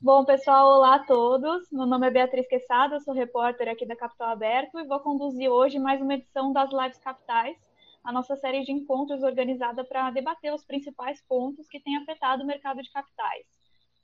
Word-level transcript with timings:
Bom, 0.00 0.24
pessoal, 0.24 0.66
olá 0.66 0.96
a 0.96 1.04
todos. 1.04 1.70
Meu 1.70 1.86
nome 1.86 2.08
é 2.08 2.10
Beatriz 2.10 2.48
Quesada, 2.48 2.98
sou 2.98 3.14
repórter 3.14 3.68
aqui 3.68 3.86
da 3.86 3.94
Capital 3.94 4.30
Aberto 4.30 4.80
e 4.80 4.86
vou 4.86 4.98
conduzir 4.98 5.48
hoje 5.48 5.78
mais 5.78 6.00
uma 6.00 6.14
edição 6.14 6.52
das 6.52 6.72
Lives 6.72 6.98
Capitais, 6.98 7.56
a 8.02 8.10
nossa 8.10 8.34
série 8.34 8.64
de 8.64 8.72
encontros 8.72 9.22
organizada 9.22 9.84
para 9.84 10.10
debater 10.10 10.52
os 10.52 10.64
principais 10.64 11.22
pontos 11.28 11.68
que 11.68 11.78
têm 11.78 11.98
afetado 11.98 12.42
o 12.42 12.46
mercado 12.46 12.82
de 12.82 12.90
capitais. 12.90 13.46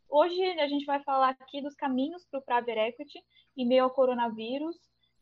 Hoje 0.09 0.41
a 0.61 0.69
gente 0.69 0.85
vai 0.85 1.03
falar 1.03 1.31
aqui 1.31 1.61
dos 1.61 1.75
caminhos 1.75 2.25
para 2.31 2.39
o 2.39 2.43
Private 2.43 2.79
Equity 2.79 3.19
em 3.57 3.67
meio 3.67 3.83
ao 3.83 3.91
coronavírus. 3.91 4.77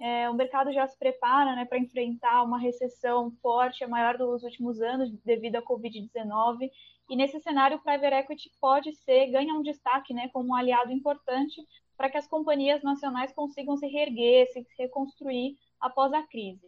É, 0.04 0.28
o 0.28 0.34
mercado 0.34 0.72
já 0.72 0.84
se 0.84 0.98
prepara 0.98 1.54
né, 1.54 1.64
para 1.64 1.78
enfrentar 1.78 2.42
uma 2.42 2.58
recessão 2.58 3.30
forte, 3.40 3.84
a 3.84 3.88
maior 3.88 4.18
dos 4.18 4.42
últimos 4.42 4.82
anos, 4.82 5.08
devido 5.24 5.54
à 5.54 5.62
Covid-19. 5.62 6.68
E 7.08 7.14
nesse 7.14 7.38
cenário, 7.38 7.76
o 7.76 7.80
Private 7.80 8.16
Equity 8.16 8.50
pode 8.60 8.92
ser, 8.94 9.28
ganha 9.28 9.54
um 9.54 9.62
destaque 9.62 10.12
né, 10.12 10.28
como 10.32 10.48
um 10.48 10.54
aliado 10.56 10.90
importante 10.90 11.64
para 11.96 12.10
que 12.10 12.18
as 12.18 12.26
companhias 12.26 12.82
nacionais 12.82 13.32
consigam 13.32 13.76
se 13.76 13.86
reerguer, 13.86 14.48
se 14.48 14.66
reconstruir 14.76 15.56
após 15.80 16.12
a 16.12 16.26
crise. 16.26 16.66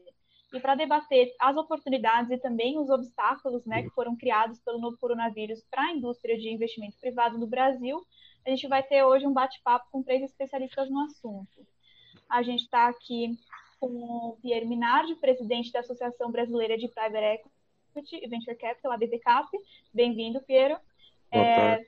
E 0.52 0.60
para 0.60 0.76
debater 0.76 1.34
as 1.40 1.56
oportunidades 1.56 2.30
e 2.30 2.38
também 2.38 2.78
os 2.78 2.88
obstáculos 2.88 3.66
né, 3.66 3.82
que 3.82 3.90
foram 3.90 4.16
criados 4.16 4.60
pelo 4.60 4.78
novo 4.78 4.96
coronavírus 4.96 5.60
para 5.68 5.82
a 5.82 5.92
indústria 5.92 6.38
de 6.38 6.50
investimento 6.50 6.96
privado 7.00 7.36
no 7.36 7.48
Brasil, 7.48 8.00
a 8.46 8.50
gente 8.50 8.68
vai 8.68 8.84
ter 8.84 9.02
hoje 9.02 9.26
um 9.26 9.32
bate-papo 9.32 9.88
com 9.90 10.04
três 10.04 10.22
especialistas 10.22 10.88
no 10.88 11.00
assunto. 11.00 11.73
A 12.28 12.42
gente 12.42 12.62
está 12.62 12.88
aqui 12.88 13.38
com 13.80 13.86
o 13.86 14.38
Pierre 14.40 14.66
Minardi, 14.66 15.14
presidente 15.16 15.72
da 15.72 15.80
Associação 15.80 16.30
Brasileira 16.30 16.76
de 16.78 16.88
Private 16.88 17.42
Equity 17.94 18.24
e 18.24 18.28
Venture 18.28 18.56
Capital, 18.56 18.92
a 18.92 18.96
BBCAP. 18.96 19.48
Bem-vindo, 19.92 20.40
Piero. 20.40 20.76
É, 21.30 21.84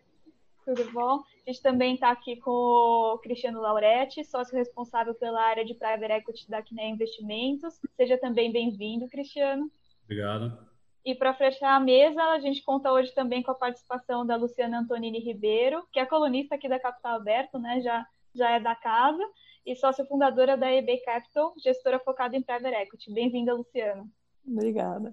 tudo 0.64 0.90
bom? 0.92 1.22
A 1.46 1.50
gente 1.50 1.62
também 1.62 1.94
está 1.94 2.10
aqui 2.10 2.36
com 2.36 2.50
o 2.50 3.18
Cristiano 3.18 3.60
Lauretti, 3.60 4.24
sócio 4.24 4.56
responsável 4.56 5.14
pela 5.14 5.40
área 5.40 5.64
de 5.64 5.74
Private 5.74 6.12
Equity 6.12 6.50
da 6.50 6.60
Quiné 6.60 6.88
Investimentos. 6.88 7.80
Seja 7.96 8.18
também 8.18 8.50
bem-vindo, 8.50 9.08
Cristiano. 9.08 9.70
Obrigado. 10.04 10.66
E 11.04 11.14
para 11.14 11.32
fechar 11.34 11.76
a 11.76 11.80
mesa, 11.80 12.20
a 12.20 12.40
gente 12.40 12.62
conta 12.62 12.92
hoje 12.92 13.14
também 13.14 13.40
com 13.40 13.52
a 13.52 13.54
participação 13.54 14.26
da 14.26 14.34
Luciana 14.34 14.80
Antonini 14.80 15.20
Ribeiro, 15.20 15.86
que 15.92 16.00
é 16.00 16.04
colunista 16.04 16.56
aqui 16.56 16.68
da 16.68 16.80
Capital 16.80 17.14
Aberto, 17.14 17.60
né? 17.60 17.80
Já, 17.80 18.04
já 18.34 18.50
é 18.50 18.58
da 18.58 18.74
casa, 18.74 19.22
e 19.66 19.74
sócia 19.74 20.06
fundadora 20.06 20.56
da 20.56 20.72
EB 20.72 20.98
Capital, 20.98 21.52
gestora 21.58 21.98
focada 21.98 22.36
em 22.36 22.42
Private 22.42 22.76
Equity. 22.76 23.12
Bem-vinda, 23.12 23.52
Luciana. 23.52 24.08
Obrigada. 24.46 25.12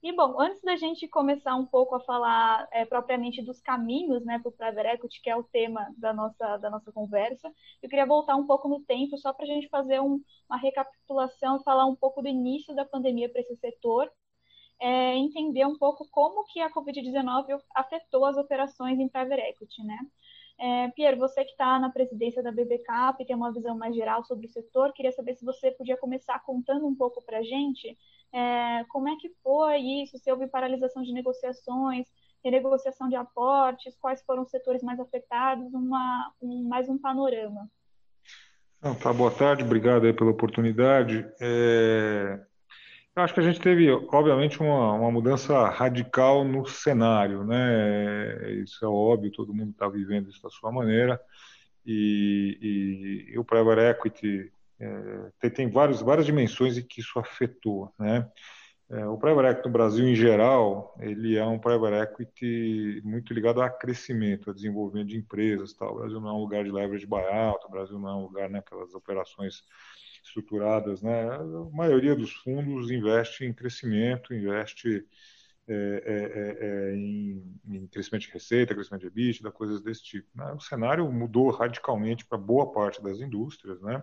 E, 0.00 0.12
bom, 0.12 0.40
antes 0.40 0.62
da 0.62 0.76
gente 0.76 1.08
começar 1.08 1.56
um 1.56 1.66
pouco 1.66 1.96
a 1.96 2.00
falar 2.00 2.68
é, 2.70 2.84
propriamente 2.84 3.42
dos 3.42 3.60
caminhos 3.60 4.24
né, 4.24 4.38
para 4.38 4.48
o 4.48 4.52
Private 4.52 4.88
Equity, 4.94 5.20
que 5.20 5.28
é 5.28 5.34
o 5.34 5.42
tema 5.42 5.92
da 5.98 6.12
nossa, 6.12 6.56
da 6.58 6.70
nossa 6.70 6.92
conversa, 6.92 7.52
eu 7.82 7.88
queria 7.88 8.06
voltar 8.06 8.36
um 8.36 8.46
pouco 8.46 8.68
no 8.68 8.80
tempo, 8.84 9.18
só 9.18 9.32
para 9.32 9.44
a 9.44 9.48
gente 9.48 9.68
fazer 9.68 10.00
um, 10.00 10.22
uma 10.48 10.56
recapitulação, 10.56 11.60
falar 11.64 11.86
um 11.86 11.96
pouco 11.96 12.22
do 12.22 12.28
início 12.28 12.72
da 12.76 12.84
pandemia 12.84 13.28
para 13.28 13.40
esse 13.40 13.56
setor, 13.56 14.08
é, 14.78 15.16
entender 15.16 15.66
um 15.66 15.76
pouco 15.76 16.06
como 16.10 16.44
que 16.44 16.60
a 16.60 16.70
Covid-19 16.70 17.60
afetou 17.74 18.24
as 18.26 18.36
operações 18.36 19.00
em 19.00 19.08
Private 19.08 19.42
Equity, 19.42 19.82
né? 19.82 19.98
É, 20.58 20.88
Pierre, 20.88 21.18
você 21.18 21.44
que 21.44 21.50
está 21.50 21.78
na 21.78 21.90
presidência 21.90 22.42
da 22.42 22.50
BBCAP 22.50 23.22
e 23.22 23.26
tem 23.26 23.36
uma 23.36 23.52
visão 23.52 23.76
mais 23.76 23.94
geral 23.94 24.24
sobre 24.24 24.46
o 24.46 24.48
setor, 24.50 24.92
queria 24.92 25.12
saber 25.12 25.34
se 25.34 25.44
você 25.44 25.70
podia 25.70 25.96
começar 25.96 26.38
contando 26.44 26.86
um 26.86 26.94
pouco 26.94 27.22
para 27.22 27.38
a 27.38 27.42
gente 27.42 27.96
é, 28.32 28.84
como 28.88 29.08
é 29.08 29.16
que 29.16 29.30
foi 29.42 29.78
isso, 29.78 30.18
se 30.18 30.30
houve 30.30 30.46
paralisação 30.46 31.02
de 31.02 31.12
negociações, 31.12 32.06
renegociação 32.42 33.08
de 33.08 33.16
aportes, 33.16 33.96
quais 34.00 34.22
foram 34.22 34.42
os 34.42 34.50
setores 34.50 34.82
mais 34.82 34.98
afetados, 34.98 35.72
uma, 35.74 36.32
um, 36.40 36.68
mais 36.68 36.88
um 36.88 36.98
panorama. 36.98 37.68
Não, 38.82 38.94
tá, 38.94 39.12
boa 39.12 39.30
tarde, 39.30 39.64
obrigado 39.64 40.12
pela 40.14 40.30
oportunidade. 40.30 41.26
É, 41.40 42.40
eu 43.16 43.22
acho 43.22 43.32
que 43.32 43.40
a 43.40 43.42
gente 43.42 43.60
teve, 43.60 43.90
obviamente, 43.90 44.60
uma, 44.60 44.92
uma 44.92 45.10
mudança 45.10 45.68
radical 45.70 46.44
no 46.44 46.66
cenário, 46.66 47.44
né? 47.44 48.52
Isso 48.62 48.84
é 48.84 48.88
óbvio, 48.88 49.32
todo 49.32 49.54
mundo 49.54 49.70
está 49.70 49.88
vivendo 49.88 50.28
isso 50.28 50.42
da 50.42 50.50
sua 50.50 50.70
maneira. 50.70 51.18
E, 51.84 52.58
e, 52.60 53.32
e 53.32 53.38
o 53.38 53.44
private 53.44 53.80
equity 53.80 54.52
é, 54.78 55.30
tem, 55.40 55.50
tem 55.50 55.70
vários, 55.70 56.02
várias 56.02 56.26
dimensões 56.26 56.76
em 56.76 56.82
que 56.82 57.00
isso 57.00 57.18
afetou, 57.18 57.90
né? 57.98 58.30
É, 58.90 59.06
o 59.06 59.16
private 59.16 59.48
equity 59.48 59.66
no 59.66 59.72
Brasil, 59.72 60.06
em 60.06 60.14
geral, 60.14 60.94
ele 61.00 61.38
é 61.38 61.44
um 61.44 61.58
private 61.58 61.96
equity 61.96 63.00
muito 63.02 63.32
ligado 63.32 63.62
a 63.62 63.70
crescimento, 63.70 64.50
a 64.50 64.52
desenvolvimento 64.52 65.08
de 65.08 65.16
empresas. 65.16 65.72
Tal. 65.72 65.94
O 65.94 65.98
Brasil 66.00 66.20
não 66.20 66.28
é 66.28 66.32
um 66.34 66.40
lugar 66.40 66.64
de 66.64 66.70
leverage 66.70 67.06
buyout, 67.06 67.64
o 67.66 67.70
Brasil 67.70 67.98
não 67.98 68.08
é 68.10 68.14
um 68.14 68.22
lugar 68.22 68.50
né, 68.50 68.62
operações 68.94 69.64
estruturadas, 70.26 71.02
né? 71.02 71.28
A 71.30 71.44
maioria 71.72 72.14
dos 72.14 72.32
fundos 72.32 72.90
investe 72.90 73.44
em 73.44 73.52
crescimento, 73.52 74.34
investe 74.34 75.06
é, 75.68 75.74
é, 75.74 76.66
é, 76.66 76.90
é 76.92 76.96
em, 76.96 77.58
em, 77.68 77.86
crescimento 77.88 78.22
de 78.22 78.32
receita, 78.32 78.74
crescimento 78.74 79.02
de 79.02 79.08
EBITDA, 79.08 79.50
coisas 79.50 79.80
desse 79.80 80.04
tipo. 80.04 80.28
Né? 80.34 80.52
O 80.52 80.60
cenário 80.60 81.10
mudou 81.10 81.50
radicalmente 81.50 82.24
para 82.24 82.38
boa 82.38 82.70
parte 82.72 83.02
das 83.02 83.20
indústrias, 83.20 83.80
né? 83.82 84.02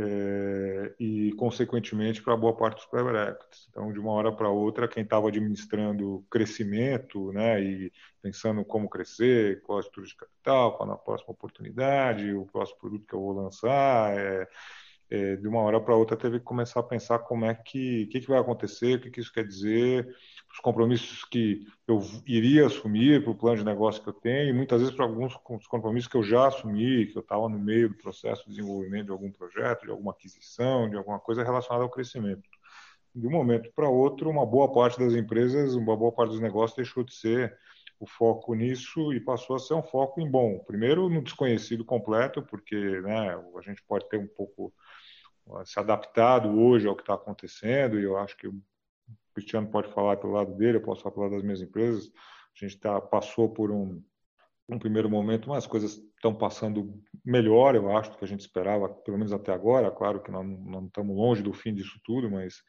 É, 0.00 0.94
e, 1.00 1.32
consequentemente, 1.32 2.22
para 2.22 2.36
boa 2.36 2.56
parte 2.56 2.76
dos 2.76 2.86
private 2.86 3.32
equities. 3.32 3.66
Então, 3.68 3.92
de 3.92 3.98
uma 3.98 4.12
hora 4.12 4.30
para 4.30 4.48
outra, 4.48 4.86
quem 4.86 5.02
estava 5.02 5.26
administrando 5.26 6.24
crescimento 6.30 7.32
né, 7.32 7.60
e 7.60 7.92
pensando 8.22 8.64
como 8.64 8.88
crescer, 8.88 9.60
qual 9.62 9.78
a 9.78 9.80
estrutura 9.80 10.06
de 10.06 10.14
capital, 10.14 10.76
qual 10.76 10.92
a 10.92 10.96
próxima 10.96 11.32
oportunidade, 11.32 12.32
o 12.32 12.46
próximo 12.46 12.78
produto 12.78 13.06
que 13.08 13.14
eu 13.14 13.20
vou 13.20 13.32
lançar, 13.32 14.16
é, 14.16 14.46
de 15.10 15.48
uma 15.48 15.60
hora 15.60 15.80
para 15.80 15.96
outra 15.96 16.16
teve 16.16 16.38
que 16.38 16.44
começar 16.44 16.80
a 16.80 16.82
pensar 16.82 17.20
como 17.20 17.46
é 17.46 17.54
que, 17.54 18.06
que, 18.06 18.20
que 18.20 18.28
vai 18.28 18.38
acontecer, 18.38 18.98
o 18.98 19.00
que, 19.00 19.10
que 19.10 19.20
isso 19.20 19.32
quer 19.32 19.46
dizer, 19.46 20.06
os 20.52 20.60
compromissos 20.60 21.24
que 21.24 21.66
eu 21.86 22.02
iria 22.26 22.66
assumir 22.66 23.22
para 23.22 23.30
o 23.30 23.34
plano 23.34 23.58
de 23.58 23.64
negócio 23.64 24.02
que 24.02 24.08
eu 24.08 24.12
tenho, 24.12 24.50
e 24.50 24.52
muitas 24.52 24.80
vezes 24.80 24.94
para 24.94 25.06
alguns 25.06 25.34
compromissos 25.66 26.10
que 26.10 26.16
eu 26.16 26.22
já 26.22 26.48
assumi, 26.48 27.06
que 27.06 27.16
eu 27.16 27.22
estava 27.22 27.48
no 27.48 27.58
meio 27.58 27.88
do 27.88 27.94
processo 27.94 28.44
de 28.44 28.50
desenvolvimento 28.50 29.06
de 29.06 29.12
algum 29.12 29.30
projeto, 29.30 29.84
de 29.84 29.90
alguma 29.90 30.12
aquisição, 30.12 30.90
de 30.90 30.96
alguma 30.96 31.18
coisa 31.18 31.42
relacionada 31.42 31.84
ao 31.84 31.90
crescimento. 31.90 32.42
De 33.14 33.26
um 33.26 33.30
momento 33.30 33.72
para 33.74 33.88
outro, 33.88 34.28
uma 34.28 34.44
boa 34.44 34.70
parte 34.70 34.98
das 34.98 35.14
empresas, 35.14 35.74
uma 35.74 35.96
boa 35.96 36.12
parte 36.12 36.30
dos 36.30 36.40
negócios 36.40 36.76
deixou 36.76 37.02
de 37.02 37.14
ser 37.14 37.56
o 38.00 38.06
foco 38.06 38.54
nisso 38.54 39.12
e 39.12 39.20
passou 39.20 39.56
a 39.56 39.58
ser 39.58 39.74
um 39.74 39.82
foco 39.82 40.20
em 40.20 40.30
bom. 40.30 40.58
Primeiro, 40.60 41.08
no 41.08 41.22
desconhecido 41.22 41.84
completo, 41.84 42.42
porque 42.42 42.76
né, 43.00 43.34
a 43.56 43.60
gente 43.62 43.82
pode 43.82 44.08
ter 44.08 44.18
um 44.18 44.26
pouco 44.26 44.72
se 45.64 45.78
adaptado 45.78 46.48
hoje 46.60 46.86
ao 46.86 46.94
que 46.94 47.02
está 47.02 47.14
acontecendo, 47.14 47.98
e 47.98 48.04
eu 48.04 48.18
acho 48.18 48.36
que 48.36 48.46
o 48.46 48.54
Cristiano 49.34 49.68
pode 49.68 49.92
falar 49.92 50.16
pelo 50.16 50.32
lado 50.32 50.54
dele, 50.54 50.78
eu 50.78 50.82
posso 50.82 51.02
falar 51.02 51.14
pelo 51.14 51.24
lado 51.24 51.34
das 51.34 51.44
minhas 51.44 51.62
empresas. 51.62 52.10
A 52.54 52.64
gente 52.64 52.78
tá, 52.78 53.00
passou 53.00 53.48
por 53.48 53.70
um, 53.70 54.02
um 54.68 54.78
primeiro 54.78 55.08
momento, 55.08 55.48
mas 55.48 55.58
as 55.58 55.66
coisas 55.66 55.92
estão 55.92 56.34
passando 56.34 57.00
melhor, 57.24 57.74
eu 57.74 57.96
acho, 57.96 58.10
do 58.10 58.18
que 58.18 58.24
a 58.24 58.28
gente 58.28 58.40
esperava, 58.40 58.88
pelo 58.88 59.16
menos 59.16 59.32
até 59.32 59.52
agora. 59.52 59.90
Claro 59.90 60.20
que 60.20 60.30
nós 60.30 60.46
não 60.46 60.86
estamos 60.86 61.16
longe 61.16 61.42
do 61.42 61.52
fim 61.52 61.72
disso 61.72 61.98
tudo, 62.04 62.30
mas 62.30 62.62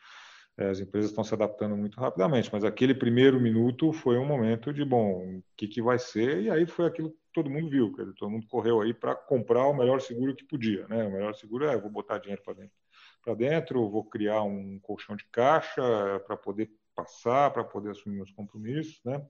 as 0.66 0.80
empresas 0.80 1.12
estão 1.12 1.24
se 1.24 1.34
adaptando 1.34 1.76
muito 1.78 2.00
rapidamente. 2.00 2.50
Mas 2.52 2.64
aquele 2.64 2.94
primeiro 2.94 3.40
minuto 3.40 3.94
foi 3.94 4.18
um 4.18 4.26
momento 4.26 4.74
de, 4.74 4.84
bom, 4.84 5.38
o 5.38 5.44
que, 5.56 5.68
que 5.68 5.82
vai 5.82 6.00
ser? 6.00 6.42
E 6.42 6.50
aí 6.50 6.66
foi 6.66 6.86
aquilo 6.86 7.14
todo 7.34 7.50
mundo 7.50 7.70
viu, 7.70 7.92
dizer, 7.92 8.14
todo 8.16 8.32
mundo 8.32 8.48
correu 8.48 8.82
aí 8.82 8.94
para 8.94 9.16
comprar 9.16 9.66
o 9.68 9.74
melhor 9.74 10.02
seguro 10.02 10.36
que 10.36 10.44
podia, 10.44 10.88
né? 10.88 11.06
O 11.06 11.12
melhor 11.12 11.34
seguro 11.36 11.66
é, 11.66 11.78
vou 11.78 11.90
botar 11.90 12.18
dinheiro 12.18 12.42
para 12.44 12.54
dentro, 12.54 12.76
para 13.24 13.34
dentro, 13.34 13.90
vou 13.90 14.04
criar 14.04 14.42
um 14.44 14.80
colchão 14.80 15.16
de 15.16 15.26
caixa 15.26 15.82
para 16.26 16.36
poder 16.36 16.70
passar, 16.96 17.52
para 17.52 17.64
poder 17.64 17.92
assumir 17.92 18.18
meus 18.18 18.32
compromissos, 18.32 19.00
né? 19.06 19.26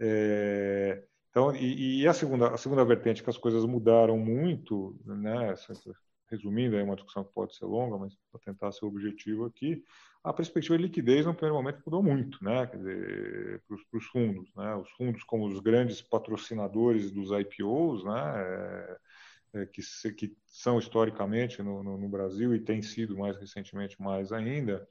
É, 0.00 1.04
então, 1.30 1.54
e, 1.54 2.02
e, 2.02 2.08
a 2.08 2.12
segunda, 2.12 2.48
a 2.48 2.56
segunda 2.56 2.84
vertente 2.84 3.22
que 3.22 3.30
as 3.30 3.38
coisas 3.38 3.64
mudaram 3.64 4.18
muito, 4.18 4.98
né? 5.04 5.54
Resumindo, 6.30 6.76
é 6.76 6.82
uma 6.82 6.96
discussão 6.96 7.24
que 7.24 7.32
pode 7.32 7.56
ser 7.56 7.64
longa, 7.64 7.96
mas 7.96 8.14
para 8.30 8.40
tentar 8.40 8.72
ser 8.72 8.84
objetivo 8.84 9.46
aqui, 9.46 9.82
a 10.24 10.32
perspectiva 10.32 10.76
de 10.76 10.84
liquidez 10.84 11.24
no 11.24 11.34
primeiro 11.34 11.56
momento 11.56 11.82
mudou 11.86 12.02
muito, 12.02 12.42
né? 12.42 12.66
Para 12.66 13.98
os 13.98 14.04
fundos, 14.06 14.52
né? 14.54 14.74
Os 14.76 14.90
fundos 14.90 15.22
como 15.24 15.46
os 15.46 15.60
grandes 15.60 16.02
patrocinadores 16.02 17.10
dos 17.10 17.30
IPOs, 17.30 18.04
né? 18.04 18.34
É, 18.36 18.96
é, 19.54 19.66
que, 19.66 19.80
que, 20.12 20.36
são 20.46 20.78
historicamente 20.78 21.62
no, 21.62 21.82
no, 21.82 21.96
no, 21.96 22.08
Brasil 22.08 22.54
e 22.54 22.60
têm 22.60 22.82
sido 22.82 23.16
mais 23.16 23.36
recentemente 23.38 24.00
mais 24.00 24.30
ainda, 24.30 24.86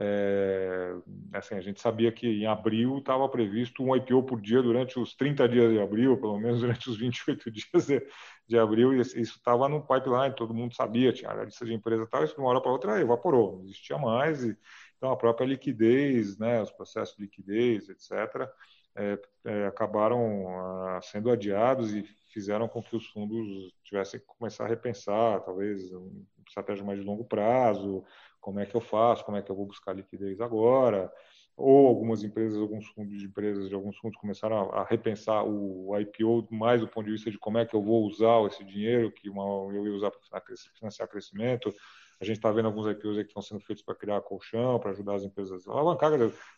É, 0.00 0.94
assim, 1.32 1.56
a 1.56 1.60
gente 1.60 1.80
sabia 1.80 2.12
que 2.12 2.26
em 2.26 2.46
abril 2.46 2.98
estava 2.98 3.28
previsto 3.28 3.82
um 3.82 3.96
IPO 3.96 4.22
por 4.22 4.40
dia 4.40 4.62
durante 4.62 4.96
os 4.98 5.16
30 5.16 5.48
dias 5.48 5.72
de 5.72 5.80
abril, 5.80 6.16
pelo 6.16 6.38
menos 6.38 6.60
durante 6.60 6.88
os 6.88 6.96
28 6.96 7.50
dias 7.50 7.86
de, 7.86 8.06
de 8.46 8.58
abril, 8.58 8.94
e 8.94 9.00
isso 9.00 9.16
estava 9.16 9.68
no 9.68 9.82
pipeline, 9.82 10.36
todo 10.36 10.54
mundo 10.54 10.72
sabia, 10.74 11.12
tinha 11.12 11.30
a 11.30 11.44
lista 11.44 11.64
de 11.64 11.74
empresa 11.74 12.04
e 12.04 12.06
tal, 12.06 12.22
isso 12.22 12.34
de 12.34 12.40
uma 12.40 12.50
hora 12.50 12.60
para 12.60 12.70
outra 12.70 13.00
evaporou, 13.00 13.56
não 13.56 13.64
existia 13.64 13.98
mais, 13.98 14.44
e, 14.44 14.56
então 14.96 15.10
a 15.10 15.16
própria 15.16 15.46
liquidez, 15.46 16.38
né, 16.38 16.62
os 16.62 16.70
processos 16.70 17.16
de 17.16 17.22
liquidez, 17.22 17.88
etc., 17.88 18.48
é, 18.94 19.18
é, 19.44 19.66
acabaram 19.66 20.48
ah, 20.96 21.00
sendo 21.02 21.30
adiados 21.30 21.94
e 21.94 22.02
fizeram 22.32 22.66
com 22.66 22.82
que 22.82 22.96
os 22.96 23.06
fundos 23.06 23.72
tivessem 23.84 24.18
que 24.18 24.26
começar 24.26 24.64
a 24.64 24.68
repensar, 24.68 25.40
talvez, 25.40 25.92
uma 25.92 26.24
estratégia 26.46 26.84
mais 26.84 26.98
de 26.98 27.04
longo 27.04 27.24
prazo, 27.24 28.04
como 28.48 28.60
é 28.60 28.64
que 28.64 28.74
eu 28.74 28.80
faço, 28.80 29.26
como 29.26 29.36
é 29.36 29.42
que 29.42 29.50
eu 29.50 29.54
vou 29.54 29.66
buscar 29.66 29.92
liquidez 29.92 30.40
agora, 30.40 31.12
ou 31.54 31.86
algumas 31.86 32.24
empresas, 32.24 32.58
alguns 32.58 32.86
fundos 32.86 33.18
de 33.18 33.26
empresas 33.26 33.68
de 33.68 33.74
alguns 33.74 33.98
fundos 33.98 34.18
começaram 34.18 34.70
a, 34.72 34.84
repensar 34.84 35.44
o 35.44 35.94
IPO 35.98 36.48
mais 36.50 36.80
do 36.80 36.88
ponto 36.88 37.04
de 37.04 37.12
vista 37.12 37.30
de 37.30 37.36
como 37.36 37.58
é 37.58 37.66
que 37.66 37.76
eu 37.76 37.82
vou 37.82 38.06
usar 38.06 38.42
esse 38.46 38.64
dinheiro 38.64 39.12
que 39.12 39.28
eu 39.28 39.84
ia 39.84 39.92
usar 39.92 40.10
para 40.10 40.42
financiar 40.78 41.06
crescimento. 41.08 41.74
A 42.18 42.24
gente 42.24 42.36
está 42.36 42.50
vendo 42.50 42.64
alguns 42.64 42.90
IPOs 42.90 43.16
que 43.16 43.22
estão 43.24 43.42
sendo 43.42 43.60
feitos 43.60 43.84
para 43.84 43.94
criar 43.94 44.22
colchão, 44.22 44.80
para 44.80 44.92
ajudar 44.92 45.16
as 45.16 45.24
empresas 45.24 45.68
a 45.68 45.72
alavancar. 45.72 46.10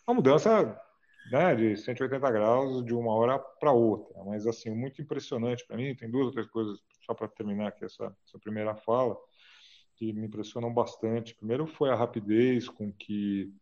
Uma 0.06 0.14
mudança 0.14 0.81
né, 1.32 1.56
de 1.56 1.76
180 1.76 2.31
graus 2.31 2.84
de 2.84 2.94
uma 2.94 3.12
hora 3.12 3.37
para 3.37 3.72
outra. 3.72 4.22
Mas, 4.25 4.46
assim, 4.46 4.70
muito 4.70 5.02
impressionante 5.02 5.66
para 5.66 5.76
mim. 5.76 5.92
Tem 5.96 6.08
duas 6.08 6.26
ou 6.26 6.32
três 6.32 6.46
coisas, 6.46 6.78
só 7.04 7.14
para 7.14 7.26
terminar 7.26 7.66
aqui 7.66 7.84
essa, 7.84 8.16
essa 8.25 8.38
primeira 8.38 8.76
fala, 8.76 9.16
que 10.00 10.14
me 10.14 10.26
impressionam 10.26 10.73
bastante. 10.73 11.35
Primeiro 11.35 11.67
foi 11.67 11.91
a 11.91 11.94
rapidez 11.94 12.67
com 12.70 12.91
que 12.91 13.52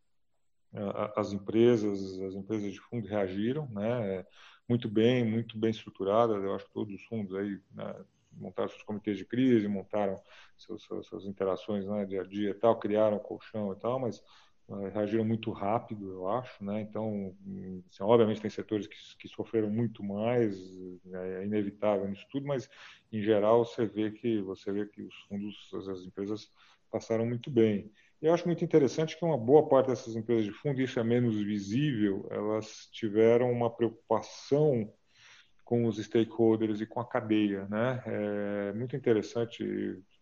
as 1.17 1.32
empresas, 1.32 2.20
as 2.20 2.35
empresas 2.35 2.73
de 2.73 2.79
fundo 2.79 3.08
reagiram, 3.08 3.69
né? 3.70 4.25
Muito 4.69 4.88
bem, 4.88 5.25
muito 5.25 5.58
bem 5.58 5.70
estruturadas. 5.70 6.40
Eu 6.44 6.55
acho 6.55 6.67
que 6.67 6.73
todos 6.73 6.94
os 6.94 7.02
fundos 7.06 7.35
aí 7.35 7.61
né, 7.75 8.05
montaram 8.31 8.69
seus 8.69 8.85
comitês 8.85 9.19
de 9.19 9.25
crise, 9.25 9.67
montaram 9.67 10.23
seus, 10.56 10.85
suas, 10.85 11.25
interações 11.25 11.85
né, 11.87 12.05
dia 12.05 12.20
a 12.20 12.25
dia 12.25 12.50
e 12.50 12.55
tal, 12.55 12.79
criaram 12.79 13.19
colchão 13.19 13.73
e 13.73 13.76
tal, 13.76 13.99
mas 13.99 14.23
reagiram 14.92 15.24
muito 15.24 15.50
rápido, 15.50 16.12
eu 16.12 16.28
acho, 16.28 16.62
né? 16.62 16.80
Então, 16.82 17.34
assim, 17.90 18.02
obviamente 18.02 18.40
tem 18.40 18.50
setores 18.50 18.86
que, 18.86 18.96
que 19.18 19.28
sofreram 19.28 19.70
muito 19.70 20.02
mais, 20.04 20.58
né, 21.04 21.40
é 21.40 21.44
inevitável 21.44 22.06
nisso 22.08 22.26
tudo, 22.30 22.46
mas 22.46 22.68
em 23.10 23.22
geral 23.22 23.64
você 23.64 23.86
vê 23.86 24.10
que 24.10 24.40
você 24.42 24.70
vê 24.70 24.86
que 24.86 25.02
os 25.02 25.14
fundos, 25.28 25.70
as 25.88 26.02
empresas 26.02 26.50
passaram 26.90 27.24
muito 27.26 27.50
bem. 27.50 27.90
Eu 28.20 28.34
acho 28.34 28.46
muito 28.46 28.64
interessante 28.64 29.16
que 29.16 29.24
uma 29.24 29.38
boa 29.38 29.68
parte 29.68 29.88
dessas 29.88 30.16
empresas 30.16 30.44
de 30.44 30.52
fundo, 30.52 30.80
isso 30.82 30.98
é 30.98 31.04
menos 31.04 31.36
visível, 31.36 32.26
elas 32.30 32.88
tiveram 32.92 33.50
uma 33.50 33.70
preocupação 33.70 34.92
com 35.64 35.86
os 35.86 35.98
stakeholders 35.98 36.80
e 36.80 36.86
com 36.86 36.98
a 36.98 37.06
cadeia, 37.06 37.66
né? 37.66 38.02
É 38.06 38.72
muito 38.72 38.96
interessante. 38.96 39.62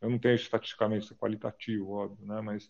Eu 0.01 0.11
não 0.11 0.19
tenho 0.19 0.35
estatisticamente 0.35 1.05
isso 1.05 1.15
é 1.15 1.17
qualitativo, 1.17 1.93
óbvio, 1.93 2.27
né? 2.27 2.41
Mas 2.41 2.69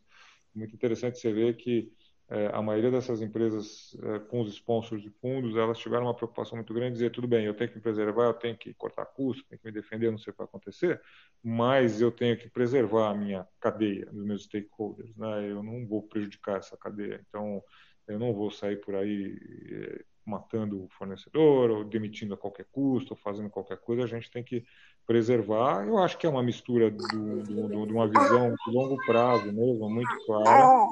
muito 0.56 0.74
interessante 0.74 1.18
você 1.18 1.32
ver 1.32 1.56
que 1.56 1.92
é, 2.28 2.48
a 2.52 2.60
maioria 2.60 2.90
dessas 2.90 3.22
empresas 3.22 3.96
é, 4.02 4.18
com 4.18 4.40
os 4.40 4.52
sponsors 4.52 5.00
de 5.00 5.10
fundos, 5.10 5.56
elas 5.56 5.78
tiveram 5.78 6.06
uma 6.06 6.14
preocupação 6.14 6.56
muito 6.56 6.74
grande 6.74 6.92
de 6.92 6.94
dizer, 6.94 7.10
tudo 7.10 7.28
bem, 7.28 7.44
eu 7.46 7.54
tenho 7.54 7.70
que 7.70 7.76
me 7.76 7.82
preservar, 7.82 8.24
eu 8.24 8.34
tenho 8.34 8.56
que 8.56 8.74
cortar 8.74 9.06
custos, 9.06 9.46
tenho 9.46 9.60
que 9.60 9.66
me 9.66 9.72
defender, 9.72 10.10
não 10.10 10.18
sei 10.18 10.32
o 10.32 10.34
que 10.34 10.38
vai 10.38 10.46
acontecer, 10.46 11.00
mas 11.42 12.00
eu 12.00 12.10
tenho 12.10 12.36
que 12.36 12.48
preservar 12.48 13.10
a 13.10 13.14
minha 13.14 13.46
cadeia, 13.60 14.08
os 14.12 14.24
meus 14.24 14.42
stakeholders, 14.44 15.14
né? 15.16 15.48
Eu 15.48 15.62
não 15.62 15.86
vou 15.86 16.02
prejudicar 16.02 16.58
essa 16.58 16.76
cadeia, 16.76 17.24
então 17.28 17.62
eu 18.08 18.18
não 18.18 18.34
vou 18.34 18.50
sair 18.50 18.76
por 18.80 18.96
aí 18.96 19.38
é, 19.70 20.04
matando 20.24 20.84
o 20.84 20.88
fornecedor, 20.88 21.70
ou 21.70 21.84
demitindo 21.84 22.34
a 22.34 22.36
qualquer 22.36 22.66
custo, 22.72 23.14
ou 23.14 23.16
fazendo 23.16 23.48
qualquer 23.48 23.78
coisa, 23.78 24.02
a 24.02 24.06
gente 24.08 24.30
tem 24.32 24.42
que 24.42 24.64
preservar. 25.06 25.86
Eu 25.86 25.98
acho 25.98 26.18
que 26.18 26.26
é 26.26 26.30
uma 26.30 26.42
mistura 26.42 26.90
do, 26.90 27.42
do, 27.42 27.68
do, 27.68 27.86
de 27.86 27.92
uma 27.92 28.08
visão 28.08 28.54
de 28.54 28.72
longo 28.72 28.96
prazo 29.06 29.52
mesmo, 29.52 29.88
muito 29.88 30.26
clara, 30.26 30.88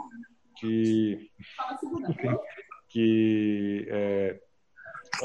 que, 0.58 1.30
que 2.88 3.86
é, 3.88 4.40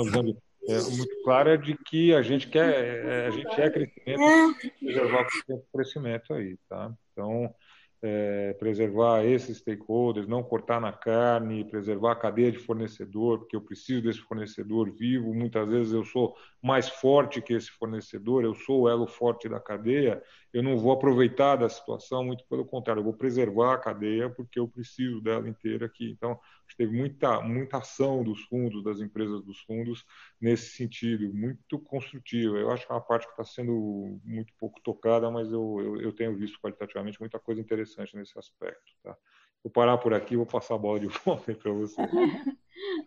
visão 0.04 0.24
de, 0.24 0.38
é, 0.68 0.82
muito 0.82 1.24
clara 1.24 1.58
de 1.58 1.78
que 1.78 2.14
a 2.14 2.22
gente 2.22 2.48
quer, 2.48 3.06
é, 3.06 3.28
a 3.28 3.32
gente 3.32 3.62
é 3.62 3.70
crescimento, 3.70 4.56
preservar 4.80 5.28
o 5.50 5.64
crescimento 5.72 6.34
aí, 6.34 6.58
tá? 6.68 6.92
Então, 7.12 7.54
é, 8.02 8.54
preservar 8.54 9.26
esses 9.26 9.58
stakeholders, 9.58 10.28
não 10.28 10.42
cortar 10.42 10.80
na 10.80 10.92
carne, 10.92 11.66
preservar 11.66 12.14
a 12.14 12.16
cadeia 12.16 12.52
de 12.52 12.58
fornecedor, 12.58 13.40
porque 13.40 13.56
eu 13.56 13.62
preciso 13.62 14.02
desse 14.02 14.20
fornecedor 14.20 14.90
vivo. 14.92 15.34
Muitas 15.34 15.68
vezes 15.68 15.94
eu 15.94 16.06
sou 16.06 16.36
mais 16.62 16.88
forte 16.90 17.42
que 17.42 17.54
esse 17.54 17.70
fornecedor, 17.72 18.44
eu 18.44 18.54
sou 18.56 18.82
o 18.82 18.90
elo 18.90 19.08
forte 19.08 19.50
da 19.50 19.60
cadeia. 19.60 20.22
Eu 20.54 20.64
não 20.64 20.78
vou 20.78 20.92
aproveitar 20.92 21.56
da 21.56 21.70
situação, 21.70 22.24
muito 22.24 22.44
pelo 22.48 22.66
contrário, 22.66 23.02
eu 23.02 23.04
vou 23.04 23.14
preservar 23.14 23.74
a 23.76 23.78
cadeia 23.78 24.30
porque 24.30 24.60
eu 24.60 24.68
preciso 24.68 25.22
dela 25.22 25.48
inteira 25.48 25.86
aqui. 25.86 26.10
Então, 26.12 26.40
teve 26.76 26.96
muita, 26.96 27.42
muita 27.42 27.78
ação 27.78 28.24
dos 28.24 28.42
fundos, 28.44 28.84
das 28.84 29.00
empresas 29.00 29.44
dos 29.44 29.60
fundos, 29.62 30.06
nesse 30.40 30.70
sentido, 30.70 31.34
muito 31.34 31.78
construtiva. 31.80 32.58
Eu 32.58 32.72
acho 32.72 32.86
que 32.86 32.92
é 32.92 32.96
uma 32.96 33.02
parte 33.02 33.26
que 33.26 33.32
está 33.32 33.44
sendo 33.44 34.20
muito 34.24 34.54
pouco 34.58 34.80
tocada, 34.82 35.30
mas 35.30 35.52
eu, 35.52 35.78
eu, 35.82 36.02
eu, 36.02 36.14
tenho 36.14 36.36
visto 36.38 36.60
qualitativamente 36.60 37.20
muita 37.20 37.40
coisa 37.40 37.60
interessante 37.62 38.16
nesse 38.16 38.38
aspecto. 38.38 38.94
Tá? 39.04 39.18
Vou 39.64 39.72
parar 39.72 39.98
por 39.98 40.14
aqui, 40.14 40.38
vou 40.38 40.46
passar 40.46 40.76
a 40.76 40.78
bola 40.78 41.00
de 41.00 41.08
volta 41.26 41.54
para 41.54 41.72
você. 41.72 42.02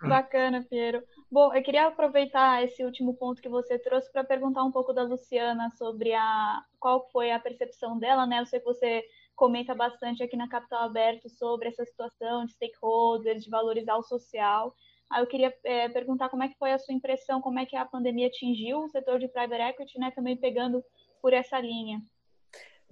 Bacana, 0.03 0.63
Piero. 0.63 1.03
Bom, 1.31 1.55
eu 1.55 1.63
queria 1.63 1.87
aproveitar 1.87 2.63
esse 2.63 2.85
último 2.85 3.15
ponto 3.15 3.41
que 3.41 3.49
você 3.49 3.79
trouxe 3.79 4.13
para 4.13 4.23
perguntar 4.23 4.63
um 4.63 4.71
pouco 4.71 4.93
da 4.93 5.03
Luciana 5.03 5.71
sobre 5.71 6.13
a 6.13 6.63
qual 6.79 7.09
foi 7.11 7.31
a 7.31 7.39
percepção 7.39 7.99
dela, 7.99 8.27
né? 8.27 8.41
Eu 8.41 8.47
sei 8.47 8.61
que 8.61 8.67
você 8.67 9.03
comenta 9.35 9.75
bastante 9.75 10.23
aqui 10.23 10.37
na 10.37 10.49
Capital 10.49 10.85
Aberto 10.85 11.29
sobre 11.31 11.69
essa 11.69 11.85
situação 11.87 12.45
de 12.45 12.53
stakeholders, 12.53 13.45
de 13.45 13.51
valorizar 13.51 13.97
o 13.97 14.03
social. 14.03 14.75
Aí 15.11 15.23
eu 15.23 15.27
queria 15.27 15.55
é, 15.65 15.89
perguntar 15.89 16.29
como 16.29 16.43
é 16.43 16.49
que 16.49 16.59
foi 16.59 16.73
a 16.73 16.79
sua 16.79 16.95
impressão, 16.95 17.41
como 17.41 17.59
é 17.59 17.67
que 17.67 17.77
a 17.77 17.85
pandemia 17.85 18.27
atingiu 18.27 18.81
o 18.81 18.89
setor 18.89 19.19
de 19.19 19.29
private 19.29 19.63
equity, 19.63 19.99
né, 19.99 20.11
também 20.11 20.37
pegando 20.37 20.85
por 21.21 21.33
essa 21.33 21.59
linha. 21.59 22.03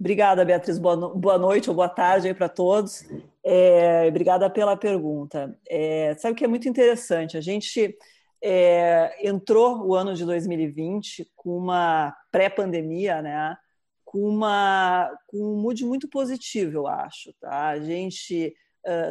Obrigada, 0.01 0.43
Beatriz. 0.43 0.79
Boa, 0.79 0.95
no... 0.95 1.15
boa 1.15 1.37
noite 1.37 1.69
ou 1.69 1.75
boa 1.75 1.87
tarde 1.87 2.33
para 2.33 2.49
todos. 2.49 3.05
É, 3.43 4.07
obrigada 4.07 4.49
pela 4.49 4.75
pergunta. 4.75 5.55
É, 5.69 6.15
sabe 6.15 6.33
o 6.33 6.35
que 6.35 6.43
é 6.43 6.47
muito 6.47 6.67
interessante? 6.67 7.37
A 7.37 7.41
gente 7.41 7.95
é, 8.41 9.15
entrou 9.21 9.85
o 9.85 9.93
ano 9.93 10.15
de 10.15 10.25
2020 10.25 11.31
com 11.35 11.55
uma 11.55 12.17
pré-pandemia, 12.31 13.21
né? 13.21 13.55
com, 14.03 14.21
uma, 14.21 15.15
com 15.27 15.37
um 15.37 15.61
mood 15.61 15.85
muito 15.85 16.09
positivo, 16.09 16.77
eu 16.77 16.87
acho. 16.87 17.31
Tá? 17.39 17.67
A 17.67 17.79
gente, 17.79 18.55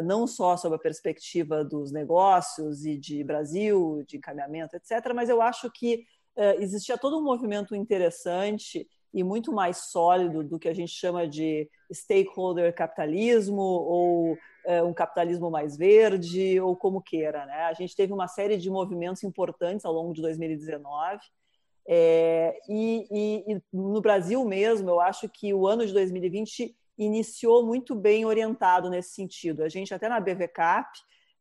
não 0.03 0.27
só 0.27 0.57
sob 0.57 0.75
a 0.75 0.79
perspectiva 0.79 1.65
dos 1.65 1.93
negócios 1.93 2.85
e 2.85 2.99
de 2.99 3.23
Brasil, 3.23 4.03
de 4.09 4.17
encaminhamento, 4.17 4.75
etc., 4.75 5.13
mas 5.15 5.29
eu 5.29 5.41
acho 5.41 5.71
que 5.71 6.05
existia 6.59 6.99
todo 6.99 7.17
um 7.17 7.23
movimento 7.23 7.77
interessante 7.77 8.89
e 9.13 9.25
muito 9.25 9.53
mais 9.53 9.91
sólido 9.91 10.45
do 10.45 10.59
que 10.59 10.69
a 10.69 10.75
gente 10.75 10.93
chama 10.93 11.27
de 11.27 11.69
stakeholder 11.93 12.75
capitalismo 12.75 13.61
ou 13.61 14.33
uh, 14.33 14.85
um 14.87 14.95
capitalismo 14.95 15.51
mais 15.51 15.77
verde 15.77 16.61
ou 16.61 16.77
como 16.77 17.03
queira, 17.03 17.45
né? 17.47 17.63
A 17.65 17.73
gente 17.73 17.97
teve 17.97 18.13
uma 18.13 18.29
série 18.29 18.57
de 18.57 18.71
movimentos 18.71 19.25
importantes 19.25 19.85
ao 19.85 19.93
longo 19.93 20.13
de 20.13 20.23
2019 20.23 21.21
é, 21.93 22.57
e, 22.69 23.07
e, 23.11 23.53
e, 23.53 23.63
no 23.73 24.01
Brasil 24.01 24.45
mesmo, 24.45 24.89
eu 24.89 25.01
acho 25.01 25.29
que 25.29 25.53
o 25.53 25.67
ano 25.67 25.85
de 25.85 25.93
2020 25.93 26.73
iniciou 26.97 27.67
muito 27.67 27.97
bem 27.97 28.25
orientado 28.25 28.89
nesse 28.89 29.11
sentido. 29.11 29.65
A 29.65 29.69
gente 29.69 29.93
até 29.93 30.09
na 30.09 30.21
BVCAP 30.21 30.89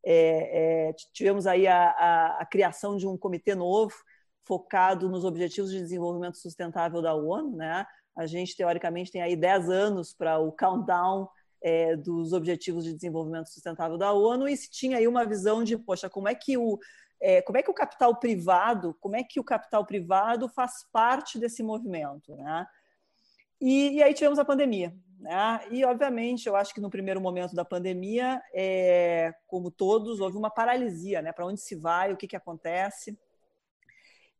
é, 0.04 0.88
é, 0.88 0.92
tivemos 1.12 1.46
aí 1.46 1.68
a, 1.68 1.90
a, 1.90 2.26
a, 2.40 2.46
criação 2.46 2.96
de 2.96 3.06
um 3.06 3.16
comitê 3.16 3.54
novo 3.54 3.94
focado 4.50 5.08
nos 5.08 5.24
objetivos 5.24 5.70
de 5.70 5.78
desenvolvimento 5.78 6.36
sustentável 6.36 7.00
da 7.00 7.14
ONU. 7.14 7.56
Né? 7.56 7.86
A 8.16 8.26
gente, 8.26 8.56
teoricamente, 8.56 9.12
tem 9.12 9.22
aí 9.22 9.36
10 9.36 9.70
anos 9.70 10.12
para 10.12 10.40
o 10.40 10.50
countdown 10.50 11.28
é, 11.62 11.94
dos 11.94 12.32
Objetivos 12.32 12.82
de 12.82 12.92
Desenvolvimento 12.92 13.48
Sustentável 13.48 13.96
da 13.96 14.12
ONU 14.12 14.48
e 14.48 14.56
se 14.56 14.68
tinha 14.68 14.96
aí 14.96 15.06
uma 15.06 15.24
visão 15.24 15.62
de, 15.62 15.78
poxa, 15.78 16.10
como 16.10 16.28
é 16.28 16.34
que 16.34 16.58
o 16.58 16.80
é, 17.22 17.42
como 17.42 17.58
é 17.58 17.62
que 17.62 17.70
o 17.70 17.74
capital 17.74 18.16
privado, 18.16 18.96
como 18.98 19.14
é 19.14 19.22
que 19.22 19.38
o 19.38 19.44
capital 19.44 19.84
privado 19.84 20.48
faz 20.48 20.86
parte 20.90 21.38
desse 21.38 21.62
movimento, 21.62 22.34
né? 22.34 22.66
E, 23.60 23.96
e 23.96 24.02
aí 24.02 24.14
tivemos 24.14 24.38
a 24.38 24.44
pandemia, 24.44 24.96
né? 25.18 25.60
E 25.70 25.84
obviamente, 25.84 26.48
eu 26.48 26.56
acho 26.56 26.72
que 26.72 26.80
no 26.80 26.88
primeiro 26.88 27.20
momento 27.20 27.54
da 27.54 27.62
pandemia, 27.62 28.42
é, 28.54 29.34
como 29.46 29.70
todos, 29.70 30.18
houve 30.18 30.38
uma 30.38 30.48
paralisia, 30.48 31.20
né? 31.20 31.30
Para 31.30 31.44
onde 31.44 31.60
se 31.60 31.76
vai, 31.76 32.10
o 32.10 32.16
que 32.16 32.26
que 32.26 32.36
acontece? 32.36 33.18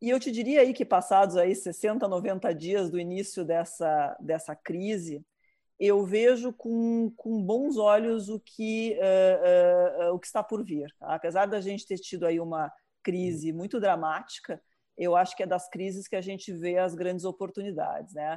E 0.00 0.08
eu 0.08 0.18
te 0.18 0.30
diria 0.30 0.62
aí 0.62 0.72
que 0.72 0.84
passados 0.84 1.36
aí 1.36 1.54
60, 1.54 2.08
90 2.08 2.54
dias 2.54 2.90
do 2.90 2.98
início 2.98 3.44
dessa 3.44 4.16
dessa 4.20 4.56
crise, 4.56 5.24
eu 5.80 6.04
vejo 6.04 6.52
com, 6.52 7.10
com 7.16 7.42
bons 7.42 7.78
olhos 7.78 8.28
o 8.28 8.38
que, 8.38 8.98
uh, 8.98 10.10
uh, 10.10 10.14
o 10.14 10.18
que 10.18 10.26
está 10.26 10.42
por 10.42 10.62
vir. 10.62 10.94
Tá? 10.98 11.14
Apesar 11.14 11.46
da 11.46 11.58
gente 11.58 11.86
ter 11.86 11.96
tido 11.96 12.26
aí 12.26 12.38
uma 12.38 12.70
crise 13.02 13.50
muito 13.50 13.80
dramática, 13.80 14.62
eu 14.96 15.16
acho 15.16 15.34
que 15.34 15.42
é 15.42 15.46
das 15.46 15.70
crises 15.70 16.06
que 16.06 16.16
a 16.16 16.20
gente 16.20 16.52
vê 16.52 16.76
as 16.76 16.94
grandes 16.94 17.24
oportunidades. 17.24 18.12
Né? 18.12 18.36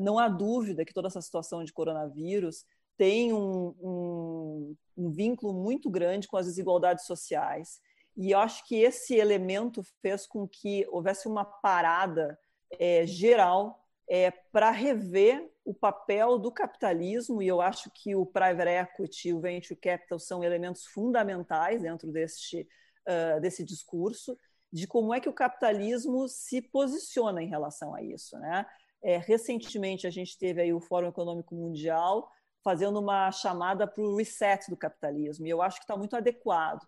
Não 0.00 0.18
há 0.18 0.28
dúvida 0.28 0.82
que 0.82 0.94
toda 0.94 1.08
essa 1.08 1.20
situação 1.20 1.62
de 1.62 1.74
coronavírus 1.74 2.64
tem 2.96 3.34
um, 3.34 3.74
um, 3.78 4.76
um 4.96 5.10
vínculo 5.10 5.52
muito 5.52 5.90
grande 5.90 6.26
com 6.26 6.38
as 6.38 6.46
desigualdades 6.46 7.04
sociais. 7.04 7.80
E 8.18 8.32
eu 8.32 8.40
acho 8.40 8.66
que 8.66 8.74
esse 8.74 9.14
elemento 9.14 9.80
fez 10.02 10.26
com 10.26 10.46
que 10.46 10.84
houvesse 10.90 11.28
uma 11.28 11.44
parada 11.44 12.36
é, 12.72 13.06
geral 13.06 13.88
é, 14.10 14.32
para 14.50 14.72
rever 14.72 15.48
o 15.64 15.72
papel 15.72 16.36
do 16.36 16.50
capitalismo, 16.50 17.40
e 17.40 17.46
eu 17.46 17.60
acho 17.60 17.88
que 17.94 18.16
o 18.16 18.26
private 18.26 18.70
equity 18.70 19.28
e 19.28 19.34
o 19.34 19.40
venture 19.40 19.78
capital 19.78 20.18
são 20.18 20.42
elementos 20.42 20.84
fundamentais 20.86 21.82
dentro 21.82 22.10
deste, 22.10 22.66
uh, 23.06 23.40
desse 23.40 23.62
discurso, 23.62 24.36
de 24.72 24.86
como 24.86 25.14
é 25.14 25.20
que 25.20 25.28
o 25.28 25.32
capitalismo 25.32 26.26
se 26.26 26.60
posiciona 26.60 27.42
em 27.42 27.48
relação 27.48 27.94
a 27.94 28.02
isso. 28.02 28.36
Né? 28.38 28.66
É, 29.02 29.18
recentemente, 29.18 30.06
a 30.06 30.10
gente 30.10 30.36
teve 30.38 30.60
aí 30.60 30.72
o 30.72 30.80
Fórum 30.80 31.08
Econômico 31.08 31.54
Mundial 31.54 32.28
fazendo 32.64 32.98
uma 32.98 33.30
chamada 33.30 33.86
para 33.86 34.02
o 34.02 34.16
reset 34.16 34.68
do 34.68 34.76
capitalismo, 34.76 35.46
e 35.46 35.50
eu 35.50 35.62
acho 35.62 35.78
que 35.78 35.84
está 35.84 35.96
muito 35.96 36.16
adequado. 36.16 36.84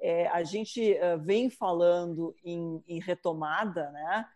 É, 0.00 0.26
a 0.28 0.42
gente 0.42 0.98
vem 1.22 1.48
falando 1.48 2.34
em, 2.44 2.82
em 2.86 3.00
retomada, 3.00 3.90
né? 3.90 4.26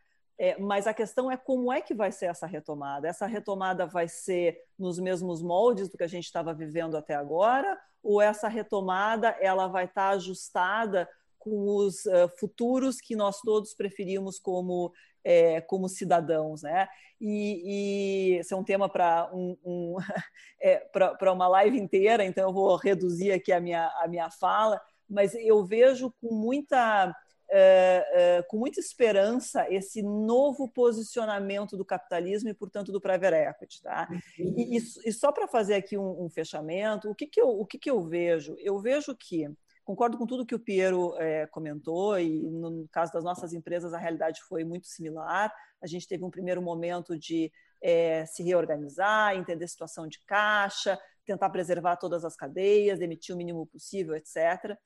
É, 0.41 0.57
mas 0.57 0.87
a 0.87 0.95
questão 0.95 1.31
é 1.31 1.37
como 1.37 1.73
é 1.73 1.81
que 1.81 1.93
vai 1.93 2.13
ser 2.13 2.27
essa 2.27 2.47
retomada? 2.47 3.09
Essa 3.09 3.27
retomada 3.27 3.85
vai 3.87 4.07
ser 4.07 4.57
nos 4.79 5.01
mesmos 5.01 5.43
moldes 5.43 5.89
do 5.89 5.99
que 5.99 6.05
a 6.05 6.09
gente 6.09 6.27
estava 6.27 6.55
vivendo 6.55 6.97
até 6.97 7.15
agora? 7.15 7.77
Ou 8.03 8.23
essa 8.23 8.47
retomada 8.47 9.37
ela 9.41 9.67
vai 9.67 9.87
estar 9.87 10.11
ajustada 10.11 11.09
com 11.41 11.67
os 11.67 12.05
uh, 12.07 12.29
futuros 12.39 13.01
que 13.01 13.17
nós 13.17 13.41
todos 13.41 13.75
preferimos 13.75 14.39
como, 14.39 14.93
é, 15.25 15.61
como 15.61 15.89
cidadãos? 15.89 16.63
Né? 16.63 16.87
E, 17.21 17.63
e 17.65 18.39
esse 18.39 18.55
é 18.55 18.57
um 18.57 18.63
tema 18.63 18.89
para 18.89 19.29
um, 19.35 19.57
um 19.65 19.97
é, 20.63 20.89
uma 21.33 21.49
live 21.49 21.77
inteira, 21.77 22.25
então 22.25 22.45
eu 22.45 22.53
vou 22.53 22.77
reduzir 22.77 23.33
aqui 23.33 23.51
a 23.51 23.61
minha, 23.61 23.89
a 24.01 24.07
minha 24.07 24.31
fala, 24.31 24.81
mas 25.09 25.35
eu 25.35 25.65
vejo 25.65 26.13
com 26.21 26.35
muita 26.35 27.15
uh, 27.49 28.41
uh, 28.41 28.47
com 28.49 28.59
muita 28.59 28.81
esperança 28.81 29.67
esse 29.71 30.03
novo 30.03 30.69
posicionamento 30.69 31.77
do 31.77 31.85
capitalismo 31.85 32.49
e, 32.49 32.55
portanto, 32.55 32.93
do 32.93 33.01
private 33.01 33.37
equity. 33.37 33.83
Tá? 33.83 34.09
E, 34.39 34.77
e, 34.77 34.77
e 34.77 35.13
só 35.13 35.33
para 35.33 35.49
fazer 35.49 35.75
aqui 35.75 35.97
um, 35.97 36.25
um, 36.25 36.31
fechamento, 36.31 37.11
o, 37.11 37.15
que, 37.15 37.27
que, 37.27 37.41
eu, 37.41 37.49
o 37.49 37.67
que, 37.67 37.79
que 37.79 37.91
eu 37.91 38.01
vejo? 38.03 38.55
Eu 38.59 38.79
vejo 38.81 39.17
que, 39.17 39.49
concordo 39.85 40.19
com 40.19 40.27
tudo 40.27 40.47
que 40.47 40.55
o 40.55 40.61
Piero 40.61 41.15
é, 41.19 41.47
comentou, 41.47 42.19
e 42.19 42.51
no 42.51 42.87
caso 42.93 43.13
das 43.13 43.25
nossas 43.25 43.53
empresas 43.53 43.95
a 43.95 43.99
realidade 43.99 44.43
foi 44.43 44.65
muito 44.65 44.87
similar. 44.87 45.53
A 45.81 45.87
gente 45.87 46.07
teve 46.07 46.25
um 46.25 46.31
primeiro 46.31 46.61
momento 46.61 47.19
de 47.19 47.51
é, 47.81 48.27
se 48.27 48.43
reorganizar, 48.43 49.37
entender 49.37 49.65
a 49.65 49.69
situação 49.69 50.07
de 50.07 50.21
caixa, 50.27 50.99
tentar 51.25 51.51
preservar 51.51 51.97
todas 51.97 52.25
as 52.25 52.35
cadeias, 52.35 52.99
demitir 52.99 53.35
o 53.35 53.39
mínimo 53.39 53.67
possível, 53.67 54.15
etc. 54.17 54.77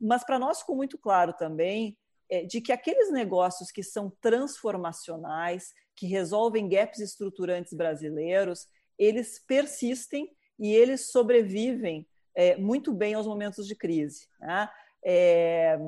Mas 0.00 0.24
para 0.24 0.38
nós 0.38 0.60
ficou 0.60 0.76
muito 0.76 0.96
claro 0.98 1.32
também 1.32 1.96
é, 2.30 2.44
de 2.44 2.60
que 2.60 2.72
aqueles 2.72 3.10
negócios 3.10 3.70
que 3.70 3.82
são 3.82 4.12
transformacionais, 4.20 5.72
que 5.96 6.06
resolvem 6.06 6.68
gaps 6.68 7.00
estruturantes 7.00 7.72
brasileiros, 7.72 8.66
eles 8.98 9.38
persistem 9.38 10.30
e 10.58 10.72
eles 10.74 11.10
sobrevivem 11.10 12.06
é, 12.34 12.56
muito 12.56 12.92
bem 12.92 13.14
aos 13.14 13.26
momentos 13.26 13.66
de 13.66 13.74
crise. 13.74 14.28
Né? 14.40 14.68
É, 15.04 15.78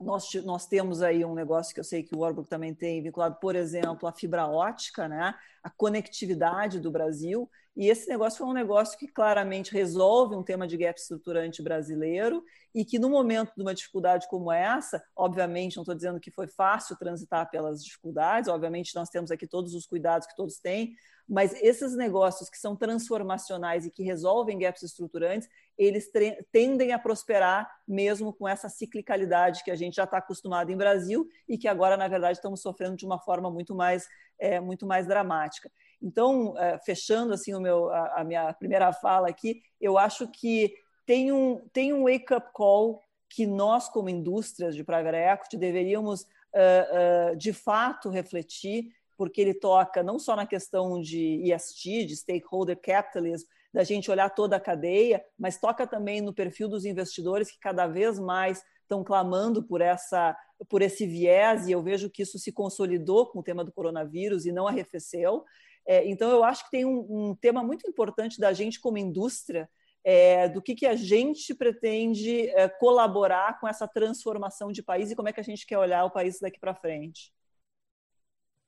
nós, 0.00 0.32
nós 0.44 0.66
temos 0.66 1.02
aí 1.02 1.24
um 1.24 1.34
negócio 1.34 1.74
que 1.74 1.80
eu 1.80 1.84
sei 1.84 2.02
que 2.02 2.14
o 2.14 2.20
Warburg 2.20 2.48
também 2.48 2.74
tem, 2.74 3.02
vinculado, 3.02 3.36
por 3.40 3.56
exemplo, 3.56 4.08
à 4.08 4.12
fibra 4.12 4.46
ótica, 4.46 5.08
né? 5.08 5.34
a 5.62 5.70
conectividade 5.70 6.78
do 6.78 6.90
Brasil, 6.90 7.50
e 7.78 7.88
esse 7.88 8.08
negócio 8.08 8.38
foi 8.38 8.48
um 8.48 8.52
negócio 8.52 8.98
que 8.98 9.06
claramente 9.06 9.72
resolve 9.72 10.34
um 10.34 10.42
tema 10.42 10.66
de 10.66 10.76
gap 10.76 10.98
estruturante 10.98 11.62
brasileiro 11.62 12.42
e 12.74 12.84
que, 12.84 12.98
no 12.98 13.08
momento 13.08 13.52
de 13.56 13.62
uma 13.62 13.72
dificuldade 13.72 14.26
como 14.26 14.50
essa, 14.50 15.00
obviamente, 15.14 15.76
não 15.76 15.84
estou 15.84 15.94
dizendo 15.94 16.18
que 16.18 16.32
foi 16.32 16.48
fácil 16.48 16.96
transitar 16.98 17.48
pelas 17.48 17.84
dificuldades, 17.84 18.50
obviamente, 18.50 18.96
nós 18.96 19.08
temos 19.10 19.30
aqui 19.30 19.46
todos 19.46 19.74
os 19.74 19.86
cuidados 19.86 20.26
que 20.26 20.34
todos 20.34 20.58
têm, 20.58 20.96
mas 21.28 21.52
esses 21.62 21.94
negócios 21.94 22.50
que 22.50 22.58
são 22.58 22.74
transformacionais 22.74 23.86
e 23.86 23.92
que 23.92 24.02
resolvem 24.02 24.58
gaps 24.58 24.82
estruturantes, 24.82 25.48
eles 25.76 26.10
tendem 26.50 26.92
a 26.92 26.98
prosperar 26.98 27.70
mesmo 27.86 28.32
com 28.32 28.48
essa 28.48 28.68
ciclicalidade 28.68 29.62
que 29.62 29.70
a 29.70 29.76
gente 29.76 29.94
já 29.94 30.04
está 30.04 30.18
acostumado 30.18 30.72
em 30.72 30.76
Brasil 30.76 31.28
e 31.46 31.56
que 31.56 31.68
agora, 31.68 31.96
na 31.96 32.08
verdade, 32.08 32.38
estamos 32.38 32.60
sofrendo 32.60 32.96
de 32.96 33.06
uma 33.06 33.20
forma 33.20 33.48
muito 33.48 33.72
mais, 33.72 34.08
é, 34.36 34.58
muito 34.58 34.84
mais 34.84 35.06
dramática. 35.06 35.70
Então, 36.02 36.56
é, 36.56 36.78
fechando 36.78 37.32
assim 37.32 37.54
o 37.54 37.60
meu, 37.60 37.90
a, 37.90 38.20
a, 38.20 38.24
minha 38.24 38.52
primeira 38.54 38.92
fala 38.92 39.28
aqui, 39.28 39.62
eu 39.80 39.98
acho 39.98 40.28
que 40.28 40.74
tem 41.04 41.32
um, 41.32 41.60
tem 41.72 41.92
um 41.92 42.04
wake-up 42.04 42.52
call 42.52 43.02
que 43.28 43.46
nós, 43.46 43.88
como 43.88 44.08
indústrias 44.08 44.74
de 44.74 44.84
private 44.84 45.16
equity, 45.16 45.56
deveríamos, 45.56 46.22
uh, 46.22 47.32
uh, 47.32 47.36
de 47.36 47.52
fato, 47.52 48.08
refletir, 48.08 48.92
porque 49.16 49.40
ele 49.40 49.54
toca 49.54 50.02
não 50.02 50.18
só 50.18 50.36
na 50.36 50.46
questão 50.46 51.00
de 51.00 51.42
ESG, 51.52 52.04
de 52.04 52.16
stakeholder 52.16 52.78
capitalism, 52.80 53.46
da 53.72 53.84
gente 53.84 54.10
olhar 54.10 54.30
toda 54.30 54.56
a 54.56 54.60
cadeia, 54.60 55.22
mas 55.38 55.58
toca 55.58 55.86
também 55.86 56.20
no 56.20 56.32
perfil 56.32 56.68
dos 56.68 56.84
investidores 56.84 57.50
que 57.50 57.58
cada 57.58 57.86
vez 57.86 58.18
mais 58.18 58.62
estão 58.88 59.04
clamando 59.04 59.62
por 59.62 59.80
essa 59.80 60.36
por 60.68 60.82
esse 60.82 61.06
viés 61.06 61.68
e 61.68 61.72
eu 61.72 61.80
vejo 61.80 62.10
que 62.10 62.22
isso 62.22 62.36
se 62.36 62.50
consolidou 62.50 63.30
com 63.30 63.38
o 63.38 63.42
tema 63.44 63.64
do 63.64 63.70
coronavírus 63.70 64.44
e 64.44 64.50
não 64.50 64.66
arrefeceu. 64.66 65.44
É, 65.86 66.06
então, 66.06 66.30
eu 66.30 66.42
acho 66.42 66.64
que 66.64 66.70
tem 66.70 66.84
um, 66.84 67.30
um, 67.30 67.34
tema 67.34 67.62
muito 67.62 67.88
importante 67.88 68.38
da 68.40 68.52
gente 68.52 68.80
como 68.80 68.98
indústria, 68.98 69.70
é, 70.04 70.48
do 70.48 70.60
que, 70.60 70.74
que 70.74 70.86
a 70.86 70.94
gente 70.96 71.54
pretende 71.54 72.48
é, 72.50 72.68
colaborar 72.68 73.58
com 73.60 73.68
essa 73.68 73.86
transformação 73.86 74.72
de 74.72 74.82
país 74.82 75.10
e 75.10 75.16
como 75.16 75.28
é 75.28 75.32
que 75.32 75.40
a 75.40 75.44
gente 75.44 75.66
quer 75.66 75.78
olhar 75.78 76.04
o 76.04 76.10
país 76.10 76.40
daqui 76.40 76.58
para 76.58 76.74
frente. 76.74 77.32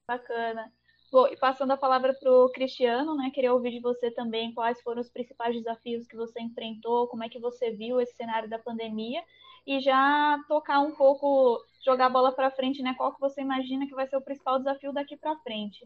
Bacana. 0.07 0.73
Bom, 1.13 1.27
e 1.27 1.37
passando 1.37 1.73
a 1.73 1.77
palavra 1.77 2.15
para 2.15 2.31
o 2.31 2.49
Cristiano, 2.51 3.17
né, 3.17 3.31
queria 3.35 3.53
ouvir 3.53 3.73
de 3.73 3.81
você 3.81 4.13
também 4.13 4.55
quais 4.55 4.81
foram 4.81 5.01
os 5.01 5.11
principais 5.11 5.57
desafios 5.57 6.07
que 6.07 6.17
você 6.17 6.41
enfrentou, 6.41 7.09
como 7.09 7.25
é 7.25 7.29
que 7.29 7.41
você 7.41 7.73
viu 7.73 8.01
esse 8.01 8.15
cenário 8.15 8.49
da 8.49 8.61
pandemia 8.61 9.21
e 9.67 9.81
já 9.81 10.39
tocar 10.47 10.79
um 10.79 10.95
pouco, 10.95 11.61
jogar 11.85 12.07
a 12.07 12.11
bola 12.11 12.31
para 12.31 12.51
frente, 12.53 12.81
né, 12.81 12.95
qual 12.97 13.13
que 13.13 13.21
você 13.21 13.41
imagina 13.41 13.89
que 13.89 13.95
vai 13.95 14.07
ser 14.07 14.17
o 14.17 14.23
principal 14.23 14.59
desafio 14.59 14.93
daqui 14.93 15.17
para 15.17 15.37
frente. 15.39 15.85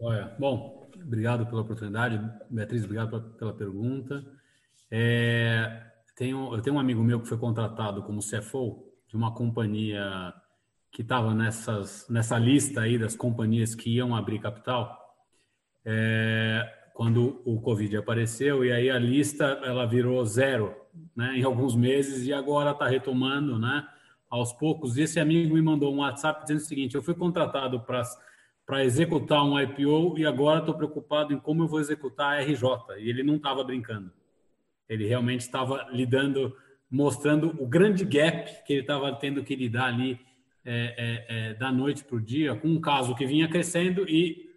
Olha, 0.00 0.34
bom, 0.38 0.88
obrigado 0.94 1.46
pela 1.46 1.60
oportunidade, 1.60 2.18
Beatriz, 2.48 2.82
obrigado 2.82 3.10
pela, 3.10 3.22
pela 3.34 3.54
pergunta. 3.54 4.24
É, 4.90 5.82
tenho, 6.16 6.54
eu 6.54 6.62
tenho 6.62 6.76
um 6.76 6.80
amigo 6.80 7.02
meu 7.02 7.20
que 7.20 7.28
foi 7.28 7.38
contratado 7.38 8.02
como 8.04 8.20
CFO 8.20 8.90
de 9.06 9.16
uma 9.16 9.34
companhia 9.34 10.32
que 10.96 11.02
estava 11.02 11.34
nessas 11.34 12.08
nessa 12.08 12.38
lista 12.38 12.80
aí 12.80 12.96
das 12.96 13.14
companhias 13.14 13.74
que 13.74 13.90
iam 13.96 14.16
abrir 14.16 14.38
capital. 14.38 14.98
É, 15.84 16.66
quando 16.94 17.42
o 17.44 17.60
Covid 17.60 17.98
apareceu 17.98 18.64
e 18.64 18.72
aí 18.72 18.88
a 18.88 18.98
lista 18.98 19.44
ela 19.62 19.84
virou 19.84 20.24
zero, 20.24 20.74
né, 21.14 21.36
em 21.36 21.42
alguns 21.42 21.76
meses 21.76 22.26
e 22.26 22.32
agora 22.32 22.70
está 22.70 22.88
retomando, 22.88 23.58
né, 23.58 23.86
aos 24.30 24.54
poucos. 24.54 24.96
E 24.96 25.02
esse 25.02 25.20
amigo 25.20 25.54
me 25.54 25.60
mandou 25.60 25.94
um 25.94 25.98
WhatsApp 25.98 26.40
dizendo 26.40 26.60
o 26.60 26.64
seguinte: 26.64 26.94
eu 26.94 27.02
fui 27.02 27.14
contratado 27.14 27.78
para 27.80 28.02
para 28.64 28.82
executar 28.82 29.44
um 29.44 29.60
IPO 29.60 30.18
e 30.18 30.24
agora 30.24 30.60
estou 30.60 30.74
preocupado 30.74 31.30
em 31.30 31.38
como 31.38 31.64
eu 31.64 31.68
vou 31.68 31.78
executar 31.78 32.38
a 32.38 32.40
RJ. 32.40 32.96
E 32.98 33.10
ele 33.10 33.22
não 33.22 33.36
estava 33.36 33.62
brincando. 33.62 34.10
Ele 34.88 35.06
realmente 35.06 35.42
estava 35.42 35.88
lidando, 35.92 36.56
mostrando 36.90 37.54
o 37.62 37.66
grande 37.66 38.02
gap 38.02 38.64
que 38.64 38.72
ele 38.72 38.80
estava 38.80 39.14
tendo 39.14 39.44
que 39.44 39.54
lidar 39.54 39.88
ali 39.88 40.18
é, 40.66 40.94
é, 40.98 41.26
é, 41.28 41.54
da 41.54 41.72
noite 41.72 42.04
para 42.04 42.16
o 42.16 42.20
dia, 42.20 42.54
com 42.54 42.68
um 42.68 42.80
caso 42.80 43.14
que 43.14 43.24
vinha 43.24 43.48
crescendo 43.48 44.08
e, 44.08 44.50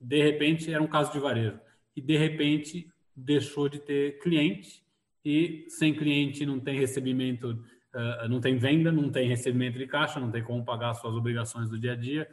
de 0.00 0.22
repente, 0.22 0.72
era 0.72 0.82
um 0.82 0.86
caso 0.86 1.10
de 1.12 1.18
varejo. 1.18 1.58
E, 1.96 2.00
de 2.00 2.16
repente, 2.16 2.88
deixou 3.16 3.68
de 3.68 3.78
ter 3.78 4.18
cliente 4.20 4.84
e, 5.24 5.64
sem 5.68 5.94
cliente, 5.94 6.44
não 6.44 6.60
tem 6.60 6.78
recebimento, 6.78 7.50
uh, 7.50 8.28
não 8.28 8.40
tem 8.40 8.56
venda, 8.56 8.92
não 8.92 9.10
tem 9.10 9.28
recebimento 9.28 9.78
de 9.78 9.86
caixa, 9.86 10.20
não 10.20 10.30
tem 10.30 10.42
como 10.42 10.64
pagar 10.64 10.94
suas 10.94 11.14
obrigações 11.14 11.68
do 11.68 11.78
dia 11.78 11.92
a 11.92 11.96
dia 11.96 12.28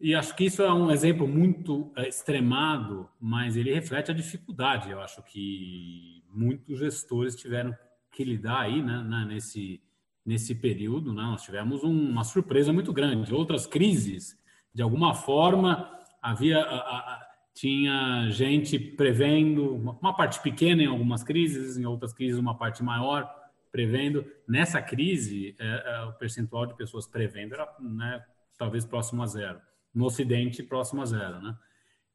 e 0.00 0.14
acho 0.14 0.34
que 0.36 0.44
isso 0.44 0.62
é 0.62 0.72
um 0.72 0.90
exemplo 0.90 1.26
muito 1.26 1.92
é, 1.96 2.08
extremado, 2.08 3.08
mas 3.20 3.56
ele 3.56 3.72
reflete 3.72 4.10
a 4.10 4.14
dificuldade. 4.14 4.90
Eu 4.90 5.00
acho 5.00 5.22
que 5.22 6.22
muitos 6.30 6.78
gestores 6.78 7.34
tiveram 7.34 7.74
que 8.12 8.24
lidar 8.24 8.60
aí, 8.60 8.82
né 8.82 9.24
nesse, 9.26 9.80
nesse 10.24 10.54
período. 10.54 11.12
Né? 11.12 11.22
Nós 11.22 11.42
tivemos 11.42 11.84
um, 11.84 12.10
uma 12.10 12.24
surpresa 12.24 12.72
muito 12.72 12.92
grande. 12.92 13.34
Outras 13.34 13.66
crises, 13.66 14.38
de 14.72 14.82
alguma 14.82 15.14
forma, 15.14 15.90
havia 16.22 16.58
a, 16.58 16.76
a, 16.76 17.26
tinha 17.54 18.28
gente 18.30 18.78
prevendo, 18.78 19.76
uma 19.76 20.14
parte 20.14 20.40
pequena 20.40 20.82
em 20.82 20.86
algumas 20.86 21.22
crises, 21.22 21.76
em 21.76 21.84
outras 21.84 22.12
crises 22.12 22.38
uma 22.38 22.56
parte 22.56 22.82
maior 22.82 23.32
prevendo. 23.70 24.24
Nessa 24.46 24.80
crise, 24.82 25.54
é, 25.58 25.66
é, 25.86 26.02
o 26.04 26.12
percentual 26.14 26.66
de 26.66 26.74
pessoas 26.74 27.06
prevendo 27.06 27.54
era 27.54 27.68
né, 27.80 28.24
talvez 28.58 28.84
próximo 28.84 29.22
a 29.22 29.26
zero. 29.26 29.60
No 29.94 30.06
Ocidente, 30.06 30.62
próximo 30.62 31.02
a 31.02 31.06
zero. 31.06 31.40
Né? 31.40 31.56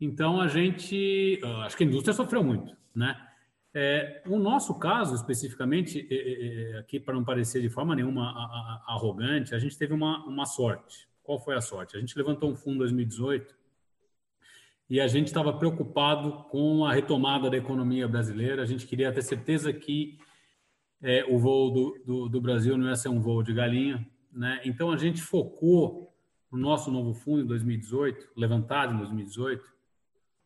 Então, 0.01 0.41
a 0.41 0.47
gente, 0.47 1.39
acho 1.65 1.77
que 1.77 1.83
a 1.83 1.87
indústria 1.87 2.13
sofreu 2.13 2.43
muito. 2.43 2.75
Né? 2.93 3.15
É, 3.73 4.23
o 4.25 4.39
nosso 4.39 4.79
caso, 4.79 5.13
especificamente, 5.13 6.07
é, 6.09 6.75
é, 6.75 6.79
aqui 6.79 6.99
para 6.99 7.13
não 7.13 7.23
parecer 7.23 7.61
de 7.61 7.69
forma 7.69 7.95
nenhuma 7.95 8.31
arrogante, 8.87 9.53
a 9.53 9.59
gente 9.59 9.77
teve 9.77 9.93
uma, 9.93 10.25
uma 10.25 10.45
sorte. 10.45 11.07
Qual 11.21 11.39
foi 11.39 11.55
a 11.55 11.61
sorte? 11.61 11.95
A 11.95 11.99
gente 11.99 12.17
levantou 12.17 12.49
um 12.49 12.55
fundo 12.55 12.75
em 12.75 12.79
2018 12.79 13.55
e 14.89 14.99
a 14.99 15.07
gente 15.07 15.27
estava 15.27 15.53
preocupado 15.53 16.45
com 16.49 16.83
a 16.83 16.91
retomada 16.91 17.49
da 17.49 17.57
economia 17.57 18.07
brasileira. 18.07 18.63
A 18.63 18.65
gente 18.65 18.87
queria 18.87 19.11
ter 19.11 19.21
certeza 19.21 19.71
que 19.71 20.17
é, 20.99 21.23
o 21.25 21.37
voo 21.37 21.71
do, 21.71 22.03
do, 22.03 22.29
do, 22.29 22.41
Brasil 22.41 22.75
não 22.75 22.87
ia 22.87 22.95
ser 22.95 23.09
um 23.09 23.21
voo 23.21 23.43
de 23.43 23.53
galinha. 23.53 24.05
Né? 24.31 24.59
Então, 24.65 24.91
a 24.91 24.97
gente 24.97 25.21
focou 25.21 26.11
o 26.51 26.57
nosso 26.57 26.89
novo 26.89 27.13
fundo 27.13 27.43
em 27.43 27.45
2018, 27.45 28.29
levantado 28.35 28.95
em 28.95 28.97
2018, 28.97 29.63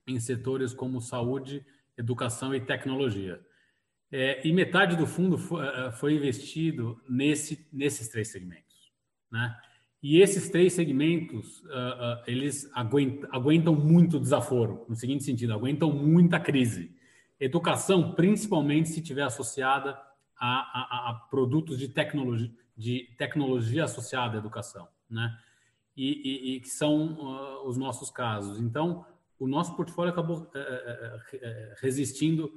em 0.07 0.19
setores 0.19 0.73
como 0.73 0.99
saúde, 0.99 1.65
educação 1.97 2.53
e 2.53 2.61
tecnologia. 2.61 3.39
É, 4.11 4.47
e 4.47 4.53
metade 4.53 4.95
do 4.95 5.07
fundo 5.07 5.37
foi, 5.37 5.65
é, 5.65 5.91
foi 5.91 6.13
investido 6.13 7.01
nesse, 7.09 7.67
nesses 7.73 8.09
três 8.09 8.27
segmentos. 8.27 8.91
Né? 9.31 9.55
E 10.03 10.19
esses 10.19 10.49
três 10.49 10.73
segmentos, 10.73 11.61
uh, 11.61 11.67
uh, 11.67 12.23
eles 12.27 12.69
aguentam, 12.73 13.29
aguentam 13.31 13.73
muito 13.73 14.19
desaforo, 14.19 14.85
no 14.89 14.97
seguinte 14.97 15.23
sentido, 15.23 15.53
aguentam 15.53 15.93
muita 15.93 16.41
crise. 16.41 16.93
Educação, 17.39 18.13
principalmente 18.13 18.89
se 18.89 18.99
estiver 18.99 19.23
associada 19.23 19.97
a, 20.37 20.47
a, 20.47 21.09
a, 21.09 21.13
produtos 21.29 21.79
de 21.79 21.87
tecnologia, 21.87 22.51
de 22.75 23.15
tecnologia 23.17 23.85
associada 23.85 24.35
à 24.35 24.39
educação, 24.39 24.89
né? 25.09 25.37
E, 25.95 26.11
e, 26.11 26.55
e 26.55 26.59
que 26.59 26.69
são 26.69 27.13
uh, 27.13 27.67
os 27.67 27.77
nossos 27.77 28.09
casos. 28.09 28.59
Então, 28.59 29.05
o 29.43 29.47
nosso 29.47 29.75
portfólio 29.75 30.11
acabou 30.11 30.49
resistindo 31.81 32.53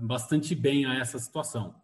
bastante 0.00 0.54
bem 0.54 0.86
a 0.86 0.94
essa 0.94 1.18
situação. 1.18 1.74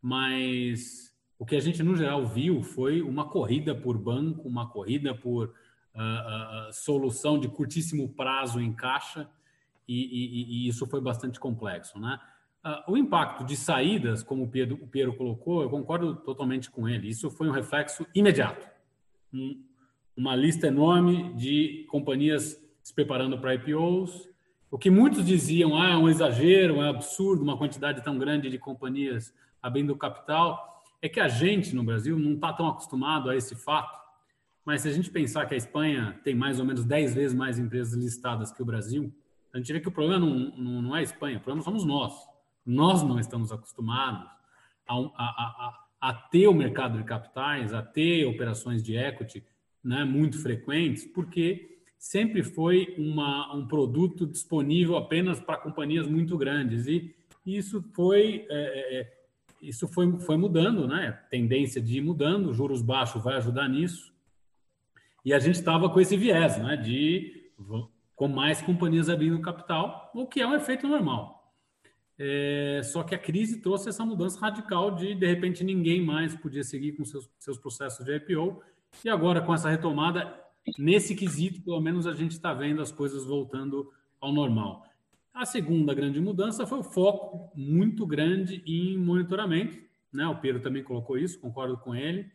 Mas 0.00 1.12
o 1.38 1.46
que 1.46 1.56
a 1.56 1.60
gente, 1.60 1.82
no 1.82 1.96
geral, 1.96 2.26
viu 2.26 2.62
foi 2.62 3.02
uma 3.02 3.28
corrida 3.28 3.74
por 3.74 3.98
banco, 3.98 4.46
uma 4.48 4.68
corrida 4.68 5.14
por 5.14 5.48
uh, 5.48 6.68
uh, 6.68 6.72
solução 6.72 7.38
de 7.38 7.48
curtíssimo 7.48 8.08
prazo 8.08 8.60
em 8.60 8.72
caixa, 8.72 9.28
e, 9.88 10.04
e, 10.04 10.66
e 10.66 10.68
isso 10.68 10.86
foi 10.86 11.00
bastante 11.00 11.40
complexo. 11.40 11.98
Né? 11.98 12.18
O 12.86 12.96
impacto 12.96 13.44
de 13.44 13.56
saídas, 13.56 14.22
como 14.22 14.44
o 14.44 14.48
Pedro, 14.48 14.78
o 14.80 14.86
Pedro, 14.86 15.16
colocou, 15.16 15.62
eu 15.62 15.68
concordo 15.68 16.14
totalmente 16.14 16.70
com 16.70 16.88
ele. 16.88 17.08
Isso 17.08 17.28
foi 17.28 17.48
um 17.48 17.52
reflexo 17.52 18.06
imediato. 18.14 18.64
Um, 19.34 19.64
uma 20.16 20.36
lista 20.36 20.68
enorme 20.68 21.34
de 21.34 21.84
companhias 21.90 22.56
se 22.82 22.94
preparando 22.94 23.38
para 23.38 23.54
IPOs. 23.54 24.28
O 24.70 24.78
que 24.78 24.90
muitos 24.90 25.24
diziam, 25.24 25.80
ah, 25.80 25.90
é 25.90 25.96
um 25.96 26.08
exagero, 26.08 26.76
é 26.76 26.86
um 26.86 26.90
absurdo 26.90 27.42
uma 27.42 27.56
quantidade 27.56 28.02
tão 28.02 28.18
grande 28.18 28.50
de 28.50 28.58
companhias 28.58 29.34
abrindo 29.62 29.94
capital 29.96 30.72
é 31.02 31.08
que 31.08 31.18
a 31.18 31.26
gente 31.26 31.74
no 31.74 31.82
Brasil 31.82 32.16
não 32.16 32.34
está 32.34 32.52
tão 32.52 32.68
acostumado 32.68 33.28
a 33.28 33.36
esse 33.36 33.56
fato, 33.56 34.00
mas 34.64 34.82
se 34.82 34.88
a 34.88 34.92
gente 34.92 35.10
pensar 35.10 35.46
que 35.46 35.54
a 35.54 35.56
Espanha 35.56 36.20
tem 36.22 36.32
mais 36.32 36.60
ou 36.60 36.64
menos 36.64 36.84
10 36.84 37.14
vezes 37.14 37.36
mais 37.36 37.58
empresas 37.58 37.94
listadas 37.94 38.52
que 38.52 38.62
o 38.62 38.64
Brasil, 38.64 39.12
a 39.52 39.58
gente 39.58 39.72
vê 39.72 39.80
que 39.80 39.88
o 39.88 39.92
problema 39.92 40.24
não, 40.24 40.56
não, 40.56 40.82
não 40.82 40.96
é 40.96 41.00
a 41.00 41.02
Espanha, 41.02 41.38
o 41.38 41.40
problema 41.40 41.62
somos 41.62 41.84
nós. 41.84 42.14
Nós 42.64 43.02
não 43.02 43.18
estamos 43.18 43.50
acostumados 43.50 44.24
a, 44.88 44.94
a, 44.94 44.98
a, 45.18 45.84
a 46.00 46.14
ter 46.14 46.46
o 46.46 46.54
mercado 46.54 46.96
de 46.96 47.04
capitais, 47.04 47.74
a 47.74 47.82
ter 47.82 48.24
operações 48.24 48.80
de 48.82 48.96
equity 48.96 49.44
né, 49.82 50.04
muito 50.04 50.40
frequentes, 50.40 51.04
porque 51.04 51.71
sempre 52.02 52.42
foi 52.42 52.96
uma, 52.98 53.54
um 53.54 53.64
produto 53.64 54.26
disponível 54.26 54.96
apenas 54.96 55.38
para 55.38 55.56
companhias 55.56 56.04
muito 56.08 56.36
grandes. 56.36 56.88
E 56.88 57.14
isso 57.46 57.80
foi 57.94 58.44
é, 58.50 58.98
é, 58.98 59.18
isso 59.62 59.86
foi, 59.86 60.18
foi 60.18 60.36
mudando, 60.36 60.88
né? 60.88 61.12
Tendência 61.30 61.80
de 61.80 61.98
ir 61.98 62.00
mudando, 62.00 62.52
juros 62.52 62.82
baixos 62.82 63.22
vai 63.22 63.36
ajudar 63.36 63.68
nisso. 63.68 64.12
E 65.24 65.32
a 65.32 65.38
gente 65.38 65.54
estava 65.54 65.88
com 65.88 66.00
esse 66.00 66.16
viés, 66.16 66.58
né? 66.58 66.76
De 66.76 67.52
com 68.16 68.26
mais 68.26 68.60
companhias 68.60 69.08
abrindo 69.08 69.40
capital, 69.40 70.10
o 70.12 70.26
que 70.26 70.40
é 70.40 70.46
um 70.46 70.56
efeito 70.56 70.88
normal. 70.88 71.54
É, 72.18 72.80
só 72.82 73.04
que 73.04 73.14
a 73.14 73.18
crise 73.18 73.60
trouxe 73.60 73.88
essa 73.88 74.04
mudança 74.04 74.40
radical 74.40 74.90
de, 74.96 75.14
de 75.14 75.26
repente, 75.26 75.62
ninguém 75.62 76.04
mais 76.04 76.34
podia 76.34 76.64
seguir 76.64 76.92
com 76.96 77.04
seus, 77.04 77.30
seus 77.38 77.58
processos 77.58 78.04
de 78.04 78.16
IPO. 78.16 78.60
E 79.04 79.08
agora, 79.08 79.40
com 79.40 79.54
essa 79.54 79.70
retomada, 79.70 80.41
nesse 80.78 81.14
quesito, 81.14 81.60
pelo 81.62 81.80
menos 81.80 82.06
a 82.06 82.12
gente 82.12 82.32
está 82.32 82.52
vendo 82.52 82.80
as 82.80 82.92
coisas 82.92 83.24
voltando 83.24 83.90
ao 84.20 84.32
normal. 84.32 84.84
A 85.34 85.46
segunda 85.46 85.94
grande 85.94 86.20
mudança 86.20 86.66
foi 86.66 86.78
o 86.78 86.84
foco 86.84 87.50
muito 87.56 88.06
grande 88.06 88.62
em 88.66 88.98
monitoramento, 88.98 89.78
né? 90.12 90.26
O 90.26 90.36
Pedro 90.36 90.60
também 90.60 90.84
colocou 90.84 91.16
isso, 91.16 91.40
concordo 91.40 91.76
com 91.78 91.94
ele. 91.94 92.30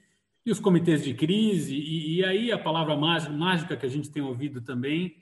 E 0.46 0.52
os 0.52 0.60
comitês 0.60 1.04
de 1.04 1.14
crise, 1.14 1.76
e, 1.76 2.16
e 2.16 2.26
aí 2.26 2.52
a 2.52 2.58
palavra 2.58 2.96
mágica 2.96 3.78
que 3.78 3.86
a 3.86 3.90
gente 3.90 4.10
tem 4.10 4.24
ouvido 4.24 4.62
também, 4.62 5.16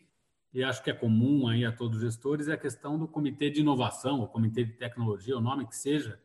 e 0.53 0.63
acho 0.63 0.81
que 0.81 0.89
é 0.89 0.93
comum 0.93 1.49
aí 1.49 1.65
a 1.65 1.71
todos 1.71 1.97
os 1.97 2.03
gestores, 2.03 2.47
é 2.47 2.53
a 2.53 2.57
questão 2.57 2.97
do 2.97 3.07
comitê 3.07 3.49
de 3.49 3.59
inovação, 3.59 4.21
o 4.21 4.27
comitê 4.27 4.63
de 4.63 4.73
tecnologia, 4.73 5.37
o 5.37 5.41
nome 5.41 5.67
que 5.67 5.75
seja, 5.75 6.17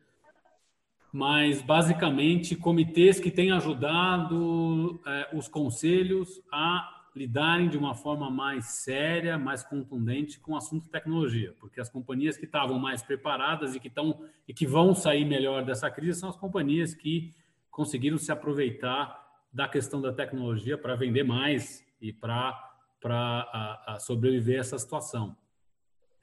mas 1.11 1.61
basicamente 1.61 2.55
comitês 2.55 3.19
que 3.19 3.29
têm 3.29 3.51
ajudado 3.51 5.01
é, 5.05 5.29
os 5.33 5.47
conselhos 5.47 6.41
a 6.51 7.01
lidarem 7.13 7.67
de 7.67 7.77
uma 7.77 7.93
forma 7.93 8.29
mais 8.29 8.65
séria, 8.65 9.37
mais 9.37 9.63
contundente 9.63 10.39
com 10.39 10.53
o 10.53 10.55
assunto 10.55 10.87
tecnologia, 10.89 11.53
porque 11.59 11.81
as 11.81 11.89
companhias 11.89 12.37
que 12.37 12.45
estavam 12.45 12.79
mais 12.79 13.01
preparadas 13.01 13.75
e 13.75 13.79
que 13.79 13.89
estão 13.89 14.23
e 14.47 14.53
que 14.53 14.65
vão 14.65 14.95
sair 14.95 15.25
melhor 15.25 15.65
dessa 15.65 15.91
crise 15.91 16.19
são 16.19 16.29
as 16.29 16.37
companhias 16.37 16.93
que 16.93 17.33
conseguiram 17.69 18.17
se 18.17 18.31
aproveitar 18.31 19.19
da 19.51 19.67
questão 19.67 20.01
da 20.01 20.13
tecnologia 20.13 20.77
para 20.77 20.95
vender 20.95 21.23
mais 21.23 21.85
e 22.01 22.13
para 22.13 22.69
para 23.01 23.97
sobreviver 23.99 24.57
a 24.57 24.59
essa 24.59 24.77
situação. 24.77 25.35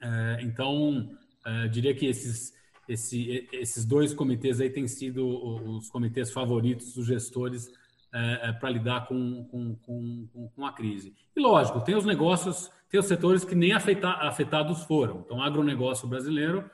É, 0.01 0.37
então, 0.43 1.11
é, 1.45 1.67
diria 1.67 1.93
que 1.93 2.05
esses 2.05 2.53
esse, 2.89 3.47
esses 3.53 3.85
dois 3.85 4.13
comitês 4.13 4.59
aí 4.59 4.69
têm 4.69 4.87
sido 4.87 5.27
os 5.27 5.89
comitês 5.89 6.31
favoritos 6.31 6.93
dos 6.93 7.05
gestores 7.05 7.71
é, 8.11 8.49
é, 8.49 8.51
para 8.51 8.71
lidar 8.71 9.07
com, 9.07 9.43
com, 9.45 9.75
com, 9.75 10.49
com, 10.55 10.65
a 10.65 10.73
crise. 10.73 11.13
E 11.35 11.39
lógico, 11.39 11.79
tem 11.81 11.95
os 11.95 12.05
negócios, 12.05 12.71
tem 12.89 12.99
os 12.99 13.05
setores 13.05 13.45
que 13.45 13.53
nem 13.53 13.71
afeta, 13.71 14.09
afetados 14.09 14.83
foram. 14.85 15.19
Então, 15.19 15.37
o 15.37 15.41
agronegócio 15.43 16.07
brasileiro 16.07 16.67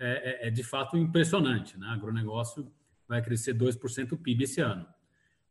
é, 0.00 0.46
é, 0.46 0.48
é 0.48 0.50
de 0.50 0.64
fato 0.64 0.96
impressionante. 0.96 1.78
Né? 1.78 1.86
O 1.86 1.90
agronegócio 1.90 2.66
vai 3.06 3.22
crescer 3.22 3.54
2% 3.54 4.08
do 4.08 4.16
PIB 4.16 4.42
esse 4.44 4.60
ano. 4.60 4.84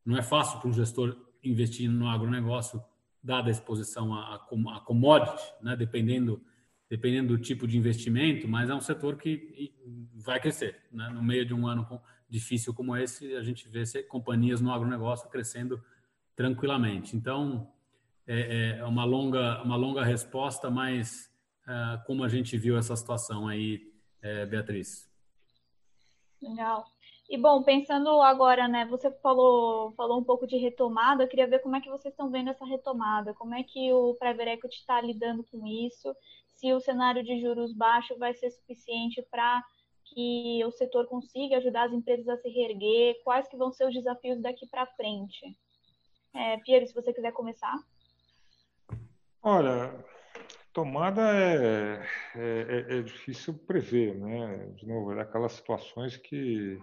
Não 0.06 0.18
é 0.18 0.22
fácil 0.22 0.60
para 0.60 0.70
um 0.70 0.74
gestor 0.74 1.16
investir 1.42 1.90
no 1.90 2.10
agronegócio, 2.10 2.84
dada 3.24 3.48
a 3.48 3.52
exposição 3.52 4.14
a, 4.14 4.36
a 4.36 4.80
commodity, 4.82 5.54
né? 5.62 5.74
dependendo, 5.78 6.42
dependendo 6.90 7.38
do 7.38 7.42
tipo 7.42 7.68
de 7.68 7.78
investimento, 7.78 8.48
mas 8.48 8.70
é 8.70 8.74
um 8.74 8.82
setor 8.82 9.18
que 9.18 9.72
vai 10.16 10.40
crescer. 10.40 10.82
Né? 10.92 11.10
No 11.10 11.22
meio 11.22 11.46
de 11.46 11.54
um 11.54 11.68
ano 11.68 12.02
difícil 12.28 12.74
como 12.74 12.96
esse, 12.96 13.36
a 13.36 13.44
gente 13.44 13.68
vê 13.70 13.84
companhias 14.04 14.60
no 14.60 14.72
agronegócio 14.72 15.30
crescendo 15.30 15.84
tranquilamente. 16.36 17.16
Então, 17.16 17.72
é, 18.26 18.78
é 18.80 18.86
uma 18.86 19.04
longa, 19.04 19.62
uma 19.64 19.76
longa 19.76 20.04
resposta, 20.04 20.70
mas 20.70 21.30
é, 21.68 21.98
como 22.06 22.24
a 22.24 22.30
gente 22.30 22.58
viu 22.58 22.78
essa 22.78 22.96
situação 22.96 23.48
aí, 23.48 23.92
é, 24.22 24.46
Beatriz? 24.46 25.10
Legal. 26.42 26.86
E 27.30 27.38
bom, 27.38 27.62
pensando 27.62 28.10
agora, 28.22 28.68
né, 28.68 28.86
você 28.86 29.12
falou, 29.22 29.92
falou 29.92 30.20
um 30.20 30.24
pouco 30.24 30.48
de 30.48 30.58
retomada, 30.58 31.24
eu 31.24 31.28
queria 31.28 31.46
ver 31.46 31.60
como 31.60 31.76
é 31.76 31.82
que 31.82 31.90
vocês 31.90 32.12
estão 32.12 32.32
vendo 32.32 32.50
essa 32.50 32.66
retomada, 32.66 33.36
como 33.36 33.54
é 33.54 33.62
que 33.62 33.94
o 33.94 34.16
Private 34.16 34.50
Equity 34.50 34.78
está 34.78 35.00
lidando 35.00 35.44
com 35.44 35.68
isso, 35.68 36.16
se 36.60 36.74
o 36.74 36.80
cenário 36.82 37.24
de 37.24 37.40
juros 37.40 37.74
baixos 37.74 38.18
vai 38.18 38.34
ser 38.34 38.52
suficiente 38.52 39.26
para 39.32 39.64
que 40.04 40.62
o 40.66 40.72
setor 40.72 41.08
consiga 41.08 41.58
ajudar 41.58 41.86
as 41.86 41.94
empresas 41.94 42.28
a 42.28 42.38
se 42.38 42.50
reerguer? 42.50 43.22
Quais 43.24 43.48
que 43.48 43.56
vão 43.56 43.72
ser 43.72 43.88
os 43.88 43.94
desafios 43.94 44.42
daqui 44.42 44.68
para 44.68 44.86
frente? 44.86 45.58
É, 46.34 46.58
Piero, 46.58 46.86
se 46.86 46.94
você 46.94 47.14
quiser 47.14 47.32
começar. 47.32 47.76
Olha, 49.42 50.06
tomada 50.74 51.22
é, 51.22 52.04
é, 52.36 52.96
é, 52.96 52.98
é 52.98 53.02
difícil 53.02 53.54
prever, 53.66 54.20
né? 54.20 54.74
De 54.76 54.86
novo, 54.86 55.14
é 55.14 55.16
daquelas 55.16 55.54
situações 55.54 56.18
que 56.18 56.78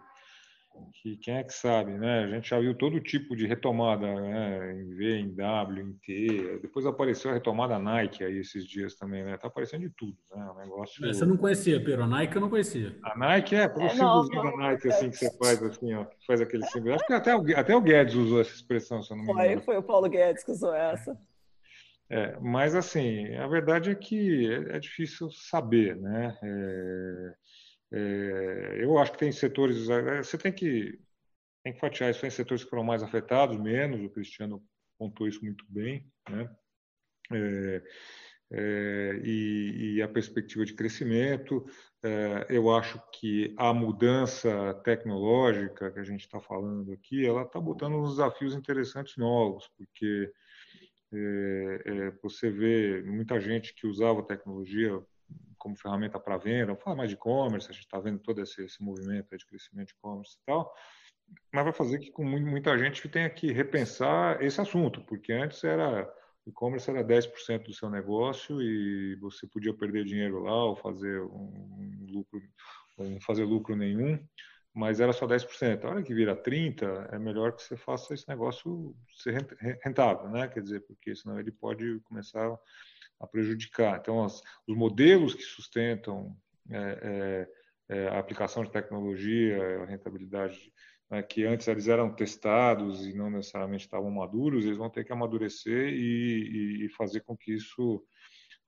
que 0.92 1.16
quem 1.16 1.36
é 1.36 1.44
que 1.44 1.52
sabe, 1.52 1.92
né? 1.92 2.24
A 2.24 2.28
gente 2.28 2.50
já 2.50 2.58
viu 2.58 2.74
todo 2.74 3.00
tipo 3.00 3.36
de 3.36 3.46
retomada, 3.46 4.06
né? 4.20 4.72
Em 4.80 4.94
V, 4.94 5.18
em 5.18 5.34
W, 5.34 5.82
em 5.82 5.92
T. 5.94 6.58
Depois 6.62 6.86
apareceu 6.86 7.30
a 7.30 7.34
retomada 7.34 7.78
Nike 7.78 8.24
aí 8.24 8.38
esses 8.38 8.66
dias 8.66 8.94
também, 8.94 9.24
né? 9.24 9.36
Tá 9.36 9.48
aparecendo 9.48 9.82
de 9.82 9.90
tudo, 9.90 10.16
né? 10.34 10.50
O 10.50 10.58
negócio. 10.58 11.06
Você 11.06 11.24
não 11.24 11.36
conhecia, 11.36 11.82
Pedro? 11.82 12.04
A 12.04 12.06
Nike 12.06 12.36
eu 12.36 12.40
não 12.40 12.50
conhecia. 12.50 12.96
A 13.02 13.18
Nike 13.18 13.54
é, 13.54 13.68
pelo 13.68 13.86
é, 13.86 13.88
símbolo 13.90 14.28
da 14.28 14.56
Nike 14.56 14.88
assim 14.88 15.10
que 15.10 15.16
você 15.16 15.38
faz 15.38 15.62
assim, 15.62 15.94
ó, 15.94 16.06
faz 16.26 16.40
aquele 16.40 16.64
símbolo. 16.66 16.94
Acho 16.94 17.06
que 17.06 17.12
até 17.12 17.36
o, 17.36 17.58
até 17.58 17.76
o 17.76 17.80
Guedes 17.80 18.14
usou 18.14 18.40
essa 18.40 18.54
expressão, 18.54 19.02
se 19.02 19.12
eu 19.12 19.16
não 19.16 19.24
me 19.24 19.32
engano. 19.32 19.62
Foi, 19.62 19.74
foi 19.74 19.76
o 19.78 19.82
Paulo 19.82 20.08
Guedes 20.08 20.44
que 20.44 20.50
usou 20.50 20.74
essa. 20.74 21.18
É, 22.08 22.38
mas 22.40 22.74
assim, 22.74 23.34
a 23.34 23.48
verdade 23.48 23.90
é 23.90 23.94
que 23.94 24.48
é, 24.48 24.76
é 24.76 24.78
difícil 24.78 25.28
saber, 25.30 25.96
né? 25.96 26.38
É, 26.42 27.34
é, 27.92 28.76
eu 28.80 28.98
acho 28.98 29.12
que 29.12 29.18
tem 29.18 29.32
setores, 29.32 29.88
é, 29.88 30.22
você 30.22 30.36
tem 30.36 30.52
que, 30.52 30.98
tem 31.62 31.72
que 31.72 31.80
fatiar 31.80 32.10
isso, 32.10 32.20
tem 32.20 32.30
setores 32.30 32.64
que 32.64 32.70
foram 32.70 32.84
mais 32.84 33.02
afetados, 33.02 33.58
menos, 33.58 34.02
o 34.02 34.10
Cristiano 34.10 34.62
pontuou 34.98 35.28
isso 35.28 35.44
muito 35.44 35.64
bem, 35.68 36.10
né? 36.28 36.50
É, 37.32 37.82
é, 38.50 39.20
e, 39.24 39.96
e, 39.96 40.02
a 40.02 40.08
perspectiva 40.08 40.64
de 40.64 40.74
crescimento. 40.74 41.66
É, 42.02 42.46
eu 42.50 42.70
acho 42.70 43.02
que 43.12 43.52
a 43.56 43.74
mudança 43.74 44.74
tecnológica 44.84 45.90
que 45.90 45.98
a 45.98 46.04
gente 46.04 46.20
está 46.20 46.40
falando 46.40 46.92
aqui, 46.92 47.26
ela 47.26 47.42
está 47.42 47.58
botando 47.58 47.94
uns 47.96 48.10
desafios 48.10 48.54
interessantes 48.54 49.16
novos, 49.16 49.68
porque 49.76 50.32
é, 51.12 51.82
é, 51.86 52.10
você 52.22 52.50
vê 52.50 53.02
muita 53.02 53.40
gente 53.40 53.74
que 53.74 53.86
usava 53.86 54.22
tecnologia 54.22 55.02
como 55.66 55.76
ferramenta 55.76 56.20
para 56.20 56.36
venda, 56.36 56.66
vamos 56.66 56.82
falar 56.84 56.94
mais 56.94 57.10
de 57.10 57.16
e-commerce, 57.16 57.68
a 57.68 57.72
gente 57.72 57.82
está 57.82 57.98
vendo 57.98 58.20
todo 58.20 58.40
esse, 58.40 58.62
esse 58.62 58.80
movimento 58.80 59.36
de 59.36 59.44
crescimento 59.44 59.88
de 59.88 59.94
e-commerce 59.94 60.36
e 60.40 60.46
tal, 60.46 60.72
mas 61.52 61.64
vai 61.64 61.72
fazer 61.72 61.98
que 61.98 62.12
com 62.12 62.22
muita 62.22 62.78
gente 62.78 63.08
tenha 63.08 63.28
que 63.28 63.50
repensar 63.50 64.40
esse 64.40 64.60
assunto, 64.60 65.00
porque 65.00 65.32
antes 65.32 65.64
era 65.64 66.08
e-commerce 66.46 66.88
era 66.88 67.02
10% 67.02 67.64
do 67.64 67.74
seu 67.74 67.90
negócio 67.90 68.62
e 68.62 69.16
você 69.16 69.44
podia 69.48 69.74
perder 69.74 70.04
dinheiro 70.04 70.40
lá 70.44 70.66
ou 70.66 70.76
fazer 70.76 71.20
um 71.20 72.06
lucro, 72.10 72.40
ou 72.96 73.10
não 73.10 73.20
fazer 73.20 73.42
lucro 73.42 73.74
nenhum 73.74 74.24
mas 74.72 75.00
era 75.00 75.10
só 75.10 75.26
10%. 75.26 75.84
A 75.84 75.88
hora 75.88 76.02
que 76.02 76.12
vira 76.12 76.36
30%, 76.36 77.08
é 77.10 77.18
melhor 77.18 77.52
que 77.52 77.62
você 77.62 77.78
faça 77.78 78.12
esse 78.12 78.28
negócio 78.28 78.94
ser 79.16 79.42
rentável, 79.82 80.28
né? 80.28 80.46
Quer 80.48 80.62
dizer, 80.62 80.80
porque 80.80 81.16
senão 81.16 81.40
ele 81.40 81.50
pode 81.50 81.98
começar 82.00 82.54
a 83.20 83.26
prejudicar. 83.26 83.98
Então, 83.98 84.24
as, 84.24 84.42
os 84.66 84.76
modelos 84.76 85.34
que 85.34 85.42
sustentam 85.42 86.36
é, 86.70 87.48
é, 87.88 87.96
é, 87.96 88.08
a 88.08 88.18
aplicação 88.18 88.64
de 88.64 88.70
tecnologia, 88.70 89.82
a 89.82 89.86
rentabilidade, 89.86 90.72
né, 91.10 91.22
que 91.22 91.44
antes 91.44 91.68
eles 91.68 91.88
eram 91.88 92.14
testados 92.14 93.06
e 93.06 93.14
não 93.14 93.30
necessariamente 93.30 93.84
estavam 93.84 94.10
maduros, 94.10 94.64
eles 94.64 94.78
vão 94.78 94.90
ter 94.90 95.04
que 95.04 95.12
amadurecer 95.12 95.88
e, 95.92 96.86
e 96.86 96.88
fazer 96.90 97.20
com 97.20 97.36
que 97.36 97.52
isso 97.52 98.04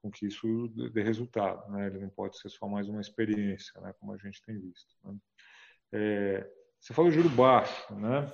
com 0.00 0.12
que 0.12 0.26
isso 0.26 0.68
dê 0.92 1.02
resultado, 1.02 1.68
né? 1.72 1.88
Ele 1.88 1.98
não 1.98 2.08
pode 2.08 2.38
ser 2.38 2.48
só 2.48 2.68
mais 2.68 2.88
uma 2.88 3.00
experiência, 3.00 3.80
né? 3.80 3.92
Como 3.98 4.12
a 4.12 4.16
gente 4.16 4.40
tem 4.44 4.56
visto. 4.56 4.94
Né? 5.02 5.16
É, 5.92 6.50
você 6.78 6.94
falou 6.94 7.10
juro 7.10 7.28
baixo, 7.28 7.94
né? 7.96 8.32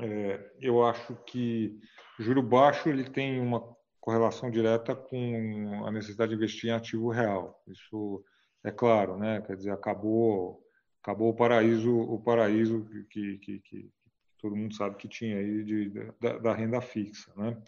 É, 0.00 0.52
eu 0.60 0.84
acho 0.84 1.16
que 1.26 1.80
juro 2.20 2.40
baixo 2.40 2.88
ele 2.88 3.10
tem 3.10 3.40
uma 3.40 3.76
correlação 4.00 4.50
direta 4.50 4.94
com 4.94 5.84
a 5.84 5.90
necessidade 5.90 6.30
de 6.30 6.36
investir 6.36 6.70
em 6.70 6.72
ativo 6.72 7.10
real. 7.10 7.62
Isso 7.66 8.24
é 8.64 8.70
claro, 8.70 9.16
né? 9.16 9.40
Quer 9.42 9.56
dizer, 9.56 9.70
acabou, 9.70 10.62
acabou 11.02 11.30
o 11.30 11.36
paraíso, 11.36 11.94
o 11.94 12.20
paraíso 12.20 12.84
que, 13.10 13.38
que, 13.38 13.60
que, 13.60 13.90
todo 14.38 14.56
mundo 14.56 14.74
sabe 14.74 14.96
que 14.96 15.08
tinha 15.08 15.38
aí 15.38 15.64
de, 15.64 15.90
da, 16.20 16.38
da 16.38 16.54
renda 16.54 16.80
fixa, 16.80 17.32
né? 17.36 17.60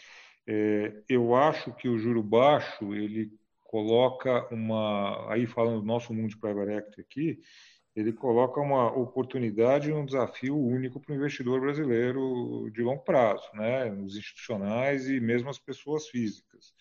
É, 0.46 1.02
eu 1.08 1.34
acho 1.34 1.72
que 1.74 1.88
o 1.88 1.98
juro 1.98 2.22
baixo 2.22 2.94
ele 2.94 3.30
coloca 3.64 4.52
uma, 4.52 5.32
aí 5.32 5.46
falando 5.46 5.80
do 5.80 5.86
nosso 5.86 6.12
mundo 6.12 6.30
de 6.30 6.36
private 6.36 6.72
equity 6.72 7.00
aqui, 7.00 7.40
ele 7.94 8.12
coloca 8.12 8.60
uma 8.60 8.90
oportunidade 8.96 9.90
e 9.90 9.92
um 9.92 10.04
desafio 10.04 10.56
único 10.56 11.00
para 11.00 11.12
o 11.12 11.16
investidor 11.16 11.60
brasileiro 11.60 12.70
de 12.72 12.82
longo 12.82 13.02
prazo, 13.02 13.48
né? 13.54 13.90
os 13.92 14.16
institucionais 14.16 15.08
e 15.08 15.20
mesmo 15.20 15.50
as 15.50 15.58
pessoas 15.58 16.08
físicas. 16.08 16.72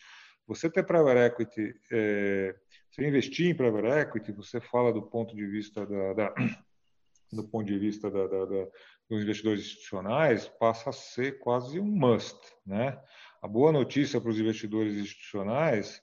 Você 0.47 0.69
ter 0.69 0.83
private 0.83 1.19
equity, 1.19 1.75
é, 1.91 2.55
você 2.91 3.07
investir 3.07 3.47
em 3.49 3.55
private 3.55 3.87
equity, 3.87 4.31
você 4.31 4.59
fala 4.59 4.93
do 4.93 5.01
ponto 5.01 5.35
de 5.35 5.45
vista 5.45 5.85
da, 5.85 6.13
da 6.13 6.33
do 7.31 7.47
ponto 7.47 7.65
de 7.65 7.77
vista 7.77 8.09
da, 8.09 8.25
da, 8.25 8.45
da, 8.45 8.67
dos 9.07 9.21
investidores 9.21 9.61
institucionais, 9.61 10.47
passa 10.47 10.89
a 10.89 10.93
ser 10.93 11.39
quase 11.39 11.79
um 11.79 11.85
must, 11.85 12.39
né? 12.65 12.99
A 13.41 13.47
boa 13.47 13.71
notícia 13.71 14.19
para 14.19 14.31
os 14.31 14.39
investidores 14.39 14.95
institucionais 14.95 16.01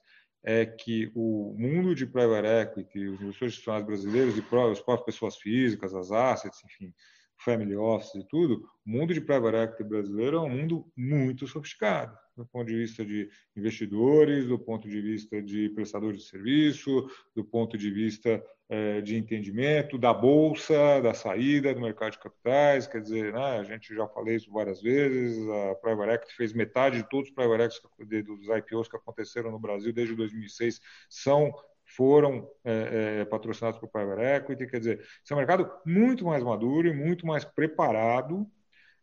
é 0.49 0.65
que 0.65 1.11
o 1.13 1.53
mundo 1.59 1.93
de 1.93 2.05
private 2.05 2.47
equity, 2.47 3.05
os 3.05 3.19
investidores 3.19 3.53
institucionais 3.53 3.85
brasileiros 3.85 4.37
e 4.37 4.39
as 4.39 4.79
próprias 4.79 5.01
pessoas 5.03 5.35
físicas, 5.35 5.93
as 5.93 6.09
assets, 6.09 6.63
enfim, 6.63 6.93
family 7.37 7.75
office 7.75 8.15
e 8.15 8.25
tudo, 8.29 8.65
o 8.85 8.89
mundo 8.89 9.13
de 9.13 9.19
private 9.19 9.57
equity 9.57 9.83
brasileiro 9.83 10.37
é 10.37 10.39
um 10.39 10.49
mundo 10.49 10.89
muito 10.95 11.45
sofisticado 11.47 12.17
do 12.37 12.45
ponto 12.45 12.67
de 12.67 12.77
vista 12.77 13.03
de 13.03 13.29
investidores, 13.55 14.47
do 14.47 14.59
ponto 14.59 14.87
de 14.87 15.01
vista 15.01 15.41
de 15.41 15.69
prestadores 15.69 16.21
de 16.21 16.29
serviço, 16.29 17.09
do 17.35 17.43
ponto 17.43 17.77
de 17.77 17.89
vista 17.89 18.43
é, 18.69 19.01
de 19.01 19.17
entendimento 19.17 19.97
da 19.97 20.13
bolsa, 20.13 21.01
da 21.01 21.13
saída 21.13 21.73
do 21.73 21.81
mercado 21.81 22.11
de 22.11 22.19
capitais. 22.19 22.85
Quer 22.85 23.01
dizer, 23.01 23.33
né, 23.33 23.59
a 23.59 23.63
gente 23.63 23.93
já 23.95 24.07
falei 24.07 24.35
isso 24.35 24.51
várias 24.51 24.81
vezes. 24.81 25.37
A 25.49 25.75
Private 25.75 26.11
Equity 26.13 26.35
fez 26.35 26.53
metade 26.53 26.97
de 26.97 27.09
todos 27.09 27.29
os 27.29 27.35
Private 27.35 27.75
Equity 27.75 28.21
dos 28.21 28.47
IPOs 28.47 28.87
que 28.87 28.95
aconteceram 28.95 29.51
no 29.51 29.59
Brasil 29.59 29.91
desde 29.91 30.15
2006 30.15 30.79
são 31.09 31.53
foram 31.89 32.51
é, 32.65 33.21
é, 33.21 33.25
patrocinados 33.25 33.79
por 33.79 33.87
Private 33.87 34.21
Equity. 34.21 34.67
Quer 34.67 34.79
dizer, 34.79 34.99
esse 34.99 35.31
é 35.31 35.35
um 35.35 35.39
mercado 35.39 35.71
muito 35.85 36.25
mais 36.25 36.43
maduro 36.43 36.87
e 36.87 36.93
muito 36.93 37.25
mais 37.25 37.45
preparado 37.45 38.45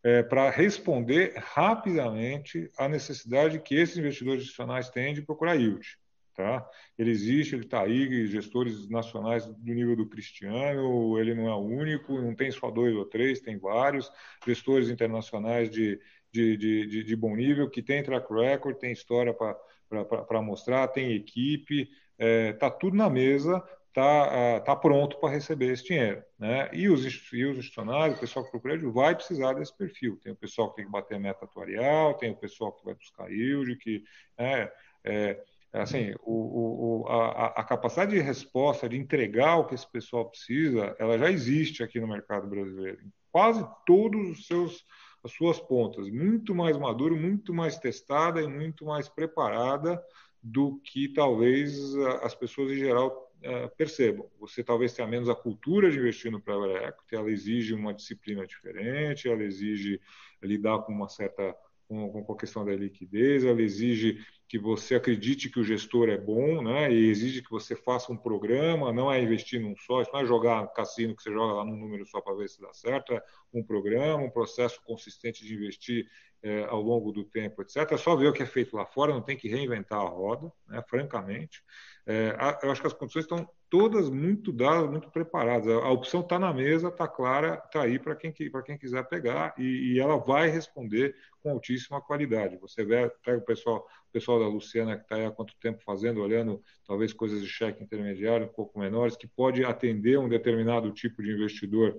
é, 0.04 0.22
para 0.22 0.50
responder 0.50 1.32
rapidamente 1.36 2.70
à 2.76 2.86
necessidade 2.86 3.58
que 3.58 3.74
esses 3.74 3.96
investidores 3.96 4.42
institucionais 4.42 4.90
têm 4.90 5.14
de 5.14 5.22
procurar 5.22 5.54
yield. 5.54 5.96
Tá? 6.36 6.68
Ele 6.98 7.10
existe, 7.10 7.54
ele 7.54 7.64
está 7.64 7.82
aí, 7.82 8.26
gestores 8.26 8.88
nacionais 8.88 9.46
do 9.46 9.72
nível 9.72 9.96
do 9.96 10.08
Cristiano, 10.08 11.18
ele 11.18 11.32
não 11.32 11.48
é 11.48 11.56
único, 11.56 12.20
não 12.20 12.34
tem 12.34 12.50
só 12.50 12.70
dois 12.70 12.94
ou 12.94 13.04
três, 13.04 13.40
tem 13.40 13.56
vários, 13.56 14.10
gestores 14.44 14.90
internacionais 14.90 15.70
de, 15.70 15.98
de, 16.32 16.56
de, 16.56 17.04
de 17.04 17.16
bom 17.16 17.34
nível, 17.34 17.70
que 17.70 17.80
tem 17.80 18.02
track 18.02 18.30
record, 18.32 18.76
tem 18.76 18.92
história 18.92 19.32
para 19.32 20.42
mostrar, 20.42 20.88
tem 20.88 21.12
equipe, 21.12 21.82
está 21.82 21.92
é, 22.18 22.52
tá 22.52 22.68
tudo 22.68 22.96
na 22.96 23.08
mesa 23.08 23.62
está 23.94 24.60
tá 24.60 24.76
pronto 24.76 25.18
para 25.18 25.30
receber 25.30 25.72
esse 25.72 25.84
dinheiro. 25.84 26.22
Né? 26.36 26.68
E, 26.72 26.88
os, 26.88 27.04
e 27.32 27.44
os 27.44 27.58
institucionários, 27.58 28.18
o 28.18 28.20
pessoal 28.20 28.44
que 28.44 28.50
procura 28.50 28.74
crédito, 28.74 28.92
vai 28.92 29.14
precisar 29.14 29.52
desse 29.52 29.76
perfil. 29.76 30.18
Tem 30.22 30.32
o 30.32 30.36
pessoal 30.36 30.70
que 30.70 30.76
tem 30.76 30.84
que 30.84 30.90
bater 30.90 31.18
meta 31.20 31.44
atuarial, 31.44 32.14
tem 32.14 32.32
o 32.32 32.36
pessoal 32.36 32.72
que 32.72 32.84
vai 32.84 32.94
buscar 32.94 33.30
yield, 33.30 33.76
que 33.76 34.02
né, 34.36 34.68
é, 35.04 35.40
é, 35.72 35.80
assim, 35.80 36.12
o, 36.22 37.02
o, 37.02 37.08
a, 37.08 37.46
a, 37.60 37.64
capacidade 37.64 38.10
de 38.12 38.20
resposta, 38.20 38.88
de 38.88 38.96
entregar 38.96 39.58
o 39.58 39.66
que 39.66 39.76
esse 39.76 39.90
pessoal 39.90 40.28
precisa, 40.28 40.96
ela 40.98 41.16
já 41.16 41.30
existe 41.30 41.82
aqui 41.82 42.00
no 42.00 42.08
mercado 42.08 42.48
brasileiro. 42.48 42.98
Em 43.00 43.12
quase 43.30 43.64
todos 43.86 44.28
os 44.28 44.46
seus 44.46 44.84
as 45.24 45.32
suas 45.32 45.58
pontas, 45.58 46.10
muito 46.10 46.54
mais 46.54 46.76
maduro, 46.76 47.16
muito 47.16 47.54
mais 47.54 47.78
testada 47.78 48.42
e 48.42 48.46
muito 48.46 48.84
mais 48.84 49.08
preparada 49.08 49.98
do 50.42 50.78
que 50.84 51.08
talvez 51.08 51.96
as 52.22 52.34
pessoas 52.34 52.70
em 52.70 52.76
geral 52.76 53.32
é, 53.44 53.68
percebam, 53.68 54.30
você 54.40 54.64
talvez 54.64 54.94
tenha 54.94 55.06
menos 55.06 55.28
a 55.28 55.34
cultura 55.34 55.90
de 55.90 55.98
investir 55.98 56.32
no 56.32 56.40
private 56.40 56.82
equity, 56.82 57.14
ela 57.14 57.30
exige 57.30 57.74
uma 57.74 57.92
disciplina 57.92 58.46
diferente, 58.46 59.28
ela 59.28 59.42
exige 59.44 60.00
lidar 60.42 60.78
com 60.78 60.92
uma 60.92 61.08
certa 61.08 61.54
com, 61.88 62.24
com 62.24 62.32
a 62.32 62.36
questão 62.36 62.64
da 62.64 62.74
liquidez, 62.74 63.44
ela 63.44 63.60
exige 63.60 64.24
que 64.48 64.58
você 64.58 64.94
acredite 64.94 65.48
que 65.48 65.58
o 65.58 65.64
gestor 65.64 66.08
é 66.08 66.18
bom, 66.18 66.62
né? 66.62 66.92
E 66.92 67.08
exige 67.08 67.42
que 67.42 67.50
você 67.50 67.74
faça 67.74 68.12
um 68.12 68.16
programa, 68.16 68.92
não 68.92 69.10
é 69.10 69.20
investir 69.20 69.60
num 69.60 69.74
só, 69.76 70.02
isso 70.02 70.12
não 70.12 70.20
é 70.20 70.26
jogar 70.26 70.66
cassino 70.68 71.16
que 71.16 71.22
você 71.22 71.32
joga 71.32 71.54
lá 71.54 71.64
num 71.64 71.76
número 71.76 72.06
só 72.06 72.20
para 72.20 72.34
ver 72.34 72.48
se 72.48 72.60
dá 72.60 72.72
certo, 72.72 73.14
é 73.14 73.22
um 73.52 73.62
programa, 73.62 74.22
um 74.22 74.30
processo 74.30 74.80
consistente 74.84 75.44
de 75.44 75.54
investir 75.54 76.06
é, 76.42 76.64
ao 76.64 76.80
longo 76.82 77.10
do 77.10 77.24
tempo, 77.24 77.62
etc. 77.62 77.90
É 77.90 77.96
só 77.96 78.14
ver 78.14 78.28
o 78.28 78.32
que 78.32 78.42
é 78.42 78.46
feito 78.46 78.76
lá 78.76 78.84
fora, 78.84 79.14
não 79.14 79.22
tem 79.22 79.36
que 79.36 79.48
reinventar 79.48 79.98
a 79.98 80.08
roda, 80.08 80.52
né? 80.68 80.82
francamente. 80.88 81.62
É, 82.06 82.36
eu 82.62 82.70
acho 82.70 82.82
que 82.82 82.86
as 82.86 82.92
condições 82.92 83.24
estão 83.24 83.48
todas 83.74 84.08
muito 84.08 84.52
dadas, 84.52 84.88
muito 84.88 85.10
preparadas. 85.10 85.66
A, 85.66 85.90
opção 85.90 86.20
está 86.20 86.38
na 86.38 86.54
mesa, 86.54 86.86
está 86.86 87.08
clara, 87.08 87.60
está 87.64 87.82
aí 87.82 87.98
para 87.98 88.14
quem, 88.14 88.32
quem 88.32 88.78
quiser 88.78 89.02
pegar 89.08 89.52
e, 89.58 89.94
e, 89.94 89.98
ela 89.98 90.16
vai 90.16 90.48
responder 90.48 91.16
com 91.42 91.50
altíssima 91.50 92.00
qualidade. 92.00 92.56
Você 92.58 92.84
vê, 92.84 93.10
pega 93.24 93.38
o 93.38 93.44
pessoal, 93.44 93.84
o 94.08 94.12
pessoal 94.12 94.38
da 94.38 94.46
Luciana 94.46 94.96
que 94.96 95.02
está 95.02 95.16
aí 95.16 95.26
há 95.26 95.30
quanto 95.32 95.56
tempo 95.56 95.82
fazendo, 95.82 96.22
olhando 96.22 96.62
talvez 96.86 97.12
coisas 97.12 97.40
de 97.42 97.48
cheque 97.48 97.82
intermediário 97.82 98.46
um 98.46 98.52
pouco 98.52 98.78
menores, 98.78 99.16
que 99.16 99.26
pode 99.26 99.64
atender 99.64 100.20
um 100.20 100.28
determinado 100.28 100.92
tipo 100.92 101.20
de 101.20 101.32
investidor 101.32 101.98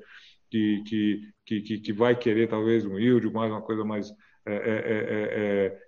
que, 0.50 0.82
que, 0.88 1.62
que, 1.62 1.80
que 1.80 1.92
vai 1.92 2.18
querer 2.18 2.48
talvez 2.48 2.86
um 2.86 2.98
yield, 2.98 3.30
mais 3.34 3.52
uma 3.52 3.62
coisa 3.62 3.84
mais 3.84 4.14
é, 4.46 4.54
é, 4.54 4.56
é, 4.56 5.85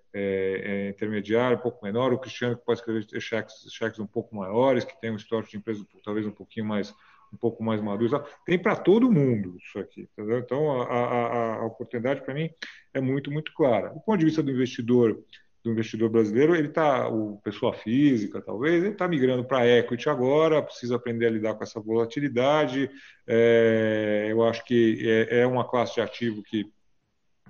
intermediária, 0.90 1.58
um 1.58 1.62
pouco 1.62 1.84
menor, 1.84 2.14
o 2.14 2.18
Cristiano 2.18 2.58
que 2.58 2.66
pode 2.66 2.80
escrever 2.80 3.06
cheques, 3.22 3.56
cheques 3.72 4.00
um 4.00 4.08
pouco 4.08 4.36
maiores, 4.36 4.84
que 4.84 5.00
tem 5.00 5.12
um 5.12 5.16
histórico 5.16 5.52
de 5.52 5.58
empresa 5.58 5.86
talvez 6.04 6.26
um 6.26 6.32
pouquinho 6.32 6.66
mais 6.66 6.94
um 7.32 7.38
pouco 7.38 7.64
mais 7.64 7.82
maduro. 7.82 8.24
Tem 8.46 8.58
para 8.58 8.76
todo 8.76 9.12
mundo 9.12 9.58
isso 9.58 9.80
aqui. 9.80 10.08
Entendeu? 10.14 10.40
Então, 10.40 10.82
a, 10.82 10.86
a, 10.86 11.56
a 11.56 11.66
oportunidade 11.66 12.22
para 12.22 12.34
mim 12.34 12.50
é 12.94 13.02
muito, 13.02 13.32
muito 13.32 13.54
clara. 13.54 13.90
Do 13.90 14.00
ponto 14.00 14.18
de 14.18 14.26
vista 14.26 14.42
do 14.42 14.52
investidor, 14.52 15.22
do 15.64 15.72
investidor 15.72 16.10
brasileiro, 16.10 16.56
ele 16.56 16.70
está, 16.70 17.08
o 17.10 17.38
pessoa 17.44 17.74
física 17.74 18.42
talvez, 18.42 18.84
ele 18.84 18.94
está 18.94 19.08
migrando 19.08 19.44
para 19.44 19.68
equity 19.68 20.10
agora, 20.10 20.64
precisa 20.64 20.96
aprender 20.96 21.28
a 21.28 21.32
lidar 21.32 21.56
com 21.56 21.64
essa 21.64 21.80
volatilidade. 21.80 22.90
É, 23.28 24.28
eu 24.30 24.44
acho 24.44 24.64
que 24.64 25.00
é, 25.06 25.42
é, 25.42 25.48
uma 25.48 25.68
classe 25.68 25.96
de 25.96 26.02
ativo 26.02 26.42
que 26.44 26.66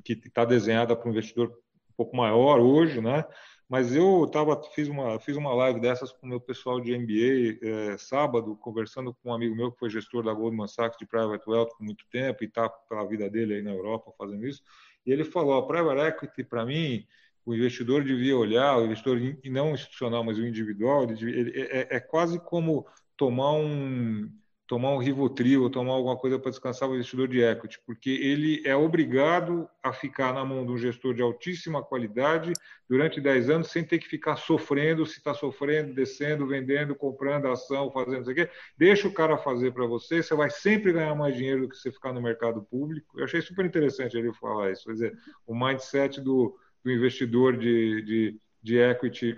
que 0.04 0.14
está 0.14 0.46
desenhada 0.46 0.96
para 0.96 1.10
um 1.10 1.12
investidor 1.12 1.52
pouco 1.98 2.16
maior 2.16 2.60
hoje, 2.60 3.02
né? 3.02 3.26
Mas 3.68 3.94
eu 3.94 4.26
tava, 4.32 4.62
fiz, 4.74 4.88
uma, 4.88 5.20
fiz 5.20 5.36
uma 5.36 5.54
live 5.54 5.82
dessas 5.82 6.12
com 6.14 6.26
o 6.26 6.30
meu 6.30 6.40
pessoal 6.40 6.80
de 6.80 6.98
MBA 6.98 7.60
é, 7.62 7.98
sábado, 7.98 8.56
conversando 8.56 9.14
com 9.14 9.30
um 9.30 9.34
amigo 9.34 9.54
meu 9.54 9.72
que 9.74 9.80
foi 9.80 9.90
gestor 9.90 10.24
da 10.24 10.34
Goldman 10.34 10.68
Sachs 10.68 10.98
de 10.98 11.06
Private 11.06 11.44
Wealth 11.50 11.72
por 11.78 11.84
muito 11.84 12.06
tempo 12.10 12.44
e 12.44 12.48
está 12.48 12.70
pela 12.70 13.06
vida 13.06 13.30
dele 13.30 13.56
aí 13.56 13.62
na 13.62 13.72
Europa 13.72 14.14
fazendo 14.18 14.48
isso. 14.48 14.62
E 15.06 15.12
ele 15.12 15.26
falou: 15.26 15.56
a 15.56 15.68
Private 15.68 16.00
Equity, 16.00 16.44
para 16.46 16.66
mim, 16.66 17.06
o 17.46 17.54
investidor 17.54 18.06
devia 18.06 18.38
olhar, 18.38 18.78
o 18.78 18.86
investidor 18.86 19.20
não 19.46 19.74
institucional, 19.74 20.24
mas 20.24 20.38
o 20.38 20.46
individual, 20.46 21.04
ele, 21.04 21.30
ele, 21.30 21.62
é, 21.62 21.98
é 21.98 22.00
quase 22.00 22.40
como 22.40 22.88
tomar 23.18 23.52
um 23.52 24.32
tomar 24.68 24.92
um 24.92 24.98
Rivotril 24.98 25.64
ou 25.64 25.70
tomar 25.70 25.94
alguma 25.94 26.18
coisa 26.18 26.38
para 26.38 26.52
descansar 26.52 26.90
o 26.90 26.94
investidor 26.94 27.28
de 27.30 27.42
equity, 27.42 27.80
porque 27.86 28.10
ele 28.10 28.62
é 28.66 28.76
obrigado 28.76 29.68
a 29.82 29.94
ficar 29.94 30.34
na 30.34 30.44
mão 30.44 30.66
de 30.66 30.72
um 30.74 30.78
gestor 30.78 31.14
de 31.14 31.22
altíssima 31.22 31.82
qualidade 31.82 32.52
durante 32.88 33.22
10 33.22 33.50
anos 33.50 33.72
sem 33.72 33.84
ter 33.84 33.98
que 33.98 34.08
ficar 34.08 34.36
sofrendo, 34.36 35.06
se 35.06 35.20
está 35.20 35.34
sofrendo, 35.34 35.94
descendo, 35.94 36.46
vendendo, 36.46 36.94
comprando 36.94 37.48
ação, 37.48 37.90
fazendo 37.92 38.22
isso 38.22 38.32
aqui. 38.32 38.50
Deixa 38.78 39.08
o 39.08 39.14
cara 39.14 39.38
fazer 39.38 39.72
para 39.72 39.86
você, 39.86 40.22
você 40.22 40.36
vai 40.36 40.50
sempre 40.50 40.92
ganhar 40.92 41.16
mais 41.16 41.36
dinheiro 41.36 41.62
do 41.62 41.70
que 41.70 41.78
você 41.78 41.90
ficar 41.90 42.12
no 42.12 42.22
mercado 42.22 42.62
público. 42.62 43.18
Eu 43.18 43.24
achei 43.24 43.42
super 43.42 43.66
interessante 43.66 44.18
ele 44.18 44.34
falar 44.34 44.72
isso, 44.72 44.86
quer 44.86 44.94
dizer, 44.94 45.18
o 45.46 45.56
mindset 45.56 46.20
do, 46.20 46.58
do 46.84 46.92
investidor 46.92 47.56
de, 47.56 48.02
de, 48.02 48.40
de 48.62 48.78
equity 48.78 49.34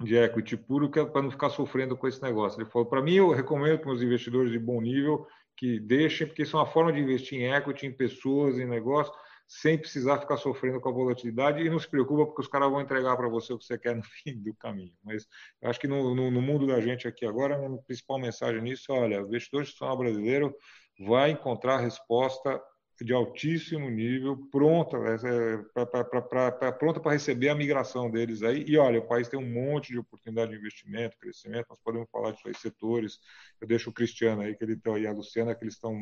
de 0.00 0.16
equity 0.16 0.56
puro 0.56 0.90
é 0.98 1.04
para 1.04 1.22
não 1.22 1.30
ficar 1.30 1.50
sofrendo 1.50 1.96
com 1.96 2.06
esse 2.06 2.22
negócio. 2.22 2.60
Ele 2.60 2.70
falou: 2.70 2.86
para 2.86 3.02
mim, 3.02 3.14
eu 3.14 3.30
recomendo 3.30 3.80
para 3.80 3.92
os 3.92 4.02
investidores 4.02 4.52
de 4.52 4.58
bom 4.58 4.80
nível 4.80 5.26
que 5.56 5.80
deixem, 5.80 6.26
porque 6.26 6.42
isso 6.42 6.56
é 6.56 6.60
uma 6.60 6.66
forma 6.66 6.92
de 6.92 7.00
investir 7.00 7.40
em 7.40 7.52
equity, 7.52 7.86
em 7.86 7.92
pessoas, 7.92 8.58
em 8.58 8.64
negócios, 8.64 9.16
sem 9.48 9.76
precisar 9.76 10.20
ficar 10.20 10.36
sofrendo 10.36 10.80
com 10.80 10.88
a 10.88 10.92
volatilidade 10.92 11.60
e 11.60 11.70
não 11.70 11.78
se 11.78 11.88
preocupa 11.88 12.26
porque 12.26 12.42
os 12.42 12.48
caras 12.48 12.70
vão 12.70 12.80
entregar 12.80 13.16
para 13.16 13.28
você 13.28 13.52
o 13.52 13.58
que 13.58 13.64
você 13.64 13.78
quer 13.78 13.96
no 13.96 14.02
fim 14.22 14.40
do 14.40 14.54
caminho. 14.54 14.92
Mas 15.02 15.26
acho 15.62 15.80
que 15.80 15.88
no, 15.88 16.14
no, 16.14 16.30
no 16.30 16.42
mundo 16.42 16.66
da 16.66 16.80
gente 16.80 17.08
aqui 17.08 17.26
agora, 17.26 17.56
a 17.56 17.82
principal 17.82 18.20
mensagem 18.20 18.62
nisso 18.62 18.92
é, 18.92 19.00
olha, 19.00 19.22
o 19.22 19.26
investidor 19.26 19.62
institucional 19.62 19.96
brasileiro 19.96 20.54
vai 21.00 21.30
encontrar 21.30 21.78
resposta 21.78 22.60
de 23.00 23.12
altíssimo 23.12 23.88
nível, 23.88 24.36
pronta 24.50 24.96
é, 24.96 25.84
para 25.84 26.72
pronta 26.72 27.00
para 27.00 27.12
receber 27.12 27.48
a 27.48 27.54
migração 27.54 28.10
deles 28.10 28.42
aí. 28.42 28.64
E 28.66 28.76
olha, 28.76 28.98
o 28.98 29.06
país 29.06 29.28
tem 29.28 29.38
um 29.38 29.48
monte 29.48 29.92
de 29.92 29.98
oportunidade 29.98 30.50
de 30.50 30.58
investimento, 30.58 31.16
crescimento. 31.18 31.66
Nós 31.70 31.78
podemos 31.82 32.10
falar 32.10 32.32
de 32.32 32.58
setores. 32.58 33.20
Eu 33.60 33.68
deixo 33.68 33.90
o 33.90 33.92
Cristiano 33.92 34.42
aí 34.42 34.56
que 34.56 34.64
ele 34.64 34.76
tá, 34.76 34.98
e 34.98 35.06
a 35.06 35.12
Luciana 35.12 35.54
que 35.54 35.64
eles 35.64 35.74
estão 35.74 35.96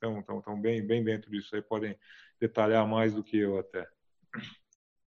tão, 0.00 0.22
tão, 0.22 0.40
tão 0.40 0.60
bem 0.60 0.86
bem 0.86 1.04
dentro 1.04 1.30
disso 1.30 1.54
aí, 1.54 1.62
podem 1.62 1.96
detalhar 2.40 2.86
mais 2.88 3.14
do 3.14 3.22
que 3.22 3.38
eu 3.38 3.58
até. 3.58 3.86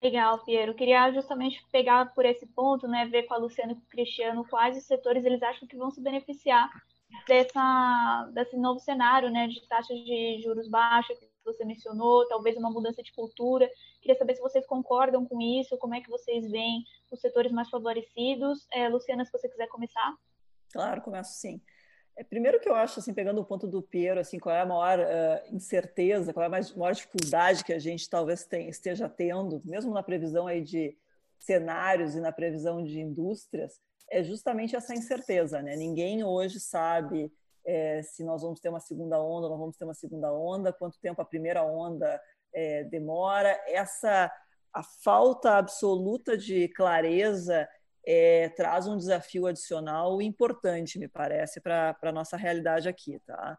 Legal, 0.03 0.45
Piero. 0.45 0.75
Queria 0.75 1.11
justamente 1.11 1.59
pegar 1.71 2.13
por 2.13 2.25
esse 2.25 2.45
ponto, 2.45 2.87
né, 2.87 3.07
ver 3.07 3.23
com 3.23 3.33
a 3.33 3.37
Luciana 3.37 3.71
e 3.71 3.75
com 3.75 3.81
o 3.81 3.87
Cristiano 3.87 4.45
quais 4.47 4.77
os 4.77 4.83
setores 4.83 5.25
eles 5.25 5.41
acham 5.41 5.67
que 5.67 5.75
vão 5.75 5.89
se 5.89 5.99
beneficiar 5.99 6.69
dessa, 7.27 8.29
desse 8.33 8.57
novo 8.57 8.79
cenário 8.79 9.29
né, 9.29 9.47
de 9.47 9.65
taxas 9.67 9.97
de 9.97 10.41
juros 10.43 10.67
baixas 10.67 11.17
que 11.19 11.27
você 11.43 11.63
mencionou, 11.63 12.27
talvez 12.27 12.57
uma 12.57 12.71
mudança 12.71 13.01
de 13.03 13.13
cultura. 13.13 13.69
Queria 14.01 14.17
saber 14.17 14.35
se 14.35 14.41
vocês 14.41 14.65
concordam 14.65 15.25
com 15.25 15.41
isso, 15.41 15.77
como 15.77 15.95
é 15.95 16.01
que 16.01 16.09
vocês 16.09 16.49
veem 16.49 16.83
os 17.11 17.19
setores 17.19 17.51
mais 17.51 17.69
favorecidos. 17.69 18.67
É, 18.71 18.89
Luciana, 18.89 19.25
se 19.25 19.31
você 19.31 19.47
quiser 19.47 19.67
começar. 19.67 20.15
Claro, 20.71 21.01
começo 21.01 21.33
sim. 21.33 21.61
É, 22.17 22.23
primeiro 22.23 22.59
que 22.59 22.69
eu 22.69 22.75
acho, 22.75 22.99
assim, 22.99 23.13
pegando 23.13 23.41
o 23.41 23.45
ponto 23.45 23.67
do 23.67 23.81
Piero, 23.81 24.19
assim, 24.19 24.39
qual 24.39 24.55
é 24.55 24.61
a 24.61 24.65
maior 24.65 24.99
uh, 24.99 25.55
incerteza, 25.55 26.33
qual 26.33 26.43
é 26.43 26.47
a 26.47 26.49
maior 26.49 26.93
dificuldade 26.93 27.63
que 27.63 27.73
a 27.73 27.79
gente 27.79 28.09
talvez 28.09 28.47
esteja 28.51 29.09
tendo, 29.09 29.61
mesmo 29.65 29.93
na 29.93 30.01
previsão 30.01 30.47
aí 30.47 30.61
de 30.61 30.97
cenários 31.37 32.15
e 32.15 32.21
na 32.21 32.31
previsão 32.31 32.83
de 32.83 32.99
indústrias, 32.99 33.79
é 34.09 34.23
justamente 34.23 34.75
essa 34.75 34.93
incerteza, 34.93 35.61
né? 35.61 35.75
Ninguém 35.75 36.23
hoje 36.23 36.59
sabe 36.59 37.31
é, 37.65 38.01
se 38.03 38.23
nós 38.23 38.41
vamos 38.41 38.59
ter 38.59 38.69
uma 38.69 38.79
segunda 38.79 39.21
onda, 39.21 39.49
não 39.49 39.57
vamos 39.57 39.75
ter 39.75 39.85
uma 39.85 39.93
segunda 39.93 40.31
onda, 40.31 40.71
quanto 40.71 40.99
tempo 40.99 41.21
a 41.21 41.25
primeira 41.25 41.63
onda 41.63 42.21
é, 42.53 42.83
demora. 42.83 43.49
Essa 43.67 44.31
a 44.73 44.83
falta 44.83 45.57
absoluta 45.57 46.37
de 46.37 46.67
clareza 46.67 47.67
é, 48.05 48.49
traz 48.49 48.87
um 48.87 48.97
desafio 48.97 49.47
adicional 49.47 50.21
importante, 50.21 50.99
me 50.99 51.07
parece, 51.07 51.61
para 51.61 51.97
a 52.01 52.11
nossa 52.11 52.37
realidade 52.37 52.87
aqui, 52.87 53.19
tá? 53.25 53.57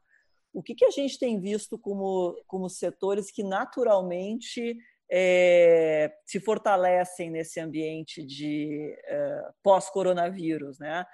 O 0.52 0.62
que, 0.62 0.74
que 0.74 0.84
a 0.84 0.90
gente 0.90 1.18
tem 1.18 1.40
visto 1.40 1.78
como, 1.78 2.34
como 2.46 2.68
setores 2.68 3.30
que 3.30 3.42
naturalmente 3.42 4.76
é, 5.10 6.12
se 6.24 6.40
fortalecem 6.40 7.30
nesse 7.30 7.60
ambiente 7.60 8.24
de 8.24 8.96
é, 9.04 9.48
pós-coronavírus, 9.62 10.78
né? 10.78 11.06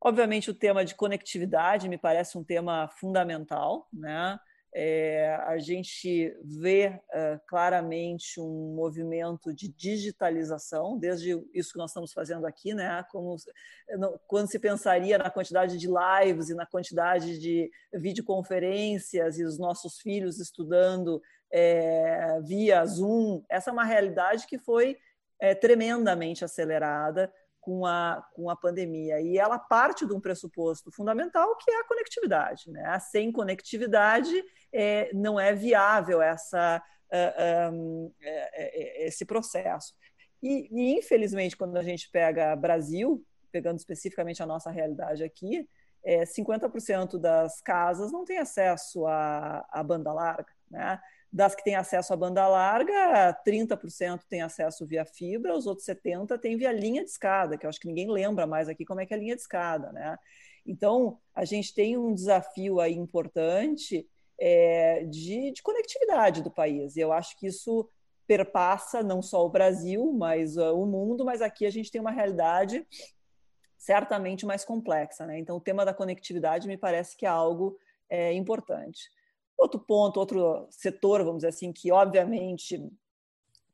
Obviamente 0.00 0.50
o 0.50 0.54
tema 0.54 0.84
de 0.84 0.96
conectividade 0.96 1.88
me 1.88 1.96
parece 1.96 2.36
um 2.36 2.42
tema 2.42 2.88
fundamental, 2.98 3.88
né? 3.92 4.38
É, 4.74 5.34
a 5.46 5.58
gente 5.58 6.34
vê 6.42 6.98
claramente 7.46 8.40
um 8.40 8.74
movimento 8.74 9.52
de 9.52 9.68
digitalização, 9.68 10.96
desde 10.98 11.38
isso 11.52 11.72
que 11.72 11.78
nós 11.78 11.90
estamos 11.90 12.10
fazendo 12.10 12.46
aqui, 12.46 12.72
né? 12.72 13.04
Como, 13.12 13.36
quando 14.26 14.50
se 14.50 14.58
pensaria 14.58 15.18
na 15.18 15.28
quantidade 15.28 15.76
de 15.76 15.86
lives 15.86 16.48
e 16.48 16.54
na 16.54 16.64
quantidade 16.64 17.38
de 17.38 17.70
videoconferências 17.92 19.38
e 19.38 19.44
os 19.44 19.58
nossos 19.58 20.00
filhos 20.00 20.40
estudando 20.40 21.20
é, 21.52 22.40
via 22.42 22.84
Zoom, 22.86 23.44
essa 23.48 23.70
é 23.70 23.72
uma 23.72 23.84
realidade 23.84 24.46
que 24.46 24.58
foi 24.58 24.96
é, 25.40 25.54
tremendamente 25.54 26.44
acelerada 26.44 27.32
com 27.60 27.86
a, 27.86 28.26
com 28.34 28.50
a 28.50 28.56
pandemia. 28.56 29.20
E 29.20 29.38
ela 29.38 29.58
parte 29.58 30.06
de 30.06 30.12
um 30.12 30.20
pressuposto 30.20 30.90
fundamental 30.90 31.56
que 31.56 31.70
é 31.70 31.80
a 31.80 31.84
conectividade. 31.84 32.70
Né? 32.70 32.98
Sem 32.98 33.30
conectividade, 33.30 34.32
é, 34.72 35.10
não 35.14 35.38
é 35.38 35.54
viável 35.54 36.20
essa, 36.20 36.82
uh, 37.12 37.72
um, 37.72 38.12
é, 38.20 39.06
esse 39.06 39.24
processo. 39.24 39.94
E, 40.42 40.68
e, 40.72 40.98
infelizmente, 40.98 41.56
quando 41.56 41.76
a 41.76 41.82
gente 41.82 42.10
pega 42.10 42.56
Brasil, 42.56 43.24
pegando 43.52 43.78
especificamente 43.78 44.42
a 44.42 44.46
nossa 44.46 44.70
realidade 44.70 45.22
aqui, 45.22 45.68
é, 46.04 46.24
50% 46.24 47.16
das 47.18 47.60
casas 47.60 48.10
não 48.10 48.24
têm 48.24 48.38
acesso 48.38 49.06
à, 49.06 49.64
à 49.70 49.82
banda 49.84 50.12
larga. 50.12 50.52
Né? 50.68 51.00
Das 51.32 51.54
que 51.54 51.64
têm 51.64 51.76
acesso 51.76 52.12
à 52.12 52.16
banda 52.16 52.46
larga, 52.46 53.34
30% 53.46 54.20
têm 54.28 54.42
acesso 54.42 54.86
via 54.86 55.04
fibra, 55.06 55.56
os 55.56 55.66
outros 55.66 55.86
70% 55.86 56.38
têm 56.38 56.58
via 56.58 56.70
linha 56.70 57.02
de 57.02 57.10
escada, 57.10 57.56
que 57.56 57.64
eu 57.64 57.70
acho 57.70 57.80
que 57.80 57.86
ninguém 57.86 58.10
lembra 58.10 58.46
mais 58.46 58.68
aqui 58.68 58.84
como 58.84 59.00
é 59.00 59.06
que 59.06 59.14
é 59.14 59.16
a 59.16 59.20
linha 59.20 59.34
de 59.34 59.40
escada. 59.40 59.90
Né? 59.92 60.18
Então, 60.66 61.18
a 61.34 61.44
gente 61.46 61.74
tem 61.74 61.96
um 61.96 62.12
desafio 62.12 62.80
aí 62.80 62.94
importante 62.94 64.06
é, 64.38 65.04
de, 65.04 65.52
de, 65.52 65.62
conectividade 65.62 66.42
do 66.42 66.50
país. 66.50 66.96
E 66.96 67.00
eu 67.00 67.12
acho 67.12 67.38
que 67.38 67.46
isso 67.46 67.88
perpassa 68.26 69.02
não 69.02 69.22
só 69.22 69.44
o 69.44 69.50
Brasil, 69.50 70.12
mas 70.12 70.56
uh, 70.56 70.74
o 70.74 70.86
mundo, 70.86 71.24
mas 71.24 71.40
aqui 71.40 71.64
a 71.64 71.70
gente 71.70 71.90
tem 71.90 72.00
uma 72.00 72.10
realidade 72.10 72.86
certamente 73.78 74.44
mais 74.44 74.64
complexa. 74.64 75.26
Né? 75.26 75.38
Então, 75.38 75.56
o 75.56 75.60
tema 75.60 75.84
da 75.84 75.94
conectividade 75.94 76.68
me 76.68 76.76
parece 76.76 77.16
que 77.16 77.24
é 77.24 77.28
algo 77.28 77.76
é, 78.08 78.32
importante. 78.32 79.10
Outro 79.58 79.80
ponto, 79.80 80.18
outro 80.18 80.66
setor, 80.70 81.22
vamos 81.22 81.38
dizer 81.38 81.48
assim, 81.48 81.72
que 81.72 81.92
obviamente 81.92 82.82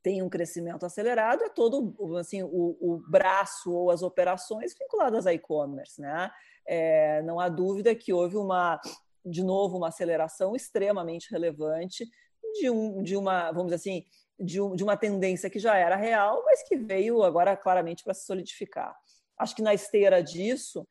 tem 0.01 0.21
um 0.21 0.29
crescimento 0.29 0.85
acelerado 0.85 1.43
é 1.43 1.49
todo 1.49 1.93
assim 2.17 2.41
o, 2.41 2.77
o 2.79 3.03
braço 3.09 3.71
ou 3.71 3.91
as 3.91 4.01
operações 4.01 4.73
vinculadas 4.77 5.27
a 5.27 5.33
e-commerce, 5.33 5.99
né? 5.99 6.31
É, 6.65 7.21
não 7.23 7.39
há 7.39 7.49
dúvida 7.49 7.93
que 7.95 8.13
houve 8.13 8.37
uma 8.37 8.79
de 9.25 9.43
novo 9.43 9.77
uma 9.77 9.89
aceleração 9.89 10.55
extremamente 10.55 11.29
relevante 11.29 12.07
de, 12.53 12.69
um, 12.69 13.03
de 13.03 13.17
uma 13.17 13.51
vamos 13.51 13.71
dizer 13.71 13.75
assim 13.75 14.05
de, 14.39 14.61
um, 14.61 14.73
de 14.73 14.83
uma 14.83 14.95
tendência 14.95 15.49
que 15.49 15.59
já 15.59 15.75
era 15.75 15.97
real, 15.97 16.43
mas 16.45 16.63
que 16.63 16.77
veio 16.77 17.21
agora 17.23 17.57
claramente 17.57 18.03
para 18.03 18.13
se 18.13 18.25
solidificar. 18.25 18.95
Acho 19.37 19.55
que 19.55 19.61
na 19.61 19.73
esteira 19.73 20.23
disso 20.23 20.87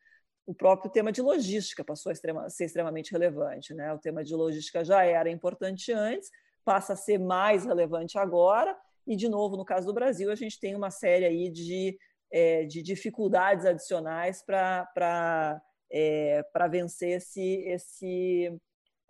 o 0.48 0.54
próprio 0.54 0.90
tema 0.90 1.12
de 1.12 1.20
logística 1.20 1.84
passou 1.84 2.08
a 2.08 2.12
extrema, 2.14 2.48
ser 2.48 2.64
extremamente 2.64 3.12
relevante. 3.12 3.74
Né? 3.74 3.92
O 3.92 3.98
tema 3.98 4.24
de 4.24 4.34
logística 4.34 4.82
já 4.82 5.04
era 5.04 5.28
importante 5.28 5.92
antes, 5.92 6.30
passa 6.64 6.94
a 6.94 6.96
ser 6.96 7.18
mais 7.18 7.66
relevante 7.66 8.18
agora, 8.18 8.74
e, 9.06 9.14
de 9.14 9.28
novo, 9.28 9.58
no 9.58 9.64
caso 9.64 9.86
do 9.86 9.92
Brasil, 9.92 10.30
a 10.30 10.34
gente 10.34 10.58
tem 10.58 10.74
uma 10.74 10.90
série 10.90 11.26
aí 11.26 11.50
de, 11.50 11.98
é, 12.32 12.64
de 12.64 12.80
dificuldades 12.82 13.66
adicionais 13.66 14.42
para 14.42 15.62
é, 15.92 16.42
vencer 16.70 17.18
esse, 17.18 17.62
esse, 17.66 18.60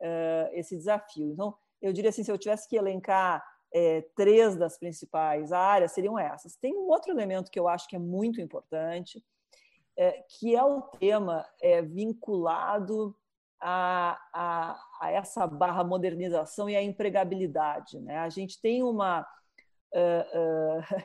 uh, 0.01 0.49
esse 0.55 0.77
desafio. 0.77 1.31
Então, 1.31 1.55
eu 1.81 1.93
diria 1.93 2.11
assim, 2.11 2.25
se 2.25 2.33
eu 2.33 2.39
tivesse 2.39 2.69
que 2.69 2.77
elencar 2.77 3.45
é, 3.73 4.03
três 4.17 4.57
das 4.57 4.77
principais 4.77 5.53
áreas, 5.53 5.93
seriam 5.93 6.19
essas. 6.19 6.57
Tem 6.57 6.75
um 6.75 6.89
outro 6.89 7.13
elemento 7.13 7.51
que 7.51 7.59
eu 7.59 7.69
acho 7.69 7.89
que 7.89 7.95
é 7.95 8.01
muito 8.01 8.41
importante, 8.41 9.23
é, 9.99 10.25
que 10.29 10.55
é 10.55 10.63
o 10.63 10.81
tema 10.81 11.45
é, 11.61 11.83
vinculado 11.83 13.17
a, 13.61 14.17
a, 14.33 14.81
a, 15.01 15.11
essa 15.11 15.45
barra 15.45 15.83
modernização 15.83 16.71
e 16.71 16.77
a 16.77 16.83
empregabilidade. 16.83 17.99
Né? 18.01 18.17
A 18.17 18.29
gente 18.29 18.61
tem 18.61 18.81
uma. 18.81 19.27
Uh, 19.93 20.39
uh, 20.39 21.05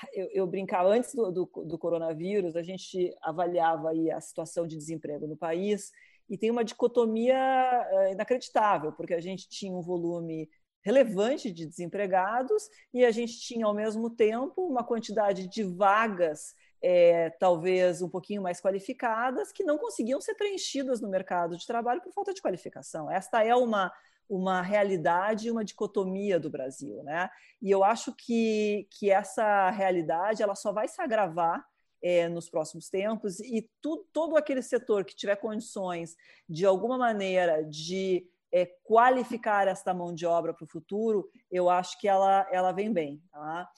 eu, 0.14 0.28
eu, 0.32 0.46
brincava, 0.46 0.88
antes 0.88 1.14
do, 1.14 1.30
do, 1.30 1.50
do, 1.66 1.78
coronavírus, 1.78 2.56
a 2.56 2.62
gente 2.62 3.14
avaliava 3.20 3.90
aí 3.90 4.10
a 4.10 4.20
situação 4.20 4.66
de 4.66 4.74
desemprego 4.74 5.26
no 5.26 5.36
país 5.36 5.90
e 6.26 6.38
tem 6.38 6.50
uma 6.50 6.64
dicotomia 6.64 7.36
uh, 7.36 8.12
inacreditável, 8.12 8.92
porque 8.92 9.12
a 9.12 9.20
gente 9.20 9.46
tinha 9.50 9.76
um 9.76 9.82
volume 9.82 10.48
relevante 10.82 11.52
de 11.52 11.66
desempregados 11.66 12.70
e 12.94 13.04
a 13.04 13.10
gente 13.10 13.38
tinha, 13.38 13.66
ao 13.66 13.74
mesmo 13.74 14.08
tempo, 14.08 14.66
uma 14.66 14.82
quantidade 14.82 15.46
de 15.46 15.62
vagas 15.62 16.54
é, 16.82 17.30
talvez 17.30 18.00
um 18.00 18.08
pouquinho 18.08 18.42
mais 18.42 18.60
qualificadas, 18.60 19.52
que 19.52 19.64
não 19.64 19.78
conseguiam 19.78 20.20
ser 20.20 20.34
preenchidas 20.34 21.00
no 21.00 21.08
mercado 21.08 21.56
de 21.56 21.66
trabalho 21.66 22.00
por 22.00 22.12
falta 22.12 22.32
de 22.32 22.40
qualificação. 22.40 23.10
Esta 23.10 23.44
é 23.44 23.54
uma, 23.54 23.92
uma 24.28 24.62
realidade, 24.62 25.50
uma 25.50 25.64
dicotomia 25.64 26.38
do 26.38 26.48
Brasil. 26.48 27.02
Né? 27.02 27.28
E 27.60 27.70
eu 27.70 27.84
acho 27.84 28.14
que, 28.14 28.86
que 28.90 29.10
essa 29.10 29.70
realidade 29.70 30.42
ela 30.42 30.54
só 30.54 30.72
vai 30.72 30.88
se 30.88 31.00
agravar 31.00 31.64
é, 32.02 32.28
nos 32.28 32.48
próximos 32.48 32.88
tempos 32.88 33.40
e 33.40 33.68
tu, 33.82 34.06
todo 34.12 34.36
aquele 34.36 34.62
setor 34.62 35.04
que 35.04 35.14
tiver 35.14 35.36
condições, 35.36 36.16
de 36.48 36.64
alguma 36.64 36.96
maneira, 36.96 37.62
de 37.64 38.26
é, 38.52 38.66
qualificar 38.82 39.68
esta 39.68 39.92
mão 39.92 40.14
de 40.14 40.26
obra 40.26 40.54
para 40.54 40.64
o 40.64 40.68
futuro, 40.68 41.28
eu 41.50 41.68
acho 41.68 41.98
que 42.00 42.08
ela, 42.08 42.48
ela 42.50 42.72
vem 42.72 42.92
bem. 42.92 43.22
Tá? 43.30 43.68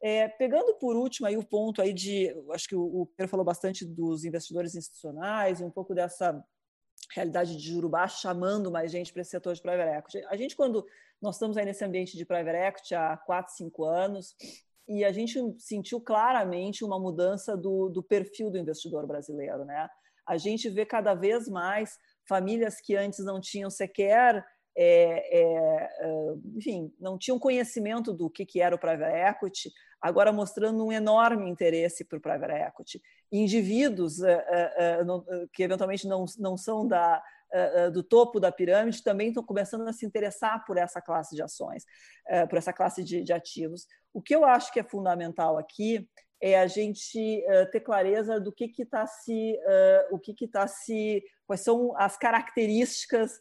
É, 0.00 0.28
pegando 0.28 0.74
por 0.74 0.96
último 0.96 1.26
aí 1.26 1.36
o 1.36 1.44
ponto 1.44 1.82
aí 1.82 1.92
de, 1.92 2.32
acho 2.52 2.68
que 2.68 2.76
o, 2.76 3.06
Pedro 3.16 3.30
falou 3.30 3.44
bastante 3.44 3.84
dos 3.84 4.24
investidores 4.24 4.74
institucionais, 4.74 5.60
um 5.60 5.70
pouco 5.70 5.92
dessa 5.92 6.40
realidade 7.12 7.56
de 7.56 7.80
baixo 7.88 8.20
chamando 8.20 8.70
mais 8.70 8.92
gente 8.92 9.12
para 9.12 9.22
esse 9.22 9.32
setor 9.32 9.54
de 9.54 9.62
private 9.62 9.98
equity. 9.98 10.26
A 10.28 10.36
gente, 10.36 10.54
quando 10.54 10.86
nós 11.20 11.34
estamos 11.34 11.56
aí 11.56 11.64
nesse 11.64 11.84
ambiente 11.84 12.16
de 12.16 12.24
private 12.24 12.56
equity 12.56 12.94
há 12.94 13.16
4, 13.16 13.52
5 13.54 13.84
anos, 13.84 14.36
e 14.86 15.04
a 15.04 15.12
gente 15.12 15.38
sentiu 15.58 16.00
claramente 16.00 16.84
uma 16.84 16.98
mudança 16.98 17.56
do, 17.56 17.88
do 17.88 18.02
perfil 18.02 18.50
do 18.50 18.56
investidor 18.56 19.06
brasileiro. 19.06 19.64
Né? 19.64 19.88
A 20.26 20.38
gente 20.38 20.70
vê 20.70 20.86
cada 20.86 21.14
vez 21.14 21.48
mais 21.48 21.98
famílias 22.26 22.80
que 22.80 22.94
antes 22.94 23.24
não 23.24 23.40
tinham 23.40 23.68
sequer 23.68 24.44
é, 24.80 25.40
é, 25.40 25.90
enfim, 26.54 26.94
não 27.00 27.18
tinham 27.18 27.36
conhecimento 27.36 28.12
do 28.12 28.30
que, 28.30 28.46
que 28.46 28.60
era 28.60 28.76
o 28.76 28.78
private 28.78 29.12
equity, 29.12 29.72
agora 30.00 30.32
mostrando 30.32 30.84
um 30.84 30.92
enorme 30.92 31.48
interesse 31.48 32.04
por 32.04 32.20
private 32.20 32.52
equity. 32.52 33.02
Indivíduos 33.30 34.20
uh, 34.20 34.26
uh, 34.26 35.48
que 35.52 35.62
eventualmente 35.62 36.06
não, 36.06 36.24
não 36.38 36.56
são 36.56 36.86
da, 36.86 37.22
do 37.94 38.02
topo 38.02 38.38
da 38.38 38.52
pirâmide 38.52 39.02
também 39.02 39.28
estão 39.28 39.42
começando 39.42 39.88
a 39.88 39.92
se 39.92 40.04
interessar 40.04 40.66
por 40.66 40.76
essa 40.76 41.00
classe 41.00 41.34
de 41.34 41.42
ações, 41.42 41.82
por 42.50 42.58
essa 42.58 42.74
classe 42.74 43.02
de, 43.02 43.22
de, 43.22 43.32
ativos. 43.32 43.86
O 44.12 44.20
que 44.20 44.36
eu 44.36 44.44
acho 44.44 44.70
que 44.70 44.78
é 44.78 44.84
fundamental 44.84 45.56
aqui 45.56 46.06
é 46.42 46.58
a 46.58 46.66
gente 46.66 47.42
ter 47.72 47.80
clareza 47.80 48.38
do 48.38 48.52
que 48.52 48.70
está 48.78 49.06
se, 49.06 49.58
o 50.10 50.18
que 50.18 50.44
está 50.44 50.66
se, 50.66 51.24
quais 51.46 51.62
são 51.62 51.96
as 51.96 52.18
características 52.18 53.38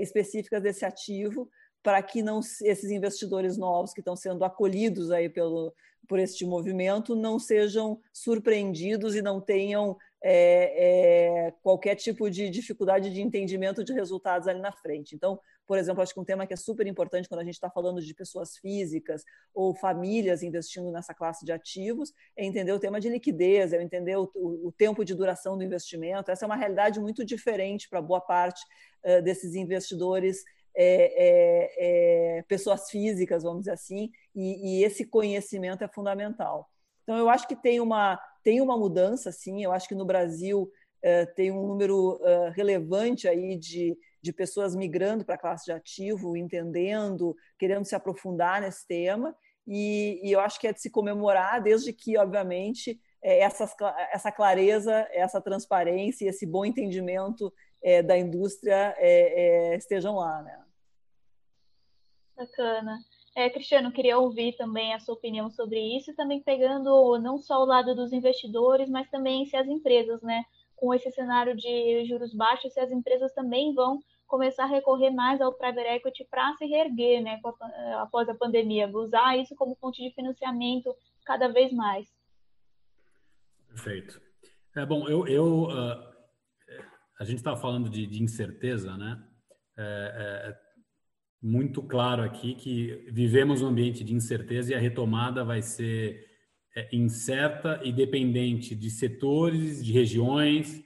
específicas 0.00 0.62
desse 0.62 0.84
ativo 0.84 1.50
para 1.82 2.02
que 2.02 2.22
não 2.22 2.40
esses 2.40 2.90
investidores 2.90 3.56
novos 3.56 3.92
que 3.92 4.00
estão 4.00 4.16
sendo 4.16 4.44
acolhidos 4.44 5.10
aí 5.10 5.28
pelo 5.28 5.74
por 6.08 6.18
este 6.18 6.44
movimento 6.44 7.14
não 7.14 7.38
sejam 7.38 7.98
surpreendidos 8.12 9.14
e 9.14 9.22
não 9.22 9.40
tenham 9.40 9.96
é, 10.22 11.46
é, 11.46 11.54
qualquer 11.62 11.94
tipo 11.96 12.30
de 12.30 12.50
dificuldade 12.50 13.10
de 13.10 13.20
entendimento 13.20 13.82
de 13.82 13.92
resultados 13.92 14.46
ali 14.46 14.60
na 14.60 14.72
frente. 14.72 15.14
Então, 15.14 15.40
por 15.66 15.78
exemplo, 15.78 16.02
acho 16.02 16.12
que 16.12 16.20
um 16.20 16.24
tema 16.24 16.46
que 16.46 16.52
é 16.52 16.56
super 16.56 16.86
importante 16.86 17.28
quando 17.28 17.40
a 17.40 17.44
gente 17.44 17.54
está 17.54 17.70
falando 17.70 18.00
de 18.00 18.14
pessoas 18.14 18.56
físicas 18.58 19.24
ou 19.54 19.74
famílias 19.74 20.42
investindo 20.42 20.90
nessa 20.90 21.14
classe 21.14 21.44
de 21.44 21.52
ativos 21.52 22.12
é 22.36 22.44
entender 22.44 22.72
o 22.72 22.78
tema 22.78 23.00
de 23.00 23.08
liquidez, 23.08 23.72
é 23.72 23.82
entender 23.82 24.16
o, 24.16 24.30
o 24.34 24.72
tempo 24.76 25.04
de 25.04 25.14
duração 25.14 25.56
do 25.56 25.64
investimento. 25.64 26.30
Essa 26.30 26.44
é 26.44 26.46
uma 26.46 26.56
realidade 26.56 27.00
muito 27.00 27.24
diferente 27.24 27.88
para 27.88 28.02
boa 28.02 28.20
parte 28.20 28.60
uh, 29.04 29.22
desses 29.22 29.54
investidores 29.54 30.44
é, 30.74 32.36
é, 32.36 32.38
é, 32.38 32.42
pessoas 32.42 32.90
físicas, 32.90 33.42
vamos 33.42 33.60
dizer 33.60 33.72
assim, 33.72 34.10
e, 34.34 34.80
e, 34.80 34.84
esse 34.84 35.04
conhecimento 35.04 35.84
é 35.84 35.88
fundamental. 35.88 36.68
Então, 37.02 37.16
eu 37.18 37.28
acho 37.28 37.46
que 37.46 37.56
tem 37.56 37.80
uma, 37.80 38.18
tem 38.42 38.60
uma 38.60 38.76
mudança, 38.76 39.30
sim, 39.30 39.62
eu 39.62 39.72
acho 39.72 39.88
que 39.88 39.94
no 39.94 40.04
Brasil 40.04 40.70
é, 41.02 41.26
tem 41.26 41.50
um 41.50 41.66
número 41.66 42.20
é, 42.22 42.50
relevante 42.50 43.28
aí 43.28 43.56
de, 43.56 43.96
de 44.22 44.32
pessoas 44.32 44.74
migrando 44.74 45.24
para 45.24 45.34
a 45.34 45.38
classe 45.38 45.64
de 45.64 45.72
ativo, 45.72 46.36
entendendo, 46.36 47.36
querendo 47.58 47.84
se 47.84 47.94
aprofundar 47.94 48.60
nesse 48.60 48.86
tema, 48.86 49.36
e, 49.66 50.20
e 50.22 50.32
eu 50.32 50.40
acho 50.40 50.58
que 50.58 50.66
é 50.66 50.72
de 50.72 50.80
se 50.80 50.90
comemorar, 50.90 51.62
desde 51.62 51.92
que, 51.92 52.16
obviamente, 52.16 52.98
essas, 53.22 53.72
essa 54.12 54.32
clareza, 54.32 55.06
essa 55.12 55.40
transparência, 55.40 56.28
esse 56.28 56.44
bom 56.44 56.64
entendimento 56.64 57.52
é, 57.82 58.02
da 58.02 58.16
indústria 58.16 58.94
é, 58.96 59.72
é, 59.72 59.76
estejam 59.76 60.16
lá, 60.16 60.42
né? 60.42 60.64
Bacana. 62.36 62.98
É, 63.34 63.48
Cristiano, 63.48 63.92
queria 63.92 64.18
ouvir 64.18 64.56
também 64.56 64.92
a 64.92 65.00
sua 65.00 65.14
opinião 65.14 65.50
sobre 65.50 65.80
isso, 65.96 66.10
e 66.10 66.14
também 66.14 66.42
pegando 66.42 67.18
não 67.18 67.38
só 67.38 67.62
o 67.62 67.66
lado 67.66 67.94
dos 67.94 68.12
investidores, 68.12 68.90
mas 68.90 69.08
também 69.10 69.46
se 69.46 69.56
as 69.56 69.66
empresas, 69.66 70.20
né, 70.22 70.44
com 70.76 70.92
esse 70.92 71.10
cenário 71.12 71.56
de 71.56 72.04
juros 72.04 72.34
baixos, 72.34 72.72
se 72.74 72.80
as 72.80 72.90
empresas 72.90 73.32
também 73.32 73.74
vão 73.74 74.02
começar 74.26 74.64
a 74.64 74.66
recorrer 74.66 75.10
mais 75.10 75.40
ao 75.40 75.52
private 75.52 75.88
equity 75.88 76.26
para 76.30 76.54
se 76.56 76.66
reerguer, 76.66 77.22
né, 77.22 77.40
após 78.00 78.28
a 78.28 78.34
pandemia, 78.34 78.88
usar 78.88 79.38
isso 79.38 79.54
como 79.54 79.76
fonte 79.76 80.02
de 80.02 80.14
financiamento 80.14 80.94
cada 81.24 81.48
vez 81.48 81.72
mais. 81.72 82.06
Perfeito. 83.68 84.20
É 84.76 84.84
bom, 84.84 85.08
eu, 85.08 85.26
eu 85.26 85.64
uh, 85.64 86.11
a 87.22 87.24
gente 87.24 87.38
está 87.38 87.54
falando 87.54 87.88
de, 87.88 88.04
de, 88.04 88.20
incerteza, 88.20 88.96
né? 88.96 89.22
É, 89.78 89.82
é, 90.48 90.58
muito 91.40 91.80
claro 91.80 92.20
aqui 92.20 92.52
que 92.54 93.08
vivemos 93.12 93.62
um 93.62 93.68
ambiente 93.68 94.02
de 94.02 94.12
incerteza 94.12 94.72
e 94.72 94.74
a 94.74 94.80
retomada 94.80 95.44
vai 95.44 95.62
ser 95.62 96.26
é, 96.74 96.88
incerta 96.92 97.80
e 97.84 97.92
dependente 97.92 98.74
de 98.74 98.90
setores, 98.90 99.84
de 99.84 99.92
regiões 99.92 100.84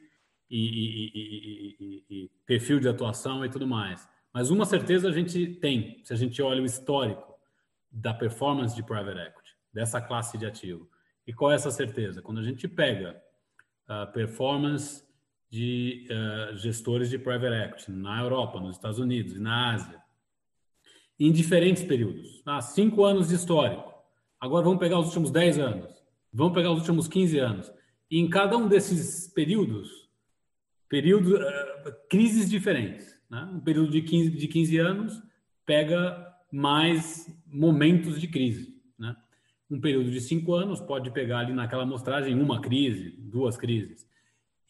e, 0.51 0.61
e, 0.61 1.77
e, 1.81 2.05
e, 2.11 2.31
perfil 2.45 2.81
de 2.81 2.89
atuação 2.89 3.43
e 3.43 3.49
tudo 3.49 3.67
mais. 3.67 4.07
Mas 4.33 4.51
uma 4.51 4.67
certeza 4.67 5.09
a 5.09 5.13
gente 5.13 5.55
tem, 5.55 6.03
se 6.05 6.13
a 6.13 6.17
gente 6.17 6.43
olha 6.43 6.61
o 6.61 6.67
histórico 6.67 7.35
da 7.91 8.13
performance 8.13 8.77
de 8.77 8.83
private 8.83 9.19
equity, 9.21 9.57
dessa 9.73 10.03
classe 10.03 10.37
de 10.37 10.45
ativo. 10.45 10.87
E 11.27 11.33
qual 11.33 11.51
é 11.51 11.55
essa 11.55 11.71
certeza? 11.71 12.21
Quando 12.21 12.41
a 12.41 12.45
gente 12.45 12.69
pega 12.69 13.19
a 13.89 14.05
performance 14.05 15.06
de 15.51 16.09
uh, 16.11 16.57
gestores 16.57 17.09
de 17.09 17.19
private 17.19 17.55
equity 17.55 17.93
na 17.93 18.21
Europa, 18.21 18.61
nos 18.61 18.77
Estados 18.77 18.99
Unidos 18.99 19.37
e 19.37 19.41
na 19.41 19.75
Ásia, 19.75 20.01
em 21.19 21.33
diferentes 21.33 21.83
períodos. 21.83 22.43
Ah, 22.45 22.61
cinco 22.61 23.05
anos 23.05 23.29
de 23.29 23.35
histórico. 23.35 23.95
Agora 24.41 24.65
vamos 24.65 24.79
pegar 24.79 24.99
os 24.99 25.07
últimos 25.07 25.31
10 25.31 25.59
anos. 25.59 25.95
Vamos 26.33 26.53
pegar 26.53 26.71
os 26.73 26.81
últimos 26.81 27.09
15 27.09 27.39
anos. 27.39 27.73
E 28.11 28.19
em 28.19 28.29
cada 28.29 28.57
um 28.57 28.69
desses 28.69 29.33
períodos, 29.33 29.89
períodos, 30.89 31.33
uh, 31.33 31.93
crises 32.11 32.51
diferentes. 32.51 33.17
Né? 33.31 33.43
Um 33.53 33.61
período 33.61 33.91
de 33.91 34.03
15, 34.03 34.31
de 34.31 34.49
15 34.49 34.79
anos 34.79 35.23
pega 35.65 36.27
mais 36.53 37.27
momentos 37.47 38.21
de 38.21 38.29
crise. 38.29 38.77
Né? 38.99 39.17
Um 39.71 39.81
período 39.81 40.11
de 40.11 40.21
cinco 40.21 40.55
anos 40.55 40.81
pode 40.81 41.11
pegar 41.11 41.41
ali 41.41 41.53
naquela 41.53 41.83
amostragem 41.83 42.41
uma 42.41 42.61
crise, 42.61 43.11
duas 43.19 43.57
crises. 43.57 44.07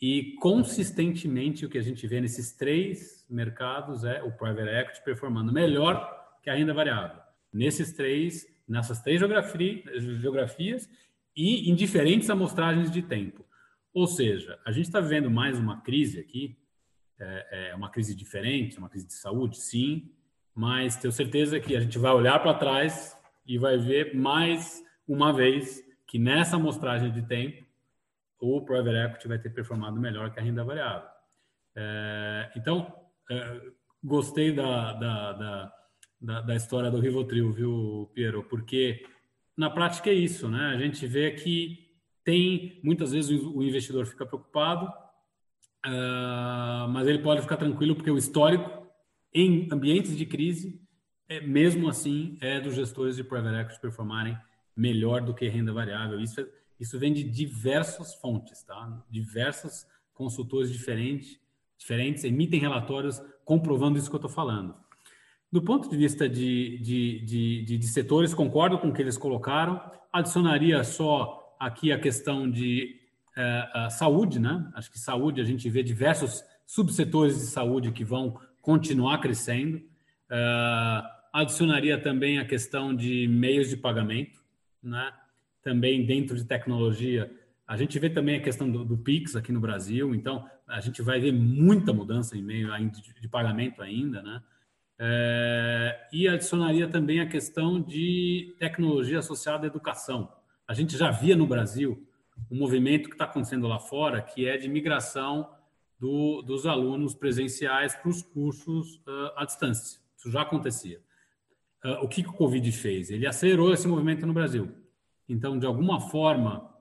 E 0.00 0.34
consistentemente 0.40 1.64
o 1.64 1.68
que 1.68 1.78
a 1.78 1.82
gente 1.82 2.06
vê 2.06 2.20
nesses 2.20 2.52
três 2.52 3.26
mercados 3.30 4.04
é 4.04 4.22
o 4.22 4.30
private 4.30 4.68
equity 4.68 5.04
performando 5.04 5.52
melhor 5.52 6.14
que 6.42 6.50
a 6.50 6.54
renda 6.54 6.74
variável. 6.74 7.20
Nesses 7.52 7.92
três, 7.92 8.46
nessas 8.68 9.00
três 9.00 9.20
geografias 10.20 10.88
e 11.34 11.70
em 11.70 11.74
diferentes 11.74 12.28
amostragens 12.28 12.90
de 12.90 13.02
tempo. 13.02 13.44
Ou 13.92 14.06
seja, 14.06 14.58
a 14.64 14.70
gente 14.70 14.86
está 14.86 15.00
vivendo 15.00 15.30
mais 15.30 15.58
uma 15.58 15.80
crise 15.80 16.20
aqui, 16.20 16.58
é, 17.18 17.70
é 17.70 17.74
uma 17.74 17.90
crise 17.90 18.14
diferente, 18.14 18.78
uma 18.78 18.90
crise 18.90 19.06
de 19.06 19.14
saúde, 19.14 19.56
sim, 19.56 20.10
mas 20.54 20.96
tenho 20.96 21.12
certeza 21.12 21.58
que 21.58 21.74
a 21.74 21.80
gente 21.80 21.98
vai 21.98 22.12
olhar 22.12 22.38
para 22.40 22.54
trás 22.54 23.18
e 23.46 23.56
vai 23.56 23.78
ver 23.78 24.14
mais 24.14 24.84
uma 25.08 25.32
vez 25.32 25.82
que 26.06 26.18
nessa 26.18 26.56
amostragem 26.56 27.10
de 27.10 27.22
tempo 27.22 27.65
o 28.40 28.64
private 28.64 28.96
equity 28.96 29.28
vai 29.28 29.38
ter 29.38 29.50
performado 29.50 30.00
melhor 30.00 30.30
que 30.30 30.38
a 30.38 30.42
renda 30.42 30.64
variável. 30.64 31.08
É, 31.74 32.52
então, 32.56 32.94
é, 33.30 33.60
gostei 34.02 34.52
da, 34.52 34.92
da, 34.94 35.32
da, 35.32 35.72
da, 36.20 36.40
da 36.42 36.54
história 36.54 36.90
do 36.90 37.00
Rivotril, 37.00 37.52
viu, 37.52 38.10
Piero? 38.14 38.44
Porque 38.44 39.04
na 39.56 39.70
prática 39.70 40.10
é 40.10 40.14
isso, 40.14 40.48
né? 40.48 40.68
A 40.68 40.78
gente 40.78 41.06
vê 41.06 41.30
que 41.32 41.86
tem, 42.24 42.80
muitas 42.82 43.12
vezes 43.12 43.30
o 43.30 43.62
investidor 43.62 44.06
fica 44.06 44.26
preocupado, 44.26 44.86
uh, 45.86 46.88
mas 46.88 47.06
ele 47.06 47.20
pode 47.20 47.42
ficar 47.42 47.56
tranquilo 47.56 47.94
porque 47.94 48.10
o 48.10 48.18
histórico 48.18 48.86
em 49.32 49.68
ambientes 49.70 50.16
de 50.16 50.26
crise, 50.26 50.80
é, 51.28 51.40
mesmo 51.40 51.88
assim, 51.88 52.38
é 52.40 52.60
dos 52.60 52.74
gestores 52.74 53.16
de 53.16 53.24
private 53.24 53.56
equity 53.56 53.80
performarem 53.80 54.36
melhor 54.76 55.20
do 55.20 55.34
que 55.34 55.48
renda 55.48 55.72
variável. 55.72 56.20
Isso, 56.20 56.40
é, 56.40 56.46
isso 56.78 56.98
vem 56.98 57.12
de 57.12 57.24
diversas 57.24 58.14
fontes, 58.14 58.62
tá? 58.62 59.04
Diversas 59.10 59.86
consultores 60.12 60.72
diferentes, 60.72 61.40
diferentes 61.78 62.24
emitem 62.24 62.60
relatórios 62.60 63.20
comprovando 63.44 63.98
isso 63.98 64.08
que 64.08 64.16
eu 64.16 64.18
estou 64.18 64.30
falando. 64.30 64.74
Do 65.50 65.62
ponto 65.62 65.88
de 65.88 65.96
vista 65.96 66.28
de, 66.28 66.78
de, 66.78 67.20
de, 67.20 67.62
de, 67.62 67.78
de 67.78 67.86
setores, 67.86 68.34
concordo 68.34 68.78
com 68.78 68.88
o 68.88 68.92
que 68.92 69.00
eles 69.00 69.16
colocaram. 69.16 69.80
Adicionaria 70.12 70.82
só 70.82 71.56
aqui 71.58 71.92
a 71.92 71.98
questão 71.98 72.50
de 72.50 73.00
uh, 73.36 73.90
saúde, 73.90 74.38
né? 74.38 74.70
Acho 74.74 74.90
que 74.90 74.98
saúde, 74.98 75.40
a 75.40 75.44
gente 75.44 75.68
vê 75.70 75.82
diversos 75.82 76.42
subsetores 76.66 77.36
de 77.36 77.46
saúde 77.46 77.92
que 77.92 78.04
vão 78.04 78.40
continuar 78.60 79.18
crescendo. 79.18 79.76
Uh, 79.76 81.06
adicionaria 81.32 82.00
também 82.00 82.38
a 82.38 82.44
questão 82.44 82.94
de 82.94 83.28
meios 83.28 83.68
de 83.68 83.76
pagamento, 83.76 84.40
né? 84.82 85.12
Também 85.66 86.06
dentro 86.06 86.36
de 86.36 86.44
tecnologia, 86.44 87.28
a 87.66 87.76
gente 87.76 87.98
vê 87.98 88.08
também 88.08 88.36
a 88.36 88.40
questão 88.40 88.70
do, 88.70 88.84
do 88.84 88.96
Pix 88.96 89.34
aqui 89.34 89.50
no 89.50 89.58
Brasil, 89.58 90.14
então 90.14 90.48
a 90.64 90.80
gente 90.80 91.02
vai 91.02 91.18
ver 91.18 91.32
muita 91.32 91.92
mudança 91.92 92.38
em 92.38 92.42
meio 92.42 92.68
de, 92.88 93.20
de 93.20 93.28
pagamento 93.28 93.82
ainda, 93.82 94.22
né? 94.22 94.40
É, 94.96 96.08
e 96.12 96.28
adicionaria 96.28 96.86
também 96.86 97.18
a 97.18 97.26
questão 97.26 97.80
de 97.80 98.54
tecnologia 98.60 99.18
associada 99.18 99.66
à 99.66 99.66
educação. 99.66 100.32
A 100.68 100.72
gente 100.72 100.96
já 100.96 101.10
via 101.10 101.34
no 101.34 101.48
Brasil 101.48 102.00
um 102.48 102.56
movimento 102.56 103.08
que 103.08 103.16
está 103.16 103.24
acontecendo 103.24 103.66
lá 103.66 103.80
fora, 103.80 104.22
que 104.22 104.46
é 104.46 104.56
de 104.56 104.68
migração 104.68 105.50
do, 105.98 106.42
dos 106.42 106.64
alunos 106.64 107.12
presenciais 107.12 107.92
para 107.96 108.08
os 108.08 108.22
cursos 108.22 108.98
uh, 108.98 109.32
à 109.34 109.44
distância. 109.44 109.98
Isso 110.16 110.30
já 110.30 110.42
acontecia. 110.42 111.00
Uh, 111.84 112.04
o 112.04 112.08
que, 112.08 112.22
que 112.22 112.28
o 112.28 112.34
Covid 112.34 112.70
fez? 112.70 113.10
Ele 113.10 113.26
acelerou 113.26 113.72
esse 113.72 113.88
movimento 113.88 114.24
no 114.24 114.32
Brasil. 114.32 114.85
Então, 115.28 115.58
de 115.58 115.66
alguma 115.66 116.00
forma, 116.00 116.72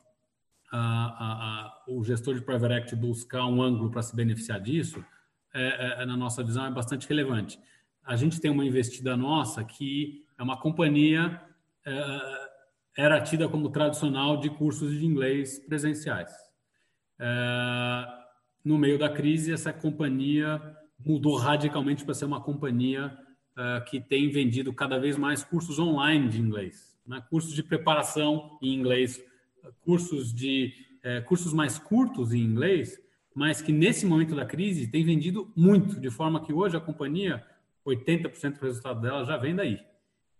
o 1.88 2.04
gestor 2.04 2.36
de 2.36 2.41
private 2.41 2.74
equity 2.74 2.96
buscar 2.96 3.46
um 3.46 3.62
ângulo 3.62 3.89
para 3.89 4.02
se 4.02 4.16
beneficiar 4.16 4.60
disso, 4.60 5.04
é, 5.54 6.02
é, 6.02 6.06
na 6.06 6.18
nossa 6.18 6.43
visão, 6.43 6.66
é 6.66 6.72
bastante 6.72 7.08
relevante. 7.08 7.58
A 8.04 8.16
gente 8.16 8.41
tem 8.41 8.52
uma 8.52 8.66
investida 8.66 9.16
nossa 9.16 9.64
que 9.64 10.26
é 10.38 10.43
uma 10.43 10.58
companhia 10.60 11.41
é, 11.86 12.46
era 12.98 13.22
tida 13.22 13.48
como 13.48 13.70
tradicional 13.70 14.38
de 14.38 14.50
cursos 14.50 14.91
de 14.91 15.06
inglês 15.06 15.60
presenciais. 15.60 16.34
É, 17.20 18.06
no 18.64 18.78
meio 18.78 18.98
da 18.98 19.10
crise, 19.10 19.54
essa 19.54 19.72
companhia 19.72 20.60
mudou 21.00 21.38
radicalmente 21.38 22.04
para 22.04 22.14
ser 22.14 22.26
uma 22.26 22.41
companhia 22.41 23.18
é, 23.58 23.82
que 23.82 24.00
tem 24.00 24.30
vendido 24.30 24.74
cada 24.74 24.98
vez 24.98 25.18
mais 25.18 25.43
cursos 25.43 25.78
online 25.78 26.28
de 26.30 26.41
inglês, 26.41 26.95
né? 27.06 27.24
cursos 27.30 27.53
de 27.53 27.64
preparação 27.64 28.58
em 28.62 28.74
inglês, 28.74 29.24
cursos 29.82 30.34
de 30.34 30.74
é, 31.03 31.22
cursos 31.22 31.53
mais 31.53 31.78
curtos 31.78 32.34
em 32.34 32.39
inglês, 32.39 32.99
mas 33.34 33.62
que 33.62 33.72
nesse 33.72 34.06
momento 34.06 34.36
da 34.36 34.45
crise 34.45 34.88
tem 34.88 35.03
vendido 35.03 35.51
muito, 35.56 35.99
de 35.99 36.10
forma 36.10 36.43
que 36.43 36.53
hoje 36.53 36.78
a 36.78 36.82
companhia 36.82 37.45
80% 37.86 38.60
do 38.60 38.66
resultado 38.66 39.01
dela 39.01 39.24
já 39.26 39.38
vem 39.38 39.56
daí 39.56 39.80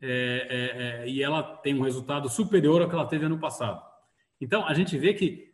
é, 0.02 0.48
é, 0.50 1.04
é, 1.04 1.10
e 1.10 1.24
ela 1.24 1.42
tem 1.42 1.74
um 1.74 1.82
resultado 1.82 2.30
superior 2.30 2.82
ao 2.82 2.90
que 2.90 2.96
ela 2.96 3.08
teve 3.08 3.26
ano 3.26 3.40
passado. 3.40 3.82
Então, 4.40 4.66
a 4.68 4.74
gente 4.74 4.98
vê 4.98 5.14
que 5.14 5.54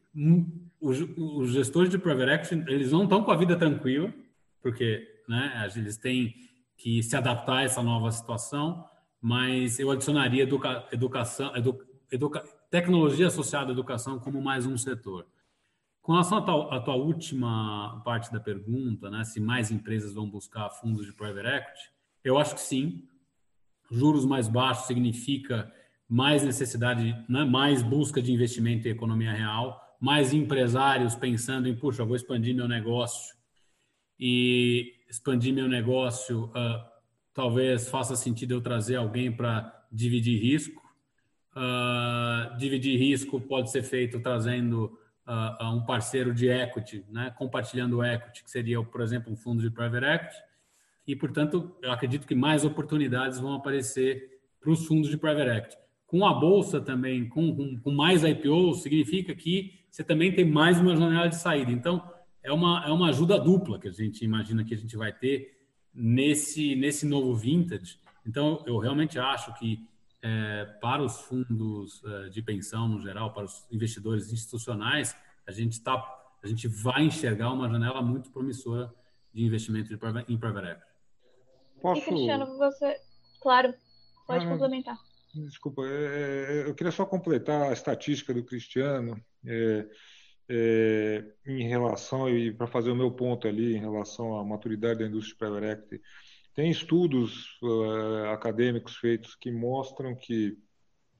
os, 0.79 0.99
os 1.17 1.51
gestores 1.51 1.89
de 1.89 1.97
private 1.97 2.31
equity, 2.31 2.71
eles 2.71 2.91
não 2.91 3.03
estão 3.03 3.23
com 3.23 3.31
a 3.31 3.37
vida 3.37 3.55
tranquila, 3.55 4.13
porque 4.61 5.07
né, 5.27 5.69
eles 5.75 5.97
têm 5.97 6.33
que 6.75 7.01
se 7.03 7.15
adaptar 7.15 7.57
a 7.57 7.63
essa 7.63 7.83
nova 7.83 8.11
situação, 8.11 8.85
mas 9.21 9.79
eu 9.79 9.91
adicionaria 9.91 10.43
educa, 10.43 10.87
educação, 10.91 11.55
edu, 11.55 11.79
educa, 12.11 12.43
tecnologia 12.71 13.27
associada 13.27 13.69
à 13.69 13.73
educação 13.73 14.19
como 14.19 14.41
mais 14.41 14.65
um 14.65 14.77
setor. 14.77 15.27
Com 16.01 16.13
relação 16.13 16.39
à 16.39 16.41
tua, 16.41 16.79
tua, 16.81 16.95
última 16.95 18.01
parte 18.03 18.31
da 18.31 18.39
pergunta, 18.39 19.11
né, 19.11 19.23
se 19.23 19.39
mais 19.39 19.69
empresas 19.69 20.13
vão 20.13 20.27
buscar 20.27 20.69
fundos 20.71 21.05
de 21.05 21.13
private 21.13 21.47
equity, 21.47 21.91
eu 22.23 22.39
acho 22.39 22.55
que 22.55 22.61
sim 22.61 23.07
juros 23.91 24.25
mais 24.25 24.47
baixos 24.47 24.87
significa 24.87 25.71
mais 26.09 26.43
necessidade, 26.43 27.15
né, 27.29 27.43
mais 27.43 27.83
busca 27.83 28.21
de 28.21 28.33
investimento 28.33 28.87
em 28.87 28.91
economia 28.91 29.31
real, 29.31 29.79
mais 29.99 30.33
empresários 30.33 31.13
pensando 31.13 31.67
em, 31.67 31.75
puxa, 31.75 32.03
vou 32.03 32.15
expandir 32.15 32.55
meu 32.55 32.67
negócio 32.67 33.35
e 34.19 34.95
expandir 35.07 35.53
meu 35.53 35.67
negócio, 35.67 36.45
uh, 36.45 36.90
talvez 37.33 37.89
faça 37.89 38.15
sentido 38.15 38.53
eu 38.53 38.61
trazer 38.61 38.95
alguém 38.95 39.31
para 39.31 39.85
dividir 39.91 40.41
risco. 40.41 40.81
Uh, 41.55 42.57
dividir 42.57 42.97
risco 42.97 43.39
pode 43.41 43.71
ser 43.71 43.83
feito 43.83 44.19
trazendo 44.19 44.97
uh, 45.27 45.65
um 45.65 45.85
parceiro 45.85 46.33
de 46.33 46.47
equity, 46.47 47.05
né, 47.09 47.33
compartilhando 47.37 48.03
equity, 48.03 48.43
que 48.43 48.51
seria, 48.51 48.81
por 48.83 49.01
exemplo, 49.01 49.31
um 49.31 49.35
fundo 49.35 49.61
de 49.61 49.69
private 49.69 50.05
equity 50.05 50.51
e, 51.07 51.15
portanto, 51.15 51.75
eu 51.81 51.91
acredito 51.91 52.27
que 52.27 52.35
mais 52.35 52.63
oportunidades 52.63 53.39
vão 53.39 53.53
aparecer 53.53 54.39
para 54.59 54.71
os 54.71 54.85
fundos 54.85 55.09
de 55.09 55.17
private 55.17 55.49
equity. 55.49 55.77
Com 56.05 56.25
a 56.25 56.33
bolsa 56.33 56.79
também, 56.79 57.27
com, 57.27 57.55
com, 57.55 57.79
com 57.79 57.91
mais 57.91 58.23
IPO, 58.23 58.75
significa 58.75 59.33
que 59.33 59.79
você 59.89 60.03
também 60.03 60.33
tem 60.33 60.45
mais 60.45 60.79
uma 60.79 60.95
janela 60.95 61.27
de 61.27 61.35
saída. 61.35 61.71
Então, 61.71 62.03
é 62.43 62.51
uma, 62.51 62.83
é 62.85 62.91
uma 62.91 63.09
ajuda 63.09 63.39
dupla 63.39 63.79
que 63.79 63.87
a 63.87 63.91
gente 63.91 64.23
imagina 64.23 64.63
que 64.63 64.73
a 64.73 64.77
gente 64.77 64.95
vai 64.95 65.11
ter 65.11 65.60
nesse, 65.93 66.75
nesse 66.75 67.05
novo 67.05 67.35
vintage. 67.35 67.99
Então, 68.25 68.63
eu 68.65 68.77
realmente 68.77 69.19
acho 69.19 69.53
que 69.55 69.85
é, 70.21 70.65
para 70.79 71.01
os 71.01 71.21
fundos 71.21 72.01
é, 72.03 72.29
de 72.29 72.41
pensão 72.41 72.87
no 72.87 73.01
geral, 73.01 73.33
para 73.33 73.45
os 73.45 73.65
investidores 73.71 74.31
institucionais, 74.31 75.15
a 75.45 75.51
gente 75.51 75.81
tá, 75.81 75.95
a 76.43 76.47
gente 76.47 76.67
vai 76.67 77.03
enxergar 77.03 77.51
uma 77.51 77.67
janela 77.67 78.01
muito 78.01 78.29
promissora 78.29 78.93
de 79.33 79.43
investimento 79.43 79.93
em 79.93 79.97
private 79.97 80.31
equity. 80.31 80.81
Posso... 81.81 82.01
E 82.01 82.05
Cristiano, 82.05 82.57
você, 82.57 82.95
claro, 83.41 83.73
pode 84.27 84.45
ah, 84.45 84.49
complementar. 84.49 84.99
Desculpa, 85.33 85.81
é, 85.85 85.87
é, 85.87 86.67
eu 86.67 86.75
queria 86.75 86.91
só 86.91 87.05
completar 87.05 87.69
a 87.69 87.73
estatística 87.73 88.33
do 88.33 88.43
Cristiano 88.43 89.19
é, 89.45 89.87
é, 90.53 91.23
em 91.45 91.63
relação, 91.65 92.29
e 92.29 92.51
para 92.51 92.67
fazer 92.67 92.91
o 92.91 92.95
meu 92.95 93.09
ponto 93.09 93.47
ali, 93.47 93.73
em 93.77 93.79
relação 93.79 94.37
à 94.37 94.43
maturidade 94.43 94.99
da 94.99 95.07
indústria 95.07 95.49
de 95.49 95.59
private. 95.59 96.01
Tem 96.53 96.69
estudos 96.69 97.57
uh, 97.61 98.25
acadêmicos 98.33 98.97
feitos 98.97 99.33
que 99.35 99.49
mostram 99.49 100.13
que 100.13 100.57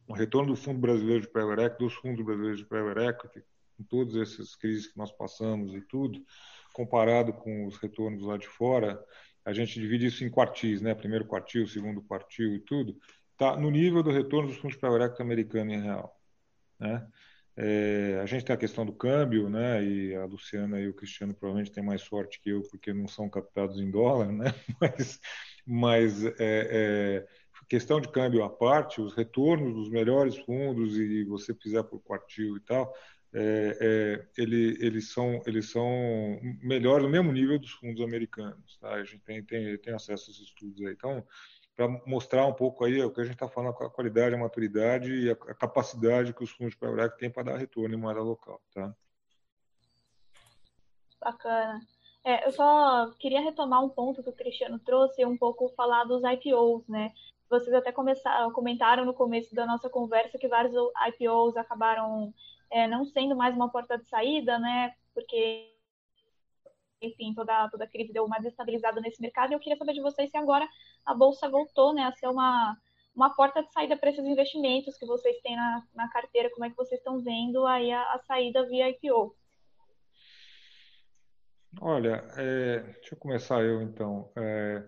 o 0.05 0.13
retorno 0.13 0.53
do 0.53 0.57
Fundo 0.57 0.79
Brasileiro 0.79 1.21
de 1.21 1.29
Private 1.29 1.61
Equity, 1.61 1.83
dos 1.85 1.93
fundos 1.93 2.25
brasileiros 2.25 2.59
de 2.59 2.65
Private 2.65 2.99
Equity, 2.99 3.45
com 3.77 3.83
todas 3.85 4.15
essas 4.17 4.53
crises 4.57 4.87
que 4.87 4.97
nós 4.97 5.13
passamos 5.13 5.73
e 5.73 5.79
tudo, 5.79 6.21
comparado 6.73 7.31
com 7.31 7.65
os 7.65 7.77
retornos 7.77 8.21
lá 8.23 8.37
de 8.37 8.47
fora, 8.47 9.01
a 9.45 9.53
gente 9.53 9.79
divide 9.79 10.07
isso 10.07 10.25
em 10.25 10.29
quartis, 10.29 10.81
né? 10.81 10.93
Primeiro 10.93 11.25
quartil, 11.25 11.65
segundo 11.65 12.01
quartil 12.01 12.53
e 12.53 12.59
tudo, 12.59 12.97
tá 13.37 13.55
no 13.55 13.71
nível 13.71 14.03
do 14.03 14.11
retorno 14.11 14.49
dos 14.49 14.57
fundos 14.57 14.75
para 14.75 15.05
equity 15.05 15.21
americano 15.21 15.71
em 15.71 15.81
real, 15.81 16.19
né? 16.77 17.07
É, 17.55 18.19
a 18.21 18.25
gente 18.25 18.45
tem 18.45 18.53
a 18.53 18.57
questão 18.57 18.85
do 18.85 18.93
câmbio, 18.93 19.49
né? 19.49 19.83
E 19.83 20.15
a 20.15 20.25
Luciana 20.25 20.79
e 20.79 20.87
o 20.87 20.93
Cristiano 20.93 21.33
provavelmente 21.33 21.71
têm 21.71 21.83
mais 21.83 22.01
sorte 22.01 22.39
que 22.41 22.49
eu 22.49 22.61
porque 22.69 22.93
não 22.93 23.07
são 23.07 23.29
captados 23.29 23.79
em 23.79 23.89
dólar, 23.91 24.31
né? 24.31 24.45
Mas, 24.79 25.19
mas 25.65 26.25
é, 26.25 26.33
é, 26.39 27.27
questão 27.69 28.01
de 28.01 28.09
câmbio 28.09 28.43
à 28.43 28.49
parte, 28.49 28.99
os 28.99 29.13
retornos 29.13 29.73
dos 29.73 29.89
melhores 29.89 30.37
fundos 30.37 30.97
e 30.97 31.23
você 31.23 31.53
fizer 31.53 31.83
por 31.83 32.01
quartil 32.01 32.57
e 32.57 32.59
tal, 32.61 32.93
é, 33.33 33.77
é, 33.79 34.41
ele, 34.41 34.77
eles, 34.81 35.13
são, 35.13 35.41
eles 35.45 35.69
são 35.69 35.87
melhores, 36.61 37.05
no 37.05 37.09
mesmo 37.09 37.31
nível 37.31 37.57
dos 37.57 37.71
fundos 37.71 38.01
americanos. 38.01 38.77
Tá? 38.77 38.95
A 38.95 39.03
gente 39.03 39.19
tem, 39.19 39.43
tem, 39.43 39.77
tem 39.77 39.93
acesso 39.93 40.29
a 40.29 40.33
esses 40.33 40.47
estudos 40.47 40.81
aí. 40.85 40.91
Então, 40.91 41.25
para 41.81 42.01
mostrar 42.05 42.45
um 42.45 42.53
pouco 42.53 42.85
aí 42.85 43.01
o 43.01 43.11
que 43.11 43.21
a 43.21 43.23
gente 43.23 43.33
está 43.33 43.47
falando, 43.47 43.71
a 43.71 43.89
qualidade, 43.89 44.35
a 44.35 44.37
maturidade 44.37 45.11
e 45.11 45.31
a, 45.31 45.33
a 45.33 45.55
capacidade 45.55 46.33
que 46.33 46.43
os 46.43 46.51
fundos 46.51 46.73
de 46.73 46.79
private 46.79 47.17
têm 47.17 47.31
para 47.31 47.43
dar 47.43 47.57
retorno 47.57 47.95
em 47.95 47.97
moeda 47.97 48.21
local. 48.21 48.61
Tá? 48.73 48.93
Bacana. 51.19 51.81
É, 52.23 52.45
eu 52.45 52.51
só 52.51 53.11
queria 53.17 53.41
retomar 53.41 53.83
um 53.83 53.89
ponto 53.89 54.21
que 54.21 54.29
o 54.29 54.33
Cristiano 54.33 54.77
trouxe, 54.77 55.25
um 55.25 55.35
pouco 55.35 55.69
falar 55.69 56.03
dos 56.03 56.21
IPOs, 56.23 56.87
né? 56.87 57.11
Vocês 57.49 57.73
até 57.73 57.91
começaram, 57.91 58.51
comentaram 58.51 59.03
no 59.03 59.13
começo 59.13 59.55
da 59.55 59.65
nossa 59.65 59.89
conversa 59.89 60.37
que 60.37 60.47
vários 60.47 60.73
IPOs 61.07 61.57
acabaram 61.57 62.31
é, 62.69 62.87
não 62.87 63.05
sendo 63.05 63.35
mais 63.35 63.55
uma 63.55 63.69
porta 63.69 63.97
de 63.97 64.05
saída, 64.07 64.59
né? 64.59 64.93
Porque, 65.15 65.73
enfim, 67.01 67.33
toda, 67.33 67.69
toda 67.69 67.83
a 67.85 67.87
crise 67.87 68.13
deu 68.13 68.25
uma 68.25 68.37
desestabilizada 68.37 69.01
nesse 69.01 69.21
mercado. 69.21 69.51
E 69.51 69.53
eu 69.55 69.59
queria 69.59 69.77
saber 69.77 69.93
de 69.93 70.01
vocês 70.01 70.29
se 70.29 70.37
agora 70.37 70.67
a 71.05 71.13
Bolsa 71.13 71.49
voltou 71.49 71.93
né, 71.93 72.03
a 72.03 72.11
ser 72.11 72.27
uma, 72.27 72.77
uma 73.15 73.35
porta 73.35 73.63
de 73.63 73.71
saída 73.71 73.97
para 73.97 74.09
esses 74.09 74.25
investimentos 74.25 74.97
que 74.97 75.05
vocês 75.05 75.39
têm 75.41 75.55
na, 75.55 75.83
na 75.93 76.09
carteira, 76.09 76.49
como 76.51 76.65
é 76.65 76.69
que 76.69 76.77
vocês 76.77 76.99
estão 76.99 77.19
vendo 77.19 77.65
aí 77.65 77.91
a, 77.91 78.13
a 78.13 78.19
saída 78.19 78.65
via 78.67 78.89
IPO? 78.89 79.35
Olha, 81.79 82.25
é, 82.35 82.79
deixa 82.79 83.15
eu 83.15 83.17
começar 83.17 83.63
eu 83.63 83.81
então. 83.81 84.29
É, 84.35 84.83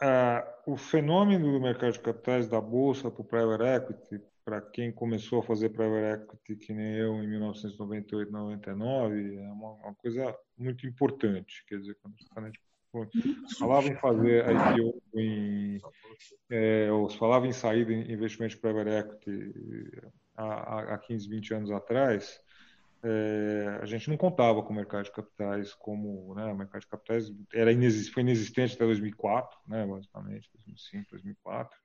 a, 0.00 0.46
o 0.66 0.76
fenômeno 0.76 1.52
do 1.52 1.60
mercado 1.60 1.92
de 1.92 2.00
capitais 2.00 2.48
da 2.48 2.60
bolsa 2.60 3.10
para 3.10 3.22
o 3.22 3.24
private 3.24 3.64
equity, 3.64 4.22
para 4.46 4.60
quem 4.60 4.92
começou 4.92 5.40
a 5.40 5.42
fazer 5.42 5.70
private 5.70 6.22
equity 6.22 6.54
que 6.54 6.72
nem 6.72 6.94
eu 6.94 7.20
em 7.20 7.26
1998, 7.26 8.30
99, 8.30 9.38
é 9.38 9.48
uma, 9.50 9.72
uma 9.72 9.94
coisa 9.96 10.38
muito 10.56 10.86
importante. 10.86 11.64
Quer 11.66 11.80
dizer, 11.80 11.96
quando 12.00 12.14
a 12.36 12.46
gente 12.46 12.60
falava 13.58 13.88
em 13.88 13.96
fazer 13.96 14.44
IPO, 14.48 15.02
em, 15.16 15.80
é, 16.48 16.88
ou 16.92 17.10
falava 17.10 17.48
em 17.48 17.52
sair 17.52 17.84
de 17.86 18.12
investimento 18.12 18.56
private 18.58 18.88
equity 18.88 20.00
há, 20.36 20.94
há 20.94 20.98
15, 20.98 21.28
20 21.28 21.54
anos 21.54 21.70
atrás, 21.72 22.40
é, 23.02 23.80
a 23.82 23.84
gente 23.84 24.08
não 24.08 24.16
contava 24.16 24.62
com 24.62 24.72
o 24.72 24.76
mercado 24.76 25.06
de 25.06 25.10
capitais 25.10 25.74
como, 25.74 26.36
né, 26.36 26.44
o 26.52 26.56
mercado 26.56 26.82
de 26.82 26.86
capitais 26.86 27.32
era 27.52 27.72
inexist, 27.72 28.12
foi 28.12 28.22
inexistente 28.22 28.76
até 28.76 28.84
2004, 28.84 29.58
né, 29.66 29.84
basicamente, 29.84 30.48
2005, 30.54 31.10
2004, 31.10 31.76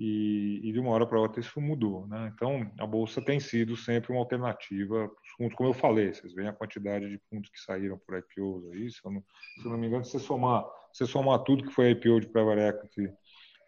e, 0.00 0.60
e 0.64 0.72
de 0.72 0.80
uma 0.80 0.90
hora 0.90 1.06
para 1.06 1.20
outra 1.20 1.40
isso 1.40 1.60
mudou, 1.60 2.06
né? 2.06 2.32
Então 2.34 2.72
a 2.78 2.86
bolsa 2.86 3.20
tem 3.20 3.38
sido 3.38 3.76
sempre 3.76 4.10
uma 4.12 4.20
alternativa 4.20 5.08
para 5.08 5.22
os 5.22 5.30
fundos, 5.36 5.54
como 5.54 5.68
eu 5.68 5.74
falei, 5.74 6.12
vocês 6.12 6.32
veem 6.32 6.48
a 6.48 6.52
quantidade 6.52 7.08
de 7.08 7.18
fundos 7.28 7.50
que 7.50 7.60
saíram 7.60 7.98
por 7.98 8.18
IPOs 8.18 8.72
aí, 8.72 8.90
se 8.90 9.00
eu 9.04 9.12
não, 9.12 9.22
se 9.60 9.64
eu 9.64 9.70
não 9.70 9.78
me 9.78 9.86
engano, 9.86 10.04
se 10.04 10.12
você 10.12 10.18
somar, 10.18 10.64
se 10.92 11.06
somar 11.06 11.38
tudo 11.40 11.64
que 11.64 11.72
foi 11.72 11.90
IPO 11.90 12.20
de 12.20 12.28
private 12.28 12.60
equity, 12.60 13.12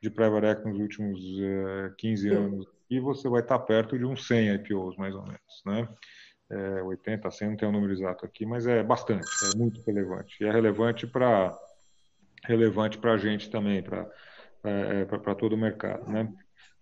de 0.02 0.10
private 0.10 0.46
equity 0.46 0.68
nos 0.70 0.78
últimos 0.78 1.20
uh, 1.20 1.86
eh, 1.86 1.94
15 1.98 2.28
anos, 2.30 2.66
e 2.90 2.98
você 2.98 3.28
vai 3.28 3.42
estar 3.42 3.58
perto 3.60 3.98
de 3.98 4.04
uns 4.04 4.26
100 4.26 4.54
IPOs 4.54 4.96
mais 4.96 5.14
ou 5.14 5.22
menos, 5.22 5.62
né? 5.66 5.88
é, 6.52 6.82
80, 6.82 7.30
100, 7.30 7.48
não 7.48 7.56
tem 7.56 7.66
o 7.66 7.70
um 7.70 7.74
número 7.74 7.92
exato 7.92 8.26
aqui, 8.26 8.44
mas 8.44 8.66
é 8.66 8.82
bastante, 8.82 9.24
é 9.44 9.56
muito 9.56 9.82
relevante. 9.82 10.36
E 10.42 10.46
é 10.46 10.50
relevante 10.50 11.06
para 11.06 11.56
relevante 12.44 12.98
para 12.98 13.12
a 13.12 13.16
gente 13.16 13.50
também, 13.50 13.82
para 13.82 14.06
é, 14.64 15.04
para 15.04 15.34
todo 15.34 15.54
o 15.54 15.58
mercado, 15.58 16.10
né? 16.10 16.32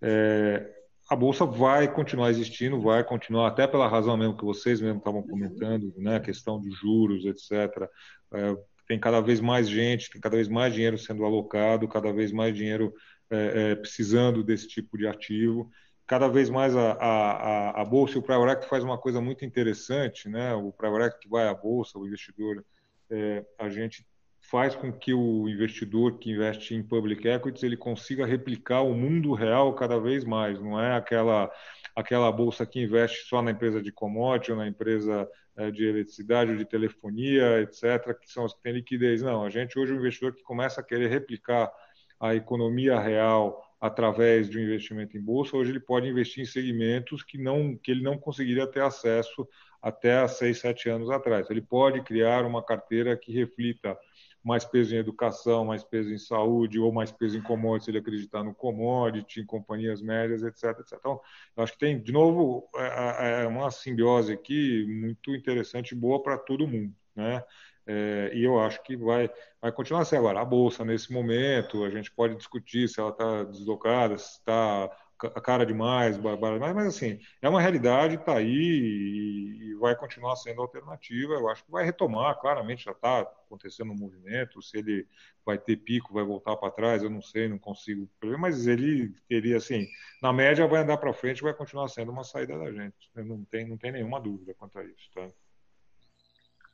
É, 0.03 0.77
a 1.09 1.17
bolsa 1.17 1.45
vai 1.45 1.93
continuar 1.93 2.31
existindo, 2.31 2.81
vai 2.81 3.03
continuar 3.03 3.49
até 3.49 3.67
pela 3.67 3.89
razão 3.89 4.17
mesmo 4.17 4.37
que 4.37 4.45
vocês 4.45 4.81
mesmo 4.81 4.99
estavam 4.99 5.23
comentando, 5.23 5.93
né? 5.97 6.17
A 6.17 6.21
questão 6.21 6.61
de 6.61 6.71
juros, 6.71 7.25
etc. 7.25 7.89
É, 8.33 8.57
tem 8.87 8.99
cada 8.99 9.21
vez 9.21 9.41
mais 9.41 9.69
gente, 9.69 10.11
tem 10.11 10.21
cada 10.21 10.37
vez 10.37 10.49
mais 10.49 10.73
dinheiro 10.73 10.99
sendo 10.99 11.25
alocado, 11.25 11.89
cada 11.89 12.13
vez 12.13 12.33
mais 12.33 12.55
dinheiro 12.55 12.93
é, 13.31 13.73
é, 13.73 13.75
precisando 13.75 14.43
desse 14.43 14.69
tipo 14.69 14.97
de 14.97 15.07
ativo 15.07 15.71
cada 16.11 16.27
vez 16.27 16.51
mais 16.51 16.75
a, 16.75 16.95
a, 16.95 17.83
a 17.83 17.85
Bolsa 17.85 18.17
e 18.17 18.19
o 18.19 18.23
Private 18.23 18.51
Equity 18.51 18.69
faz 18.69 18.83
uma 18.83 18.99
coisa 18.99 19.21
muito 19.21 19.45
interessante, 19.45 20.29
né? 20.29 20.53
O 20.55 20.73
Private 20.73 21.05
Equity 21.05 21.29
vai 21.29 21.47
à 21.47 21.55
Bolsa, 21.55 22.01
o 22.01 22.05
investidor, 22.05 22.65
é, 23.09 23.45
a 23.57 23.69
gente 23.69 24.05
faz 24.51 24.75
com 24.75 24.93
que 24.93 25.15
o 25.15 25.49
investidor 25.49 26.19
que 26.19 26.33
investe 26.33 26.75
em 26.75 26.83
public 26.83 27.27
equities 27.27 27.63
ele 27.63 27.77
consiga 27.77 28.27
replicar 28.27 28.83
o 28.83 28.95
mundo 28.95 29.33
real 29.33 29.73
cada 29.75 29.99
vez 30.01 30.25
mais. 30.25 30.61
Não 30.61 30.81
é 30.81 30.97
aquela 30.97 31.51
aquela 31.95 32.31
bolsa 32.33 32.67
que 32.67 32.81
investe 32.81 33.29
só 33.29 33.43
na 33.43 33.51
empresa 33.51 33.83
de 33.83 33.93
commodity 33.93 34.53
ou 34.53 34.59
na 34.59 34.67
empresa 34.67 35.29
é, 35.57 35.71
de 35.71 35.85
eletricidade 35.85 36.53
ou 36.53 36.57
de 36.57 36.65
telefonia, 36.65 37.61
etc., 37.61 38.15
que 38.19 38.31
são 38.31 38.45
as 38.45 38.55
que 38.55 38.63
têm 38.63 38.73
liquidez. 38.73 39.23
Não, 39.23 39.45
a 39.45 39.51
gente 39.51 39.79
hoje 39.79 39.93
é 39.93 39.95
um 39.95 39.99
investidor 39.99 40.35
que 40.35 40.43
começa 40.43 40.81
a 40.81 40.85
querer 40.85 41.09
replicar 41.09 41.71
a 42.19 42.35
economia 42.35 42.99
real 42.99 43.63
através 43.81 44.51
de 44.51 44.59
um 44.59 44.63
investimento 44.63 45.17
em 45.17 45.21
bolsa, 45.21 45.57
hoje 45.57 45.71
ele 45.71 45.81
pode 45.81 46.07
investir 46.07 46.43
em 46.43 46.47
segmentos 46.47 47.23
que, 47.23 47.39
não, 47.39 47.75
que 47.77 47.91
ele 47.91 48.03
não 48.03 48.19
conseguiria 48.19 48.67
ter 48.67 48.83
acesso 48.83 49.49
até 49.81 50.19
há 50.19 50.29
seis, 50.29 50.59
sete 50.59 50.91
anos 50.91 51.11
atrás. 51.11 51.49
Ele 51.49 51.63
pode 51.63 52.03
criar 52.03 52.45
uma 52.45 52.63
carteira 52.63 53.17
que 53.17 53.33
reflita 53.33 53.97
mais 54.43 54.65
peso 54.65 54.95
em 54.95 54.99
educação, 54.99 55.65
mais 55.65 55.85
peso 55.85 56.11
em 56.13 56.19
saúde, 56.19 56.79
ou 56.79 56.91
mais 56.93 57.13
peso 57.13 57.37
em 57.37 57.43
commodities, 57.43 57.89
ele 57.89 57.99
acreditar 57.99 58.43
no 58.43 58.55
commodity, 58.55 59.41
em 59.41 59.47
companhias 59.47 60.01
médias, 60.01 60.43
etc. 60.43 60.79
etc. 60.81 60.99
Então, 60.99 61.21
eu 61.57 61.63
acho 61.63 61.73
que 61.73 61.79
tem, 61.79 62.01
de 62.01 62.13
novo, 62.13 62.69
é, 62.77 63.41
é, 63.41 63.43
é 63.43 63.47
uma 63.47 63.71
simbiose 63.71 64.33
aqui 64.33 64.87
muito 64.89 65.35
interessante 65.35 65.93
e 65.93 65.95
boa 65.95 66.23
para 66.23 66.39
todo 66.39 66.67
mundo. 66.67 66.95
Né? 67.15 67.43
É, 67.87 68.31
e 68.35 68.45
eu 68.45 68.59
acho 68.61 68.83
que 68.83 68.97
vai, 68.97 69.31
vai 69.61 69.73
continuar 69.73 70.03
assim 70.03 70.17
agora. 70.17 70.41
A 70.41 70.45
bolsa, 70.45 70.85
nesse 70.85 71.13
momento, 71.13 71.85
a 71.85 71.91
gente 71.91 72.11
pode 72.11 72.37
discutir 72.37 72.89
se 72.89 73.01
ela 73.01 73.11
está 73.11 73.45
deslocada, 73.45 74.17
se 74.17 74.39
está 74.39 74.91
cara 75.29 75.67
demais, 75.67 76.17
mas, 76.17 76.39
mas 76.41 76.87
assim, 76.87 77.21
é 77.43 77.49
uma 77.49 77.61
realidade, 77.61 78.15
está 78.15 78.37
aí 78.37 78.47
e, 78.47 79.71
e, 79.71 79.75
vai 79.75 79.95
continuar 79.95 80.37
sendo 80.37 80.63
alternativa. 80.63 81.35
Eu 81.35 81.49
acho 81.49 81.65
que 81.65 81.71
vai 81.71 81.85
retomar, 81.85 82.41
claramente 82.41 82.85
já 82.85 82.93
está 82.93 83.21
acontecendo 83.21 83.93
um 83.93 83.97
movimento. 83.97 84.63
Se 84.63 84.79
ele 84.79 85.07
vai 85.45 85.59
ter 85.59 85.77
pico, 85.77 86.15
vai 86.15 86.25
voltar 86.25 86.57
para 86.57 86.71
trás, 86.71 87.03
eu 87.03 87.11
não 87.11 87.21
sei, 87.21 87.49
não 87.49 87.59
consigo 87.59 88.09
prever, 88.19 88.39
mas 88.39 88.67
ele 88.67 89.13
teria, 89.29 89.57
assim, 89.57 89.87
na 90.23 90.33
média 90.33 90.67
vai 90.67 90.83
andar 90.83 90.97
para 90.97 91.13
frente 91.13 91.43
vai 91.43 91.53
continuar 91.53 91.89
sendo 91.89 92.11
uma 92.11 92.25
saída 92.25 92.59
da 92.59 92.73
gente. 92.73 93.11
Não 93.15 93.45
tem, 93.45 93.69
não 93.69 93.77
tem 93.77 93.93
nenhuma 93.93 94.21
dúvida 94.21 94.55
quanto 94.55 94.79
a 94.79 94.85
isso. 94.85 95.11
Tá? 95.15 95.29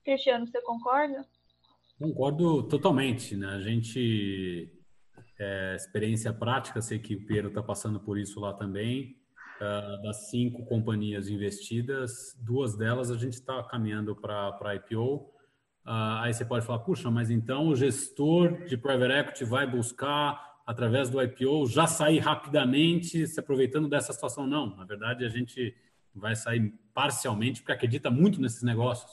Cristiano, 0.05 0.47
você 0.47 0.61
concorda? 0.63 1.27
Concordo 1.99 2.63
totalmente. 2.65 3.35
Né? 3.37 3.47
A 3.49 3.61
gente, 3.61 4.71
é, 5.39 5.74
experiência 5.76 6.32
prática, 6.32 6.80
sei 6.80 6.99
que 6.99 7.14
o 7.14 7.26
Piero 7.26 7.49
está 7.49 7.62
passando 7.62 8.01
por 8.01 8.18
isso 8.18 8.41
lá 8.41 8.53
também. 8.53 9.16
Uh, 9.57 10.03
das 10.03 10.28
cinco 10.28 10.66
companhias 10.66 11.28
investidas, 11.28 12.39
duas 12.45 12.76
delas 12.76 13.11
a 13.11 13.16
gente 13.16 13.34
está 13.34 13.62
caminhando 13.62 14.14
para 14.14 14.74
IPO. 14.74 15.14
Uh, 15.14 15.30
ah, 15.87 16.22
aí 16.24 16.34
você 16.34 16.45
pode 16.45 16.66
falar, 16.66 16.80
puxa, 16.80 17.11
mas 17.11 17.30
então 17.30 17.68
o 17.68 17.74
gestor 17.74 18.66
de 18.66 18.76
private 18.76 19.12
equity 19.12 19.45
vai 19.47 19.66
buscar, 19.66 20.39
através 20.66 21.09
do 21.09 21.22
IPO, 21.22 21.66
já 21.68 21.87
sair 21.87 22.18
rapidamente, 22.18 23.26
se 23.26 23.41
aproveitando 23.41 23.89
dessa 23.89 24.12
situação? 24.12 24.47
Não, 24.47 24.76
na 24.76 24.84
verdade 24.84 25.24
a 25.24 25.28
gente 25.28 25.74
vai 26.14 26.34
sair 26.34 26.74
parcialmente, 26.93 27.62
porque 27.62 27.72
acredita 27.72 28.11
muito 28.11 28.41
nesses 28.41 28.62
negócios. 28.62 29.11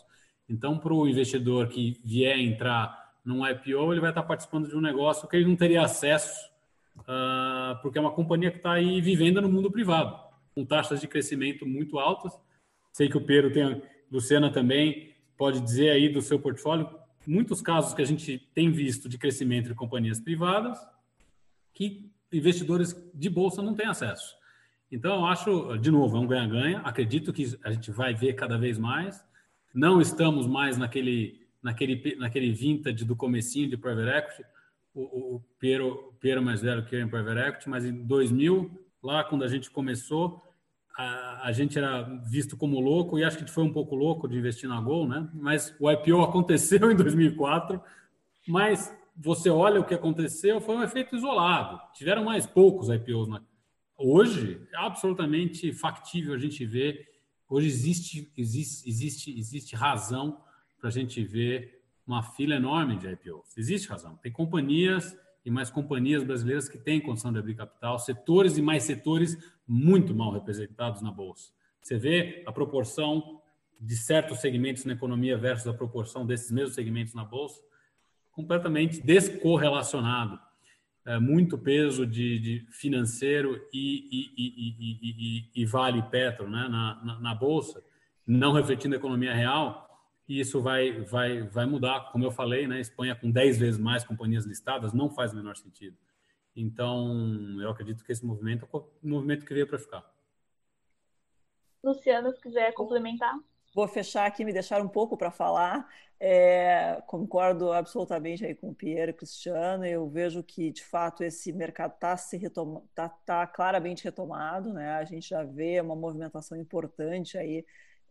Então, 0.49 0.77
para 0.77 0.93
o 0.93 1.07
investidor 1.07 1.67
que 1.67 2.01
vier 2.03 2.37
entrar 2.37 3.02
num 3.25 3.47
IPO, 3.47 3.91
ele 3.91 4.01
vai 4.01 4.11
estar 4.11 4.23
participando 4.23 4.67
de 4.67 4.75
um 4.75 4.81
negócio 4.81 5.27
que 5.27 5.35
ele 5.35 5.47
não 5.47 5.55
teria 5.55 5.83
acesso, 5.83 6.49
uh, 6.99 7.81
porque 7.81 7.97
é 7.97 8.01
uma 8.01 8.11
companhia 8.11 8.51
que 8.51 8.57
está 8.57 8.73
aí 8.73 8.99
vivendo 9.01 9.41
no 9.41 9.49
mundo 9.49 9.71
privado, 9.71 10.19
com 10.53 10.65
taxas 10.65 10.99
de 10.99 11.07
crescimento 11.07 11.65
muito 11.65 11.99
altas. 11.99 12.37
Sei 12.91 13.07
que 13.09 13.17
o 13.17 13.21
Pedro 13.21 13.51
tem, 13.51 13.81
Luciana 14.11 14.51
também 14.51 15.13
pode 15.37 15.59
dizer 15.61 15.91
aí 15.91 16.09
do 16.09 16.21
seu 16.21 16.39
portfólio, 16.39 16.89
muitos 17.25 17.61
casos 17.61 17.93
que 17.93 18.01
a 18.01 18.05
gente 18.05 18.37
tem 18.53 18.71
visto 18.71 19.07
de 19.07 19.17
crescimento 19.17 19.69
de 19.69 19.75
companhias 19.75 20.19
privadas 20.19 20.77
que 21.73 22.11
investidores 22.31 22.95
de 23.13 23.29
bolsa 23.29 23.61
não 23.61 23.73
têm 23.73 23.87
acesso. 23.87 24.35
Então, 24.91 25.15
eu 25.15 25.25
acho, 25.25 25.77
de 25.77 25.89
novo, 25.89 26.17
é 26.17 26.19
um 26.19 26.27
ganha-ganha. 26.27 26.79
Acredito 26.79 27.33
que 27.33 27.57
a 27.63 27.71
gente 27.71 27.89
vai 27.89 28.13
ver 28.13 28.33
cada 28.33 28.57
vez 28.57 28.77
mais 28.77 29.23
não 29.73 29.99
estamos 29.99 30.45
mais 30.45 30.77
naquele, 30.77 31.42
naquele, 31.63 32.15
naquele 32.17 32.51
vintage 32.51 33.05
do 33.05 33.15
comecinho 33.15 33.69
de 33.69 33.77
private 33.77 34.09
equity, 34.09 34.45
o, 34.93 35.35
o 35.35 35.43
Piero, 35.57 36.13
Piero 36.19 36.43
mais 36.43 36.61
velho 36.61 36.85
que 36.85 36.95
eu 36.95 37.01
em 37.01 37.07
private 37.07 37.39
equity, 37.39 37.69
mas 37.69 37.85
em 37.85 38.05
2000, 38.05 38.69
lá 39.01 39.23
quando 39.23 39.43
a 39.43 39.47
gente 39.47 39.71
começou, 39.71 40.43
a, 40.95 41.47
a, 41.47 41.51
gente 41.51 41.77
era 41.77 42.03
visto 42.29 42.55
como 42.55 42.79
louco, 42.79 43.17
e 43.17 43.23
acho 43.23 43.37
que 43.37 43.49
foi 43.49 43.63
um 43.63 43.73
pouco 43.73 43.95
louco 43.95 44.27
de 44.27 44.37
investir 44.37 44.69
na 44.69 44.79
Gol, 44.79 45.07
né? 45.07 45.27
Mas 45.33 45.75
o 45.79 45.89
IPO 45.89 46.21
aconteceu 46.21 46.91
em 46.91 46.95
2004, 46.95 47.81
mas 48.47 48.95
você 49.15 49.49
olha 49.49 49.79
o 49.79 49.85
que 49.85 49.93
aconteceu, 49.93 50.61
foi 50.61 50.75
um 50.75 50.83
efeito 50.83 51.15
isolado. 51.15 51.79
Tiveram 51.93 52.25
mais 52.25 52.45
poucos 52.45 52.89
IPOs. 52.89 53.27
Na... 53.27 53.41
Hoje, 53.97 54.61
é 54.73 54.77
absolutamente 54.77 55.71
factível 55.71 56.33
a 56.33 56.37
gente 56.37 56.65
ver 56.65 57.13
Hoje 57.53 57.67
existe, 57.67 58.33
existe, 58.35 58.89
existe, 58.89 59.37
existe 59.37 59.75
razão 59.75 60.41
para 60.83 60.89
a 60.89 60.91
gente 60.91 61.23
ver 61.23 61.81
uma 62.05 62.21
fila 62.21 62.55
enorme 62.55 62.97
de 62.97 63.07
IPOs. 63.07 63.57
Existe 63.57 63.87
razão. 63.87 64.17
Tem 64.17 64.29
companhias 64.29 65.17
e 65.45 65.49
mais 65.49 65.69
companhias 65.69 66.25
brasileiras 66.25 66.67
que 66.67 66.77
têm 66.77 66.99
condição 66.99 67.31
de 67.31 67.39
abrir 67.39 67.55
capital, 67.55 67.97
setores 67.97 68.57
e 68.57 68.61
mais 68.61 68.83
setores 68.83 69.37
muito 69.65 70.13
mal 70.13 70.33
representados 70.33 71.01
na 71.01 71.09
bolsa. 71.09 71.53
Você 71.81 71.97
vê 71.97 72.43
a 72.45 72.51
proporção 72.51 73.41
de 73.79 73.95
certos 73.95 74.41
segmentos 74.41 74.83
na 74.83 74.91
economia 74.91 75.37
versus 75.37 75.67
a 75.67 75.73
proporção 75.73 76.25
desses 76.25 76.51
mesmos 76.51 76.75
segmentos 76.75 77.13
na 77.13 77.23
bolsa, 77.23 77.61
completamente 78.33 79.01
descorrelacionado. 79.01 80.37
É, 81.05 81.17
muito 81.17 81.57
peso 81.57 82.05
de, 82.05 82.39
de 82.39 82.67
financeiro 82.71 83.55
e, 83.73 84.09
e, 84.11 85.49
e, 85.55 85.61
e, 85.61 85.65
vale 85.65 86.01
petro 86.03 86.49
né, 86.49 86.67
na, 86.69 87.01
na, 87.05 87.19
na, 87.21 87.35
bolsa, 87.35 87.81
não 88.27 88.51
refletindo 88.51 88.95
a 88.95 88.97
economia 88.97 89.33
real, 89.33 89.92
e 90.27 90.39
isso 90.39 90.61
vai, 90.61 91.01
vai, 91.01 91.41
vai 91.43 91.65
mudar. 91.65 92.11
Como 92.11 92.23
eu 92.23 92.31
falei, 92.31 92.67
né, 92.67 92.79
Espanha 92.79 93.15
com 93.15 93.29
10 93.29 93.57
vezes 93.57 93.79
mais 93.79 94.03
companhias 94.03 94.45
listadas 94.45 94.93
não 94.93 95.09
faz 95.09 95.33
o 95.33 95.35
menor 95.35 95.55
sentido. 95.55 95.97
Então, 96.55 97.59
eu 97.59 97.69
acredito 97.69 98.03
que 98.03 98.11
esse 98.11 98.25
movimento 98.25 98.67
é 98.71 98.77
um 98.77 99.09
movimento 99.09 99.45
que 99.45 99.53
veio 99.53 99.67
para 99.67 99.79
ficar. 99.79 100.03
Luciano, 101.83 102.31
se 102.31 102.39
quiser 102.39 102.73
complementar. 102.73 103.33
Vou 103.75 103.87
fechar 103.87 104.27
aqui, 104.27 104.45
me 104.45 104.53
deixar 104.53 104.81
um 104.81 104.87
pouco 104.87 105.17
para 105.17 105.31
falar. 105.31 105.89
É, 106.19 107.01
concordo 107.07 107.73
absolutamente 107.73 108.45
aí 108.45 108.53
com 108.53 108.69
o 108.69 108.75
Pierre 108.75 109.09
e 109.09 109.13
Cristiano. 109.13 109.83
Eu 109.83 110.07
vejo 110.07 110.43
que, 110.43 110.71
de 110.71 110.83
fato, 110.83 111.23
esse 111.23 111.51
mercado 111.51 111.95
está 111.95 112.15
se 112.15 112.37
retoma, 112.37 112.83
tá, 112.93 113.09
tá 113.09 113.47
claramente 113.47 114.03
retomado. 114.03 114.71
Né? 114.71 114.91
A 114.91 115.03
gente 115.03 115.27
já 115.27 115.43
vê 115.43 115.81
uma 115.81 115.95
movimentação 115.95 116.57
importante 116.57 117.37
aí 117.37 117.65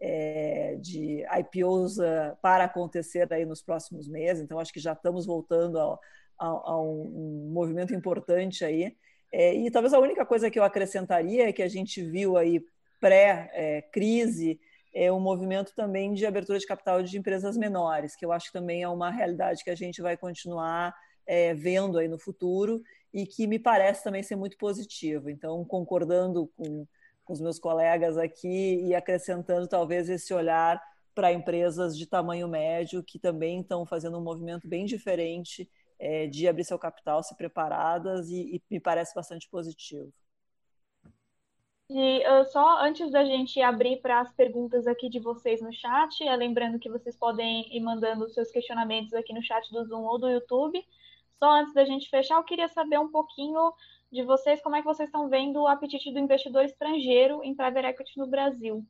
é, 0.04 0.76
de 0.80 1.24
IPOs 1.38 2.00
ah, 2.00 2.36
para 2.42 2.64
acontecer 2.64 3.32
aí 3.32 3.46
nos 3.46 3.62
próximos 3.62 4.08
meses. 4.08 4.42
Então, 4.42 4.58
acho 4.58 4.72
que 4.72 4.80
já 4.80 4.94
estamos 4.94 5.24
voltando 5.24 5.78
a, 5.78 5.98
a, 6.40 6.46
a 6.46 6.82
um, 6.82 7.46
um, 7.46 7.50
movimento 7.52 7.94
importante 7.94 8.64
aí. 8.64 8.96
É, 9.32 9.54
e 9.54 9.70
talvez 9.70 9.94
a 9.94 10.00
única 10.00 10.26
coisa 10.26 10.50
que 10.50 10.58
eu 10.58 10.64
acrescentaria 10.64 11.48
é 11.48 11.52
que 11.52 11.62
a 11.62 11.68
gente 11.68 12.02
viu 12.02 12.36
aí 12.36 12.60
pré-crise 13.00 14.60
é, 14.92 15.10
um 15.10 15.20
movimento 15.20 15.72
também 15.74 16.12
de 16.12 16.26
abertura 16.26 16.58
de 16.58 16.66
capital 16.66 17.00
de 17.02 17.16
empresas 17.16 17.56
menores, 17.56 18.16
que 18.16 18.26
eu 18.26 18.32
acho 18.32 18.46
que 18.46 18.52
também 18.52 18.82
é 18.82 18.88
uma 18.88 19.10
realidade 19.10 19.62
que 19.62 19.70
a 19.70 19.74
gente 19.74 20.02
vai 20.02 20.16
continuar 20.16 20.94
é, 21.24 21.54
vendo 21.54 21.96
aí 21.96 22.08
no 22.08 22.18
futuro 22.18 22.82
e 23.14 23.24
que 23.24 23.46
me 23.46 23.58
parece 23.58 24.02
também 24.02 24.22
ser 24.22 24.34
muito 24.34 24.58
positivo. 24.58 25.30
Então, 25.30 25.64
concordando 25.64 26.50
com, 26.56 26.86
com 27.24 27.32
os 27.32 27.40
meus 27.40 27.58
colegas 27.58 28.16
aqui 28.16 28.82
e 28.84 28.94
acrescentando 28.94 29.68
talvez 29.68 30.08
esse 30.08 30.32
olhar 30.34 30.82
para 31.14 31.32
empresas 31.32 31.96
de 31.96 32.06
tamanho 32.06 32.48
médio 32.48 33.02
que 33.02 33.18
também 33.18 33.60
estão 33.60 33.84
fazendo 33.84 34.18
um 34.18 34.22
movimento 34.22 34.66
bem 34.66 34.84
diferente 34.84 35.70
é, 35.98 36.26
de 36.26 36.48
abrir 36.48 36.64
seu 36.64 36.78
capital, 36.78 37.22
se 37.22 37.36
preparadas 37.36 38.28
e, 38.28 38.56
e 38.56 38.62
me 38.70 38.80
parece 38.80 39.14
bastante 39.14 39.48
positivo. 39.48 40.12
E 41.94 42.26
uh, 42.26 42.44
só 42.46 42.82
antes 42.82 43.10
da 43.10 43.22
gente 43.22 43.60
abrir 43.60 44.00
para 44.00 44.20
as 44.20 44.32
perguntas 44.32 44.86
aqui 44.86 45.10
de 45.10 45.20
vocês 45.20 45.60
no 45.60 45.72
chat, 45.72 46.26
é, 46.26 46.34
lembrando 46.34 46.78
que 46.78 46.88
vocês 46.88 47.14
podem 47.14 47.68
ir 47.76 47.80
mandando 47.80 48.24
os 48.24 48.32
seus 48.32 48.50
questionamentos 48.50 49.12
aqui 49.12 49.34
no 49.34 49.42
chat 49.42 49.70
do 49.70 49.84
Zoom 49.84 50.02
ou 50.02 50.18
do 50.18 50.30
YouTube. 50.30 50.82
Só 51.38 51.50
antes 51.50 51.74
da 51.74 51.84
gente 51.84 52.08
fechar, 52.08 52.36
eu 52.36 52.44
queria 52.44 52.68
saber 52.68 52.98
um 52.98 53.10
pouquinho 53.10 53.72
de 54.12 54.22
vocês, 54.22 54.60
como 54.60 54.76
é 54.76 54.80
que 54.80 54.86
vocês 54.86 55.08
estão 55.08 55.28
vendo 55.28 55.62
o 55.62 55.66
apetite 55.66 56.12
do 56.12 56.18
investidor 56.18 56.64
estrangeiro 56.64 57.42
em 57.42 57.54
private 57.54 57.86
equity 57.86 58.18
no 58.18 58.26
Brasil. 58.26 58.84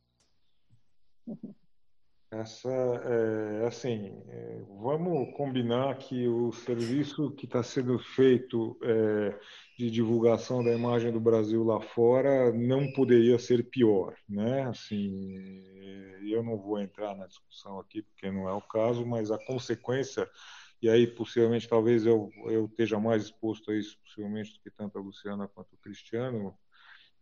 Essa 2.32 2.70
é 2.70 3.66
assim, 3.66 4.22
é, 4.26 4.62
vamos 4.80 5.36
combinar 5.36 5.98
que 5.98 6.26
o 6.26 6.50
serviço 6.50 7.30
que 7.32 7.44
está 7.44 7.62
sendo 7.62 7.98
feito 7.98 8.74
é, 8.82 9.38
de 9.78 9.90
divulgação 9.90 10.64
da 10.64 10.72
imagem 10.72 11.12
do 11.12 11.20
Brasil 11.20 11.62
lá 11.62 11.78
fora 11.78 12.50
não 12.50 12.90
poderia 12.94 13.38
ser 13.38 13.68
pior, 13.68 14.14
né? 14.26 14.62
Assim, 14.62 15.62
eu 16.26 16.42
não 16.42 16.56
vou 16.56 16.80
entrar 16.80 17.14
na 17.14 17.26
discussão 17.26 17.78
aqui 17.78 18.00
porque 18.00 18.30
não 18.30 18.48
é 18.48 18.52
o 18.54 18.62
caso, 18.62 19.04
mas 19.04 19.30
a 19.30 19.38
consequência 19.44 20.26
e 20.83 20.91
aí 20.91 21.07
possivelmente 21.07 21.68
talvez 21.68 22.05
eu 22.05 22.30
eu 22.47 22.66
esteja 22.66 22.99
mais 22.99 23.24
exposto 23.24 23.70
a 23.70 23.76
isso 23.76 23.97
possivelmente 24.05 24.53
do 24.53 24.61
que 24.61 24.70
tanto 24.70 24.99
a 24.99 25.01
Luciana 25.01 25.49
quanto 25.49 25.74
o 25.74 25.78
Cristiano. 25.78 26.55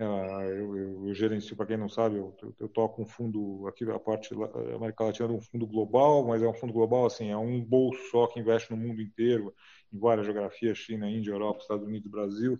Ah, 0.02 0.42
eu, 0.46 0.74
eu, 0.78 1.08
eu 1.08 1.14
gerencio, 1.14 1.54
para 1.54 1.66
quem 1.66 1.76
não 1.76 1.88
sabe, 1.88 2.16
eu, 2.16 2.34
eu 2.58 2.68
toco 2.70 3.02
um 3.02 3.06
fundo, 3.06 3.66
aqui 3.68 3.84
a 3.84 3.98
parte 3.98 4.32
América 4.74 5.04
Latina 5.04 5.28
é 5.28 5.32
um 5.32 5.42
fundo 5.42 5.66
global, 5.66 6.26
mas 6.26 6.42
é 6.42 6.48
um 6.48 6.54
fundo 6.54 6.72
global, 6.72 7.04
assim, 7.04 7.28
é 7.30 7.36
um 7.36 7.62
bolso 7.62 8.00
só 8.10 8.26
que 8.26 8.40
investe 8.40 8.70
no 8.70 8.78
mundo 8.78 9.02
inteiro, 9.02 9.54
em 9.92 9.98
várias 9.98 10.24
geografias, 10.24 10.78
China, 10.78 11.10
Índia, 11.10 11.32
Europa, 11.32 11.60
Estados 11.60 11.86
Unidos, 11.86 12.10
Brasil. 12.10 12.58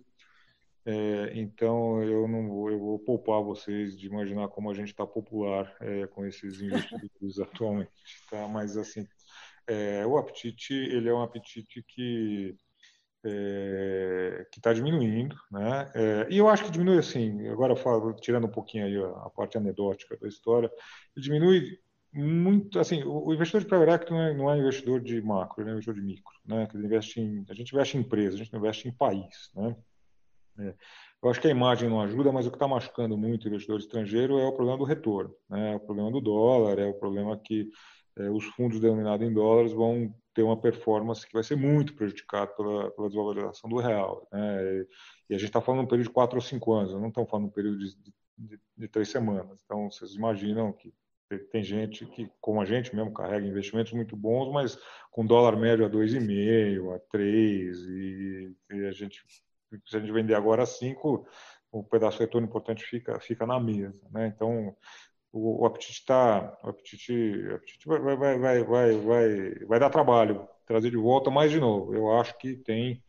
É, 0.85 1.31
então 1.35 2.01
eu 2.03 2.27
não 2.27 2.47
vou, 2.47 2.71
eu 2.71 2.79
vou 2.79 2.99
poupar 2.99 3.41
vocês 3.43 3.97
de 3.97 4.07
imaginar 4.07 4.47
como 4.47 4.69
a 4.69 4.73
gente 4.73 4.89
está 4.89 5.05
popular 5.05 5.75
é, 5.79 6.07
com 6.07 6.25
esses 6.25 6.61
investidores 6.61 7.39
atualmente, 7.41 7.91
tá? 8.29 8.47
Mas 8.47 8.77
assim, 8.77 9.07
é, 9.67 10.05
o 10.05 10.17
apetite 10.17 10.73
ele 10.73 11.09
é 11.09 11.13
um 11.13 11.21
apetite 11.21 11.83
que 11.87 12.55
é, 13.23 14.47
que 14.51 14.59
está 14.59 14.73
diminuindo, 14.73 15.35
né? 15.51 15.91
É, 15.93 16.27
e 16.29 16.37
eu 16.37 16.49
acho 16.49 16.65
que 16.65 16.71
diminui 16.71 16.97
assim. 16.97 17.47
Agora 17.49 17.75
falo, 17.75 18.13
tirando 18.15 18.47
um 18.47 18.51
pouquinho 18.51 18.85
aí 18.85 18.97
a, 18.97 19.25
a 19.25 19.29
parte 19.29 19.57
anedótica 19.57 20.17
da 20.17 20.27
história, 20.27 20.71
diminui 21.15 21.79
muito 22.13 22.77
assim 22.77 23.03
o, 23.03 23.33
investidor 23.33 23.61
de 23.61 23.67
private 23.67 24.11
não 24.11 24.21
é, 24.21 24.33
não 24.33 24.51
é 24.51 24.57
investidor 24.57 24.99
de 24.99 25.21
macro, 25.21 25.61
ele 25.61 25.69
é 25.69 25.73
investidor 25.73 25.95
de 25.95 26.01
micro, 26.01 26.33
né? 26.45 26.67
Que 26.67 26.77
investe 26.77 27.21
em, 27.21 27.45
a 27.49 27.53
gente 27.53 27.73
investe 27.73 27.97
em 27.97 28.01
empresa, 28.01 28.35
a 28.35 28.37
gente 28.37 28.51
não 28.51 28.59
investe 28.59 28.87
em 28.87 28.91
país, 28.91 29.51
né? 29.55 29.75
É, 30.59 30.75
eu 31.23 31.29
acho 31.29 31.39
que 31.39 31.47
a 31.47 31.51
imagem 31.51 31.87
não 31.89 32.01
ajuda, 32.01 32.31
mas 32.31 32.47
o 32.47 32.49
que 32.49 32.55
está 32.55 32.67
machucando 32.67 33.17
muito 33.17 33.45
o 33.45 33.47
investidor 33.47 33.79
estrangeiro 33.79 34.39
é 34.39 34.45
o 34.45 34.53
problema 34.53 34.77
do 34.77 34.83
retorno, 34.83 35.33
né? 35.49 35.73
É 35.73 35.75
o 35.75 35.79
problema 35.79 36.11
do 36.11 36.19
dólar, 36.19 36.79
é 36.79 36.87
o 36.87 36.93
problema 36.95 37.37
que 37.37 37.69
os 38.33 38.45
fundos 38.45 38.79
denominados 38.79 39.25
em 39.27 39.33
dólares 39.33 39.71
vão 39.71 40.13
ter 40.33 40.43
uma 40.43 40.59
performance 40.59 41.25
que 41.25 41.33
vai 41.33 41.43
ser 41.43 41.55
muito 41.55 41.93
prejudicada 41.93 42.47
pela, 42.47 42.91
pela 42.91 43.07
desvalorização 43.07 43.69
do 43.69 43.77
real. 43.77 44.27
Né? 44.31 44.85
E, 45.29 45.35
a 45.35 45.37
gente 45.37 45.47
está 45.47 45.61
falando 45.61 45.81
de 45.81 45.85
um 45.85 45.89
período 45.89 46.07
de 46.07 46.13
quatro 46.13 46.37
ou 46.37 46.41
cinco 46.41 46.73
anos, 46.73 46.93
não 46.93 47.09
estamos 47.09 47.29
falando 47.29 47.45
de 47.45 47.51
um 47.51 47.53
período 47.53 47.79
de, 47.79 47.95
de, 48.37 48.59
de 48.77 48.87
três 48.87 49.09
semanas. 49.09 49.61
Então, 49.65 49.89
vocês 49.89 50.13
imaginam 50.13 50.71
que 50.73 50.93
tem 51.51 51.63
gente 51.63 52.05
que, 52.05 52.29
como 52.41 52.61
a 52.61 52.65
gente 52.65 52.93
mesmo, 52.95 53.13
carrega 53.13 53.45
investimentos 53.45 53.93
muito 53.93 54.15
bons, 54.15 54.51
mas 54.51 54.77
com 55.09 55.25
dólar 55.25 55.55
médio 55.55 55.85
a 55.85 55.89
2,5, 55.89 56.95
a 56.95 56.99
3, 57.11 57.77
e, 57.77 58.55
e 58.71 58.85
a 58.85 58.91
gente, 58.91 59.23
se 59.85 59.97
a 59.97 59.99
gente 59.99 60.11
vender 60.11 60.35
agora 60.35 60.63
a 60.63 60.65
5, 60.65 61.25
o 61.71 61.83
pedaço 61.83 62.17
de 62.17 62.23
retorno 62.23 62.47
importante 62.47 62.83
fica, 62.83 63.19
fica 63.19 63.45
na 63.45 63.59
mesa. 63.59 64.05
Né? 64.11 64.27
Então, 64.27 64.75
o, 65.31 65.63
o 65.63 65.65
apetite 65.65 65.99
está. 65.99 66.57
O 66.63 66.69
apetite, 66.69 67.13
o 67.13 67.55
apetite 67.55 67.87
vai, 67.87 67.99
vai, 67.99 68.17
vai, 68.17 68.63
vai, 68.63 68.97
vai, 68.97 69.55
vai 69.65 69.79
dar 69.79 69.89
trabalho 69.89 70.47
trazer 70.65 70.89
de 70.89 70.97
volta, 70.97 71.29
mas, 71.29 71.51
de 71.51 71.59
novo, 71.59 71.93
eu 71.93 72.17
acho 72.17 72.37
que 72.37 72.55
tem 72.55 73.03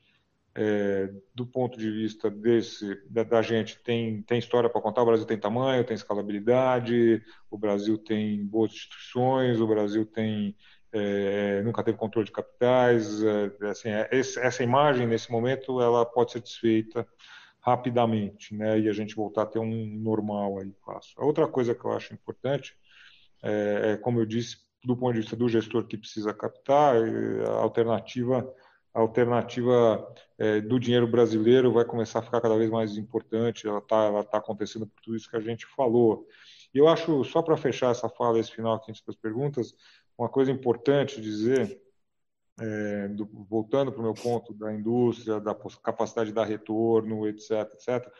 é, 0.54 1.08
do 1.34 1.46
ponto 1.46 1.78
de 1.78 1.90
vista 1.90 2.30
desse 2.30 3.00
da, 3.08 3.22
da 3.22 3.40
gente 3.40 3.78
tem 3.82 4.20
tem 4.22 4.38
história 4.38 4.68
para 4.68 4.82
contar 4.82 5.02
o 5.02 5.06
Brasil 5.06 5.24
tem 5.24 5.38
tamanho 5.38 5.82
tem 5.82 5.94
escalabilidade 5.94 7.22
o 7.50 7.56
Brasil 7.56 7.96
tem 7.96 8.44
boas 8.44 8.70
instituições 8.72 9.60
o 9.60 9.66
Brasil 9.66 10.04
tem 10.04 10.54
é, 10.92 11.62
nunca 11.62 11.82
teve 11.82 11.96
controle 11.96 12.26
de 12.26 12.32
capitais 12.32 13.22
é, 13.22 13.66
assim 13.66 13.88
é, 13.88 14.10
essa 14.12 14.62
imagem 14.62 15.06
nesse 15.06 15.32
momento 15.32 15.80
ela 15.80 16.04
pode 16.04 16.32
ser 16.32 16.40
desfeita 16.42 17.08
rapidamente 17.62 18.54
né 18.54 18.78
e 18.78 18.88
a 18.88 18.92
gente 18.92 19.14
voltar 19.14 19.42
a 19.42 19.46
ter 19.46 19.58
um 19.58 19.86
normal 20.00 20.58
aí 20.58 20.72
fácil 20.84 21.14
a 21.16 21.24
outra 21.24 21.48
coisa 21.48 21.74
que 21.74 21.84
eu 21.84 21.92
acho 21.92 22.12
importante 22.12 22.76
é, 23.42 23.92
é 23.92 23.96
como 23.96 24.20
eu 24.20 24.26
disse 24.26 24.58
do 24.84 24.96
ponto 24.96 25.14
de 25.14 25.20
vista 25.20 25.36
do 25.36 25.48
gestor 25.48 25.86
que 25.86 25.96
precisa 25.96 26.34
captar 26.34 26.96
é, 26.96 27.46
a 27.46 27.60
alternativa 27.60 28.52
a 28.94 29.00
alternativa 29.00 30.06
é, 30.38 30.60
do 30.60 30.78
dinheiro 30.78 31.06
brasileiro 31.06 31.72
vai 31.72 31.84
começar 31.84 32.18
a 32.18 32.22
ficar 32.22 32.40
cada 32.40 32.56
vez 32.56 32.70
mais 32.70 32.96
importante, 32.98 33.66
ela 33.66 33.78
está 33.78 34.04
ela 34.04 34.24
tá 34.24 34.38
acontecendo 34.38 34.86
por 34.86 35.00
tudo 35.00 35.16
isso 35.16 35.30
que 35.30 35.36
a 35.36 35.40
gente 35.40 35.66
falou. 35.66 36.26
E 36.74 36.78
eu 36.78 36.88
acho, 36.88 37.24
só 37.24 37.42
para 37.42 37.56
fechar 37.56 37.90
essa 37.90 38.08
fala, 38.08 38.38
esse 38.38 38.50
final 38.50 38.74
aqui 38.74 38.92
das 39.06 39.16
perguntas, 39.16 39.74
uma 40.16 40.28
coisa 40.28 40.50
importante 40.50 41.20
dizer, 41.20 41.80
é, 42.61 43.09
do, 43.09 43.26
voltando 43.48 43.92
para 43.92 44.00
o 44.00 44.05
meu 44.05 44.14
ponto 44.14 44.53
da 44.55 44.72
indústria, 44.72 45.40
da 45.40 45.55
capacidade 45.82 46.28
de 46.30 46.34
dar 46.34 46.44
retorno, 46.44 47.26
etc., 47.26 47.50
etc., 47.74 48.12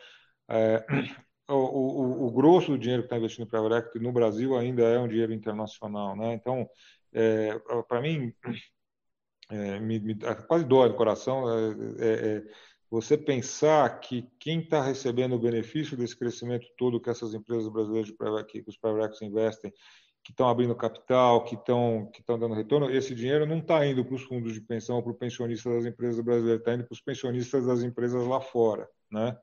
é, 0.49 0.85
o, 1.49 1.53
o, 1.53 2.27
o, 2.27 2.31
grosso 2.31 2.71
do 2.71 2.77
dinheiro 2.77 3.03
que 3.03 3.07
está 3.07 3.17
investindo 3.17 3.47
para 3.47 3.59
a 3.59 3.99
no 3.99 4.11
Brasil 4.11 4.57
ainda 4.57 4.83
é 4.83 4.99
um 4.99 5.07
dinheiro 5.07 5.33
internacional. 5.33 6.15
Né? 6.15 6.33
Então, 6.33 6.67
é, 7.13 7.57
para 7.87 8.01
mim, 8.01 8.33
é, 9.49 9.79
me, 9.79 9.99
me, 9.99 10.15
quase 10.47 10.65
dói 10.65 10.89
no 10.89 10.95
coração 10.95 11.49
é, 11.49 11.71
é, 11.99 12.37
é, 12.37 12.43
você 12.89 13.17
pensar 13.17 13.99
que 13.99 14.29
quem 14.39 14.61
está 14.61 14.81
recebendo 14.81 15.35
o 15.35 15.39
benefício 15.39 15.97
desse 15.97 16.17
crescimento 16.17 16.67
todo 16.77 16.99
que 16.99 17.09
essas 17.09 17.33
empresas 17.33 17.67
brasileiras 17.67 18.11
private, 18.11 18.61
que 18.61 18.69
os 18.69 18.77
private 18.77 19.25
investem, 19.25 19.73
que 20.23 20.31
estão 20.31 20.47
abrindo 20.47 20.73
capital, 20.75 21.43
que 21.43 21.55
estão 21.55 22.09
que 22.13 22.21
estão 22.21 22.39
dando 22.39 22.55
retorno, 22.55 22.89
esse 22.89 23.13
dinheiro 23.13 23.45
não 23.45 23.59
está 23.59 23.85
indo 23.85 24.05
para 24.05 24.15
os 24.15 24.23
fundos 24.23 24.53
de 24.53 24.61
pensão, 24.61 25.01
para 25.01 25.11
o 25.11 25.15
pensionista 25.15 25.69
das 25.69 25.85
empresas 25.85 26.23
brasileiras, 26.23 26.59
está 26.59 26.73
indo 26.73 26.85
para 26.85 26.93
os 26.93 27.01
pensionistas 27.01 27.65
das 27.65 27.83
empresas 27.83 28.25
lá 28.25 28.39
fora, 28.39 28.87
né? 29.11 29.37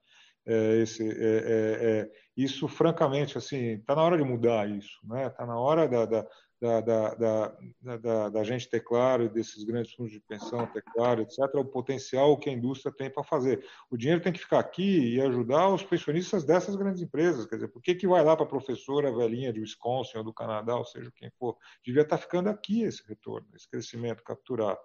É, 0.47 0.79
esse, 0.79 1.07
é, 1.07 1.13
é, 1.13 2.01
é 2.01 2.11
isso, 2.35 2.67
francamente, 2.67 3.37
assim, 3.37 3.75
está 3.75 3.95
na 3.95 4.03
hora 4.03 4.17
de 4.17 4.25
mudar 4.25 4.69
isso, 4.71 4.99
né? 5.05 5.27
Está 5.27 5.45
na 5.45 5.59
hora 5.59 5.87
da, 5.87 6.07
da 6.07 6.27
da, 6.61 6.81
da, 6.81 7.15
da, 7.15 8.29
da, 8.29 8.45
gente 8.45 8.69
ter 8.69 8.81
claro, 8.81 9.31
desses 9.31 9.65
grandes 9.65 9.95
fundos 9.95 10.13
de 10.13 10.21
pensão 10.21 10.67
ter 10.67 10.83
claro, 10.83 11.23
etc., 11.23 11.39
o 11.55 11.65
potencial 11.65 12.37
que 12.39 12.51
a 12.51 12.53
indústria 12.53 12.95
tem 12.95 13.09
para 13.09 13.25
fazer. 13.25 13.65
O 13.91 13.97
dinheiro 13.97 14.21
tem 14.21 14.33
que 14.33 14.41
ficar 14.41 14.59
aqui 14.59 15.15
e 15.15 15.21
ajudar 15.23 15.71
os 15.71 15.83
pensionistas 15.83 16.45
dessas 16.45 16.77
grandes 16.77 17.01
empresas. 17.01 17.47
Quer 17.47 17.55
dizer, 17.55 17.69
por 17.69 17.81
que, 17.81 17.95
que 17.95 18.07
vai 18.07 18.23
lá 18.23 18.37
para 18.37 18.45
a 18.45 18.49
professora 18.49 19.11
velhinha 19.11 19.53
de 19.53 19.61
Wisconsin 19.61 20.19
ou 20.19 20.25
do 20.25 20.35
Canadá, 20.35 20.77
ou 20.77 20.85
seja, 20.85 21.11
quem 21.17 21.31
for? 21.31 21.57
Devia 21.83 22.03
estar 22.03 22.19
tá 22.19 22.23
ficando 22.23 22.51
aqui 22.51 22.83
esse 22.83 23.03
retorno, 23.09 23.49
esse 23.55 23.69
crescimento 23.69 24.23
capturado. 24.23 24.81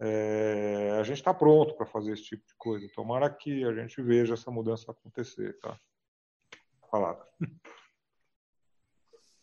É, 0.00 0.96
a 0.98 1.02
gente 1.02 1.18
está 1.18 1.34
pronto 1.34 1.74
para 1.74 1.84
fazer 1.84 2.12
esse 2.12 2.22
tipo 2.22 2.46
de 2.46 2.54
coisa. 2.56 2.88
Tomara 2.94 3.28
que 3.28 3.64
a 3.64 3.72
gente 3.74 4.00
veja 4.00 4.32
essa 4.32 4.50
mudança 4.50 4.90
acontecer. 4.90 5.58
Tá? 5.58 5.78
Falado. 6.90 7.22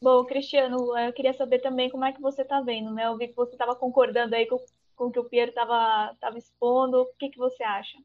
Bom, 0.01 0.25
Cristiano, 0.25 0.97
eu 0.97 1.13
queria 1.13 1.33
saber 1.33 1.59
também 1.59 1.89
como 1.89 2.05
é 2.05 2.11
que 2.11 2.21
você 2.21 2.41
está 2.41 2.61
vendo, 2.61 2.91
né? 2.93 3.07
Eu 3.07 3.17
vi 3.17 3.29
que 3.29 3.35
você 3.35 3.53
estava 3.53 3.75
concordando 3.75 4.35
aí 4.35 4.45
com, 4.45 4.57
com 4.95 5.05
o 5.05 5.11
que 5.11 5.19
o 5.19 5.25
Piero 5.25 5.49
estava 5.49 6.37
expondo. 6.37 7.01
O 7.01 7.13
que, 7.17 7.29
que 7.29 7.37
você 7.37 7.63
acha? 7.63 7.97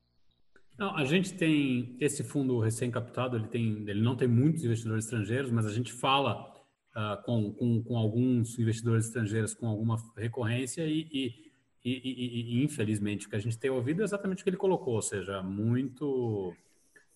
Não, 0.79 0.97
a 0.97 1.05
gente 1.05 1.35
tem 1.35 1.95
esse 2.01 2.25
fundo 2.25 2.59
recém-captado, 2.59 3.37
ele, 3.37 3.49
tem, 3.49 3.85
ele 3.87 4.01
não 4.01 4.17
tem 4.17 4.27
muitos 4.27 4.65
investidores 4.65 5.05
estrangeiros, 5.05 5.51
mas 5.51 5.67
a 5.67 5.73
gente 5.73 5.93
fala 5.93 6.51
uh, 6.97 7.23
com, 7.23 7.53
com, 7.53 7.83
com, 7.83 7.99
alguns 7.99 8.59
investidores 8.59 9.07
estrangeiros 9.07 9.53
com 9.53 9.67
alguma 9.67 9.97
recorrência 10.17 10.87
e, 10.87 11.07
e, 11.13 11.53
e, 11.85 12.61
e, 12.61 12.65
infelizmente, 12.65 13.27
o 13.27 13.29
que 13.29 13.37
a 13.37 13.41
gente 13.41 13.59
tem 13.59 13.71
ouvido 13.71 14.01
é 14.01 14.05
exatamente 14.05 14.41
o 14.41 14.45
que 14.45 14.49
ele 14.49 14.57
colocou, 14.57 14.95
ou 14.95 15.03
seja, 15.03 15.43
muito, 15.43 16.55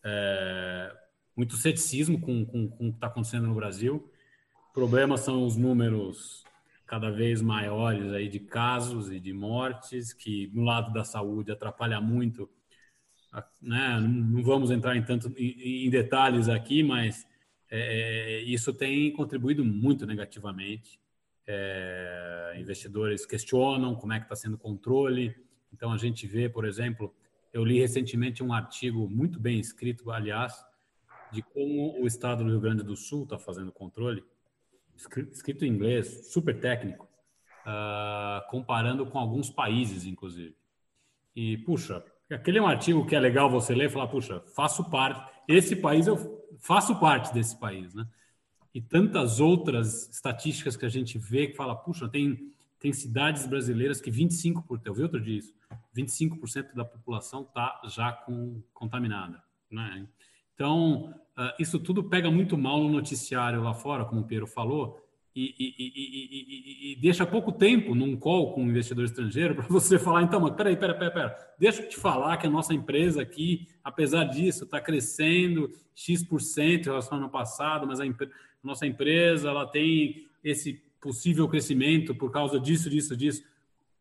é, 0.04 0.94
muito 1.34 1.56
ceticismo 1.56 2.20
com, 2.20 2.44
com, 2.44 2.68
com 2.68 2.88
o 2.88 2.90
que 2.90 2.96
está 2.98 3.06
acontecendo 3.06 3.46
no 3.46 3.54
Brasil 3.54 4.10
problema 4.74 5.16
são 5.16 5.46
os 5.46 5.56
números 5.56 6.44
cada 6.84 7.08
vez 7.08 7.40
maiores 7.40 8.12
aí 8.12 8.28
de 8.28 8.40
casos 8.40 9.10
e 9.10 9.20
de 9.20 9.32
mortes, 9.32 10.12
que 10.12 10.50
no 10.52 10.64
lado 10.64 10.92
da 10.92 11.04
saúde 11.04 11.52
atrapalha 11.52 12.00
muito. 12.00 12.50
Né? 13.62 14.00
Não 14.00 14.42
vamos 14.42 14.72
entrar 14.72 14.96
em 14.96 15.02
tanto 15.02 15.32
em, 15.38 15.88
detalhes 15.88 16.48
aqui, 16.48 16.82
mas 16.82 17.24
é, 17.70 18.38
é, 18.38 18.40
isso 18.42 18.74
tem 18.74 19.12
contribuído 19.12 19.64
muito 19.64 20.06
negativamente. 20.06 21.00
É, 21.46 22.56
investidores 22.58 23.24
questionam 23.24 23.94
como 23.94 24.12
é 24.12 24.18
que 24.18 24.24
está 24.24 24.36
sendo 24.36 24.54
o 24.54 24.58
controle. 24.58 25.34
Então 25.72 25.92
a 25.92 25.96
gente 25.96 26.26
vê, 26.26 26.48
por 26.48 26.64
exemplo, 26.64 27.14
eu 27.52 27.64
li 27.64 27.78
recentemente 27.78 28.42
um 28.42 28.52
artigo 28.52 29.08
muito 29.08 29.38
bem 29.38 29.60
escrito, 29.60 30.10
aliás, 30.10 30.52
de 31.32 31.42
como 31.42 32.00
o 32.00 32.06
Estado 32.06 32.42
do 32.42 32.50
Rio 32.50 32.60
Grande 32.60 32.82
do 32.82 32.96
Sul 32.96 33.22
está 33.22 33.38
fazendo 33.38 33.70
controle 33.70 34.22
escrito 34.96 35.64
em 35.64 35.68
inglês, 35.68 36.32
super 36.32 36.58
técnico, 36.58 37.08
uh, 37.66 38.48
comparando 38.50 39.06
com 39.06 39.18
alguns 39.18 39.50
países, 39.50 40.04
inclusive. 40.04 40.56
E, 41.34 41.58
puxa, 41.58 42.04
aquele 42.30 42.58
é 42.58 42.62
um 42.62 42.66
artigo 42.66 43.06
que 43.06 43.16
é 43.16 43.20
legal 43.20 43.50
você 43.50 43.74
ler 43.74 43.86
e 43.86 43.92
falar, 43.92 44.08
puxa, 44.08 44.40
faço 44.54 44.88
parte, 44.90 45.32
esse 45.48 45.76
país 45.76 46.06
eu 46.06 46.44
faço 46.60 46.98
parte 46.98 47.32
desse 47.34 47.58
país, 47.58 47.94
né? 47.94 48.06
E 48.74 48.80
tantas 48.80 49.38
outras 49.38 50.08
estatísticas 50.08 50.76
que 50.76 50.84
a 50.84 50.88
gente 50.88 51.18
vê 51.18 51.46
que 51.46 51.56
fala, 51.56 51.76
puxa, 51.76 52.08
tem, 52.08 52.52
tem 52.80 52.92
cidades 52.92 53.46
brasileiras 53.46 54.00
que 54.00 54.10
25%, 54.10 54.80
eu 54.84 54.94
vi 54.94 55.02
outro 55.02 55.20
dia 55.20 55.38
isso, 55.38 55.54
25% 55.96 56.74
da 56.74 56.84
população 56.84 57.42
está 57.42 57.80
já 57.86 58.12
com, 58.12 58.62
contaminada, 58.72 59.42
né? 59.70 60.08
Então, 60.54 61.14
uh, 61.36 61.52
isso 61.58 61.78
tudo 61.78 62.04
pega 62.04 62.30
muito 62.30 62.56
mal 62.56 62.80
no 62.82 62.88
noticiário 62.88 63.62
lá 63.62 63.74
fora, 63.74 64.04
como 64.04 64.20
o 64.20 64.24
Pedro 64.24 64.46
falou, 64.46 65.00
e, 65.36 65.52
e, 65.58 65.74
e, 65.78 66.92
e, 66.92 66.96
deixa 66.96 67.26
pouco 67.26 67.50
tempo 67.50 67.92
num 67.92 68.16
call 68.16 68.52
com 68.52 68.62
um 68.62 68.68
investidor 68.68 69.04
estrangeiro 69.04 69.56
para 69.56 69.66
você 69.66 69.98
falar, 69.98 70.22
então, 70.22 70.40
mas 70.40 70.54
peraí, 70.54 70.76
peraí, 70.76 70.96
peraí, 70.96 71.12
peraí, 71.12 71.36
deixa 71.58 71.82
eu 71.82 71.88
te 71.88 71.96
falar 71.96 72.36
que 72.36 72.46
a 72.46 72.50
nossa 72.50 72.72
empresa 72.72 73.20
aqui, 73.20 73.66
apesar 73.82 74.24
disso, 74.24 74.62
está 74.62 74.80
crescendo 74.80 75.72
X% 75.92 76.58
em 76.58 76.82
relação 76.84 77.18
ao 77.18 77.24
ano 77.24 77.32
passado, 77.32 77.84
mas 77.84 77.98
a, 77.98 78.04
a 78.04 78.28
nossa 78.62 78.86
empresa 78.86 79.48
ela 79.48 79.66
tem 79.66 80.28
esse 80.44 80.80
possível 81.00 81.48
crescimento 81.48 82.14
por 82.14 82.30
causa 82.30 82.60
disso, 82.60 82.88
disso, 82.88 83.16
disso. 83.16 83.42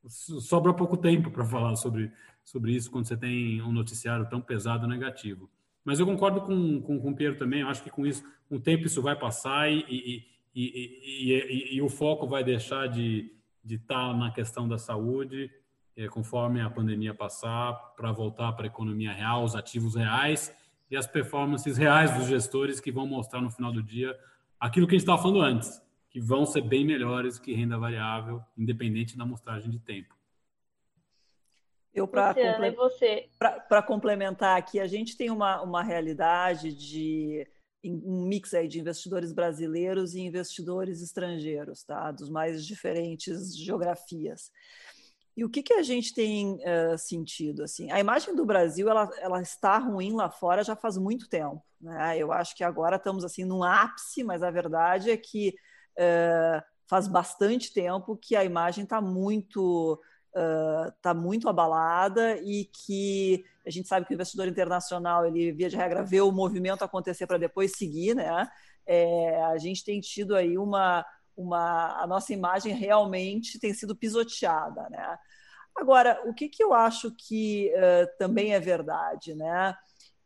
Sobra 0.08 0.74
pouco 0.74 0.96
tempo 0.98 1.32
para 1.32 1.46
falar 1.46 1.76
sobre, 1.76 2.12
sobre 2.44 2.74
isso 2.74 2.92
quando 2.92 3.08
você 3.08 3.18
tem 3.18 3.62
um 3.62 3.72
noticiário 3.72 4.30
tão 4.30 4.40
pesado 4.40 4.88
negativo. 4.88 5.50
Mas 5.84 6.00
eu 6.00 6.06
concordo 6.06 6.42
com, 6.42 6.82
com, 6.82 7.00
com 7.00 7.12
o 7.12 7.16
Pedro 7.16 7.38
também, 7.38 7.62
eu 7.62 7.68
acho 7.68 7.84
que 7.84 7.90
com 7.90 8.06
isso, 8.06 8.24
com 8.48 8.56
o 8.56 8.60
tempo 8.60 8.86
isso 8.86 9.02
vai 9.02 9.18
passar 9.18 9.70
e, 9.70 9.84
e, 9.90 10.26
e, 10.56 11.76
e 11.76 11.82
o 11.82 11.90
foco 11.90 12.26
vai 12.28 12.44
deixar 12.44 12.88
de 12.88 13.32
estar 13.68 14.12
tá 14.12 14.14
na 14.14 14.32
questão 14.32 14.68
da 14.68 14.78
saúde, 14.78 15.52
é, 15.96 16.08
conforme 16.08 16.62
a 16.62 16.70
pandemia 16.70 17.14
passar, 17.14 17.74
para 17.96 18.12
voltar 18.12 18.54
para 18.54 18.66
a 18.66 18.68
economia 18.68 19.12
real, 19.12 19.44
os 19.44 19.56
ativos 19.56 19.96
reais 19.96 20.56
e 20.90 20.96
as 20.96 21.08
performances 21.08 21.78
reais 21.78 22.16
dos 22.18 22.28
gestores 22.28 22.80
que 22.80 22.92
vão 22.92 23.06
mostrar 23.06 23.42
no 23.42 23.52
final 23.52 23.72
do 23.72 23.84
dia 23.84 24.18
aquilo 24.60 24.88
que 24.88 24.96
a 24.96 24.98
gente 24.98 25.04
estava 25.04 25.22
falando 25.22 25.42
antes, 25.42 25.82
que 26.10 26.20
vão 26.20 26.46
ser 26.46 26.62
bem 26.62 26.86
melhores 26.86 27.38
que 27.38 27.54
renda 27.54 27.78
variável, 27.78 28.42
independente 28.58 29.18
da 29.18 29.24
amostragem 29.24 29.70
de 29.70 29.80
tempo. 29.80 30.16
Eu, 31.94 32.08
para 32.08 32.34
comple 32.34 33.86
complementar 33.88 34.58
aqui, 34.58 34.80
a 34.80 34.88
gente 34.88 35.16
tem 35.16 35.30
uma, 35.30 35.62
uma 35.62 35.84
realidade 35.84 36.74
de 36.74 37.48
um 37.86 38.26
mix 38.26 38.54
aí 38.54 38.68
de 38.68 38.80
investidores 38.80 39.34
brasileiros 39.34 40.16
e 40.16 40.22
investidores 40.22 41.02
estrangeiros, 41.02 41.84
tá? 41.84 42.12
dos 42.12 42.30
mais 42.30 42.66
diferentes 42.66 43.56
geografias. 43.56 44.52
E 45.36 45.44
o 45.44 45.50
que, 45.50 45.64
que 45.64 45.74
a 45.74 45.84
gente 45.84 46.14
tem 46.14 46.56
uh, 46.56 46.98
sentido? 46.98 47.64
Assim, 47.64 47.92
a 47.92 48.00
imagem 48.00 48.36
do 48.36 48.46
Brasil 48.46 48.88
ela, 48.90 49.10
ela 49.20 49.42
está 49.42 49.78
ruim 49.78 50.14
lá 50.14 50.30
fora 50.30 50.64
já 50.64 50.76
faz 50.76 50.98
muito 50.98 51.28
tempo. 51.28 51.62
Né? 51.82 52.18
Eu 52.18 52.32
acho 52.32 52.56
que 52.56 52.64
agora 52.64 52.98
estamos 52.98 53.26
assim 53.26 53.44
num 53.44 53.64
ápice, 53.64 54.24
mas 54.24 54.44
a 54.44 54.52
verdade 54.52 55.10
é 55.10 55.18
que 55.18 55.56
uh, 55.98 56.64
faz 56.88 57.08
bastante 57.08 57.74
tempo 57.74 58.16
que 58.16 58.36
a 58.36 58.46
imagem 58.46 58.84
está 58.84 59.02
muito 59.02 60.00
está 60.34 61.12
uh, 61.12 61.16
muito 61.16 61.48
abalada 61.48 62.38
e 62.38 62.66
que 62.66 63.46
a 63.66 63.70
gente 63.70 63.88
sabe 63.88 64.06
que 64.06 64.14
o 64.14 64.16
investidor 64.16 64.48
internacional, 64.48 65.26
ele 65.26 65.52
via 65.52 65.70
de 65.70 65.76
regra 65.76 66.04
vê 66.04 66.22
o 66.22 66.32
movimento 66.32 66.84
acontecer 66.84 67.28
para 67.28 67.38
depois 67.38 67.74
seguir, 67.78 68.16
né? 68.16 68.48
É, 68.86 69.42
a 69.46 69.58
gente 69.58 69.84
tem 69.84 70.02
tido 70.02 70.36
aí 70.36 70.58
uma, 70.58 71.06
uma 71.38 72.02
a 72.02 72.08
nossa 72.08 72.34
imagem 72.34 72.74
realmente 72.74 73.60
tem 73.60 73.74
sido 73.74 73.96
pisoteada, 73.96 74.90
né? 74.90 75.18
Agora, 75.76 76.22
o 76.26 76.34
que, 76.34 76.50
que 76.50 76.64
eu 76.64 76.74
acho 76.74 77.12
que 77.16 77.72
uh, 77.76 78.18
também 78.18 78.54
é 78.54 78.60
verdade, 78.60 79.34
né? 79.34 79.76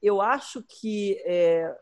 Eu 0.01 0.21
acho 0.21 0.63
que 0.63 1.21
é, 1.25 1.73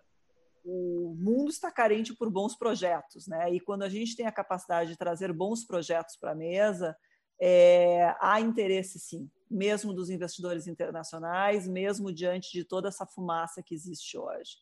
o 0.64 1.16
mundo 1.18 1.50
está 1.50 1.72
carente 1.72 2.14
por 2.14 2.30
bons 2.30 2.56
projetos, 2.56 3.28
né? 3.28 3.54
E 3.54 3.60
quando 3.60 3.84
a 3.84 3.90
gente 3.90 4.16
tem 4.16 4.26
a 4.26 4.32
capacidade 4.32 4.90
de 4.90 4.98
trazer 4.98 5.32
bons 5.32 5.64
projetos 5.66 6.16
para 6.18 6.32
a 6.32 6.36
mesa, 6.36 6.96
é, 7.40 8.16
há 8.20 8.40
interesse 8.40 9.00
sim, 9.00 9.30
mesmo 9.50 9.94
dos 9.94 10.10
investidores 10.10 10.68
internacionais, 10.68 11.68
mesmo 11.68 12.12
diante 12.12 12.52
de 12.52 12.64
toda 12.64 12.88
essa 12.88 13.06
fumaça 13.06 13.62
que 13.62 13.76
existe 13.76 14.18
hoje. 14.18 14.58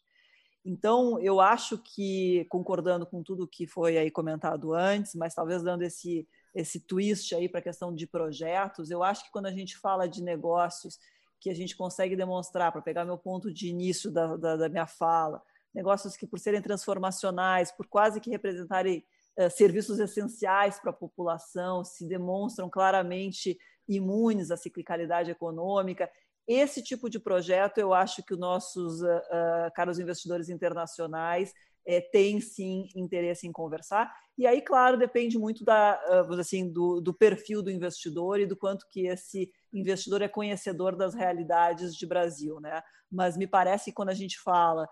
Então, 0.65 1.19
eu 1.19 1.41
acho 1.41 1.77
que, 1.77 2.45
concordando 2.49 3.05
com 3.05 3.21
tudo 3.21 3.47
que 3.47 3.67
foi 3.67 3.97
aí 3.97 4.09
comentado 4.09 4.73
antes, 4.73 5.13
mas 5.13 5.35
talvez 5.35 5.61
dando 5.61 5.81
esse, 5.81 6.27
esse 6.55 6.79
twist 6.79 7.35
aí 7.35 7.49
para 7.49 7.59
a 7.59 7.63
questão 7.63 7.93
de 7.93 8.07
projetos, 8.07 8.89
eu 8.89 9.03
acho 9.03 9.25
que 9.25 9.31
quando 9.31 9.47
a 9.47 9.51
gente 9.51 9.77
fala 9.77 10.07
de 10.07 10.23
negócios 10.23 10.97
que 11.39 11.49
a 11.49 11.53
gente 11.53 11.75
consegue 11.75 12.15
demonstrar, 12.15 12.71
para 12.71 12.81
pegar 12.81 13.03
meu 13.03 13.17
ponto 13.17 13.51
de 13.51 13.67
início 13.67 14.09
da, 14.09 14.37
da, 14.37 14.55
da 14.55 14.69
minha 14.69 14.87
fala, 14.87 15.43
negócios 15.73 16.15
que, 16.15 16.25
por 16.25 16.39
serem 16.39 16.61
transformacionais, 16.61 17.69
por 17.69 17.85
quase 17.85 18.21
que 18.21 18.29
representarem 18.29 19.03
serviços 19.51 19.99
essenciais 19.99 20.79
para 20.79 20.91
a 20.91 20.95
população, 20.95 21.83
se 21.83 22.07
demonstram 22.07 22.69
claramente 22.69 23.57
imunes 23.87 24.51
à 24.51 24.57
ciclicalidade 24.57 25.31
econômica. 25.31 26.09
Esse 26.47 26.81
tipo 26.83 27.09
de 27.09 27.19
projeto, 27.19 27.77
eu 27.77 27.93
acho 27.93 28.23
que 28.23 28.33
os 28.33 28.39
nossos 28.39 29.01
uh, 29.01 29.05
uh, 29.05 29.73
caros 29.73 29.99
investidores 29.99 30.49
internacionais 30.49 31.53
é, 31.85 32.01
têm 32.01 32.39
sim 32.41 32.87
interesse 32.95 33.47
em 33.47 33.51
conversar. 33.51 34.13
E 34.37 34.47
aí, 34.47 34.61
claro, 34.61 34.97
depende 34.97 35.37
muito 35.37 35.63
da, 35.63 35.99
uh, 36.29 36.33
assim, 36.39 36.71
do, 36.71 36.99
do, 36.99 37.13
perfil 37.13 37.61
do 37.61 37.71
investidor 37.71 38.39
e 38.39 38.45
do 38.45 38.57
quanto 38.57 38.85
que 38.89 39.07
esse 39.07 39.51
investidor 39.71 40.21
é 40.21 40.27
conhecedor 40.27 40.95
das 40.95 41.13
realidades 41.13 41.95
de 41.95 42.05
Brasil. 42.05 42.59
Né? 42.59 42.81
Mas 43.11 43.37
me 43.37 43.47
parece 43.47 43.85
que 43.85 43.95
quando 43.95 44.09
a 44.09 44.15
gente 44.15 44.39
fala 44.39 44.87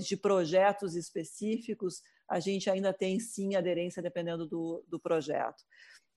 de 0.00 0.16
projetos 0.16 0.94
específicos, 0.94 2.00
a 2.28 2.40
gente 2.40 2.68
ainda 2.70 2.92
tem 2.92 3.18
sim 3.20 3.54
aderência 3.54 4.02
dependendo 4.02 4.46
do, 4.46 4.84
do 4.88 4.98
projeto. 4.98 5.62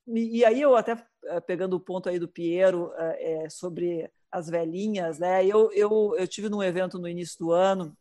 E, 0.08 0.40
e, 0.40 0.46
aí 0.46 0.62
eu 0.62 0.76
até 0.76 1.06
eh, 1.26 1.40
pegando 1.42 1.76
o 1.76 1.80
ponto 1.80 2.08
aí 2.08 2.18
do 2.18 2.30
Piero 2.30 2.94
é, 2.96 3.50
sobre 3.50 4.10
as 4.32 4.50
velhinhas, 4.50 5.20
né? 5.20 5.46
Eu, 5.46 5.72
eu, 5.74 6.16
eu 6.18 6.28
tive 6.28 6.48
num 6.48 6.64
evento 6.64 6.98
no 6.98 7.08
início 7.08 7.38
do 7.40 7.52
ano 7.52 7.96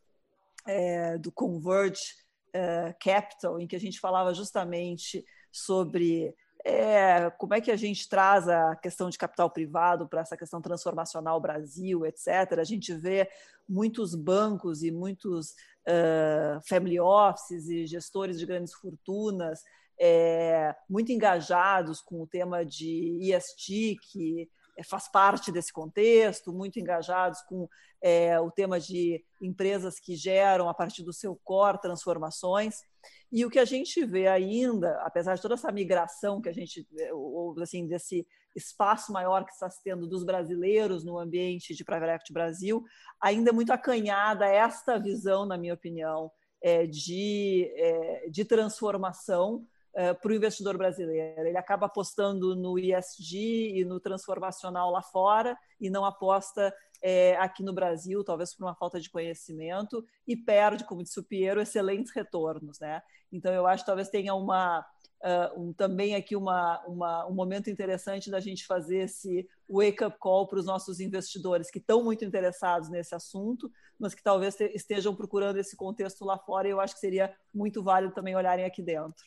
é, 0.66 1.18
do 1.18 1.32
Converge 1.32 2.14
é, 2.52 2.94
Capital, 3.00 3.60
em 3.60 3.66
que 3.66 3.76
a 3.76 3.80
gente 3.80 4.00
falava 4.00 4.32
justamente 4.34 5.24
sobre 5.52 6.34
é, 6.64 7.30
como 7.38 7.54
é 7.54 7.60
que 7.60 7.70
a 7.70 7.76
gente 7.76 8.08
traz 8.08 8.48
a 8.48 8.74
questão 8.76 9.08
de 9.08 9.16
capital 9.16 9.48
privado 9.48 10.08
para 10.08 10.20
essa 10.20 10.36
questão 10.36 10.60
transformacional 10.60 11.40
Brasil, 11.40 12.04
etc. 12.04 12.58
A 12.58 12.64
gente 12.64 12.92
vê 12.92 13.28
muitos 13.68 14.14
bancos 14.14 14.82
e 14.82 14.90
muitos 14.90 15.54
uh, 15.88 16.60
family 16.68 16.98
offices 17.00 17.68
e 17.68 17.86
gestores 17.86 18.38
de 18.38 18.46
grandes 18.46 18.74
fortunas 18.74 19.60
é, 19.98 20.74
muito 20.88 21.10
engajados 21.10 22.00
com 22.00 22.22
o 22.22 22.26
tema 22.26 22.64
de 22.64 23.18
ESG, 23.20 23.96
que 24.10 24.48
faz 24.84 25.08
parte 25.08 25.50
desse 25.50 25.72
contexto, 25.72 26.52
muito 26.52 26.78
engajados 26.78 27.40
com 27.42 27.68
é, 28.02 28.38
o 28.38 28.50
tema 28.50 28.78
de 28.78 29.24
empresas 29.40 29.98
que 29.98 30.14
geram, 30.14 30.68
a 30.68 30.74
partir 30.74 31.02
do 31.02 31.14
seu 31.14 31.34
core, 31.42 31.80
transformações. 31.80 32.82
E 33.30 33.44
o 33.44 33.50
que 33.50 33.58
a 33.58 33.64
gente 33.64 34.04
vê 34.04 34.26
ainda, 34.26 35.00
apesar 35.02 35.34
de 35.34 35.42
toda 35.42 35.54
essa 35.54 35.72
migração 35.72 36.40
que 36.40 36.48
a 36.48 36.52
gente, 36.52 36.86
ou 37.12 37.54
assim, 37.60 37.86
desse 37.86 38.26
espaço 38.54 39.12
maior 39.12 39.44
que 39.44 39.52
está 39.52 39.68
se 39.68 39.82
tendo 39.82 40.06
dos 40.06 40.24
brasileiros 40.24 41.04
no 41.04 41.18
ambiente 41.18 41.74
de 41.74 41.84
Private 41.84 42.12
Equity 42.12 42.32
Brasil, 42.32 42.84
ainda 43.20 43.50
é 43.50 43.52
muito 43.52 43.70
acanhada 43.72 44.46
esta 44.46 44.98
visão, 44.98 45.44
na 45.44 45.58
minha 45.58 45.74
opinião, 45.74 46.30
é, 46.62 46.86
de, 46.86 47.70
é, 47.76 48.28
de 48.30 48.44
transformação 48.44 49.66
é, 49.96 50.12
para 50.12 50.30
o 50.30 50.34
investidor 50.34 50.76
brasileiro. 50.76 51.46
Ele 51.46 51.56
acaba 51.56 51.86
apostando 51.86 52.54
no 52.54 52.78
ESG 52.78 53.80
e 53.80 53.84
no 53.84 53.98
transformacional 53.98 54.90
lá 54.90 55.00
fora 55.00 55.56
e 55.80 55.88
não 55.88 56.04
aposta 56.04 56.72
é, 57.00 57.34
aqui 57.36 57.62
no 57.62 57.72
Brasil, 57.72 58.22
talvez 58.22 58.54
por 58.54 58.64
uma 58.64 58.74
falta 58.74 59.00
de 59.00 59.08
conhecimento, 59.08 60.04
e 60.28 60.36
perde, 60.36 60.84
como 60.84 61.02
disse 61.02 61.18
o 61.18 61.24
Piero, 61.24 61.62
excelentes 61.62 62.12
retornos. 62.14 62.78
Né? 62.78 63.00
Então, 63.32 63.54
eu 63.54 63.66
acho 63.66 63.84
que 63.84 63.86
talvez 63.86 64.10
tenha 64.10 64.34
uma, 64.34 64.80
uh, 65.22 65.60
um, 65.62 65.72
também 65.72 66.14
aqui 66.14 66.36
uma, 66.36 66.84
uma, 66.86 67.26
um 67.26 67.34
momento 67.34 67.70
interessante 67.70 68.30
da 68.30 68.38
gente 68.38 68.66
fazer 68.66 69.04
esse 69.04 69.48
wake-up 69.66 70.18
call 70.18 70.46
para 70.46 70.58
os 70.58 70.66
nossos 70.66 71.00
investidores 71.00 71.70
que 71.70 71.78
estão 71.78 72.04
muito 72.04 72.22
interessados 72.22 72.90
nesse 72.90 73.14
assunto, 73.14 73.70
mas 73.98 74.14
que 74.14 74.22
talvez 74.22 74.60
estejam 74.60 75.14
procurando 75.14 75.56
esse 75.56 75.74
contexto 75.74 76.22
lá 76.22 76.36
fora, 76.36 76.68
e 76.68 76.70
eu 76.70 76.80
acho 76.80 76.92
que 76.92 77.00
seria 77.00 77.34
muito 77.54 77.82
válido 77.82 78.12
também 78.12 78.36
olharem 78.36 78.66
aqui 78.66 78.82
dentro. 78.82 79.24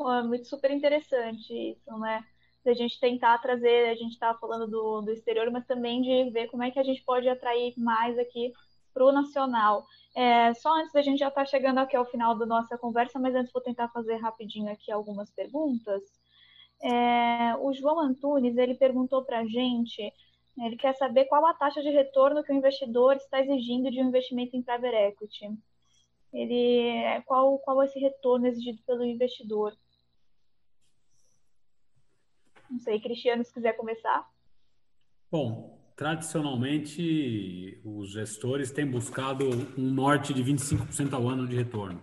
É 0.00 0.22
muito 0.22 0.46
super 0.46 0.70
interessante 0.70 1.52
isso, 1.52 1.98
né? 1.98 2.24
da 2.66 2.74
gente 2.74 2.98
tentar 2.98 3.38
trazer, 3.38 3.90
a 3.90 3.94
gente 3.94 4.12
estava 4.12 4.36
falando 4.38 4.66
do, 4.66 5.00
do 5.00 5.12
exterior, 5.12 5.48
mas 5.52 5.64
também 5.66 6.02
de 6.02 6.30
ver 6.30 6.48
como 6.48 6.64
é 6.64 6.70
que 6.70 6.80
a 6.80 6.82
gente 6.82 7.00
pode 7.04 7.28
atrair 7.28 7.72
mais 7.78 8.18
aqui 8.18 8.52
para 8.92 9.04
o 9.04 9.12
nacional. 9.12 9.86
É, 10.16 10.52
só 10.54 10.74
antes 10.74 10.92
da 10.92 11.00
gente 11.00 11.20
já 11.20 11.28
estar 11.28 11.42
tá 11.42 11.46
chegando 11.46 11.78
aqui 11.78 11.94
ao 11.96 12.04
final 12.04 12.36
da 12.36 12.44
nossa 12.44 12.76
conversa, 12.76 13.20
mas 13.20 13.34
antes 13.36 13.52
vou 13.52 13.62
tentar 13.62 13.88
fazer 13.90 14.16
rapidinho 14.16 14.70
aqui 14.70 14.90
algumas 14.90 15.30
perguntas. 15.30 16.02
É, 16.82 17.54
o 17.60 17.72
João 17.72 18.00
Antunes, 18.00 18.56
ele 18.56 18.74
perguntou 18.74 19.24
para 19.24 19.40
a 19.40 19.46
gente, 19.46 20.12
ele 20.58 20.76
quer 20.76 20.94
saber 20.94 21.26
qual 21.26 21.46
a 21.46 21.54
taxa 21.54 21.80
de 21.80 21.90
retorno 21.90 22.42
que 22.42 22.52
o 22.52 22.56
investidor 22.56 23.14
está 23.16 23.40
exigindo 23.40 23.90
de 23.92 24.00
um 24.00 24.08
investimento 24.08 24.56
em 24.56 24.62
private 24.62 24.96
equity. 24.96 25.56
Ele, 26.32 27.22
qual, 27.26 27.58
qual 27.60 27.80
é 27.82 27.84
esse 27.86 28.00
retorno 28.00 28.48
exigido 28.48 28.82
pelo 28.84 29.04
investidor? 29.04 29.72
Não 32.70 32.78
sei, 32.78 33.00
Cristiano, 33.00 33.44
se 33.44 33.52
quiser 33.52 33.76
começar. 33.76 34.28
Bom, 35.30 35.78
tradicionalmente 35.96 37.80
os 37.84 38.12
gestores 38.12 38.70
têm 38.70 38.86
buscado 38.86 39.48
um 39.76 39.90
norte 39.90 40.34
de 40.34 40.44
25% 40.44 41.12
ao 41.12 41.28
ano 41.28 41.46
de 41.46 41.56
retorno, 41.56 42.02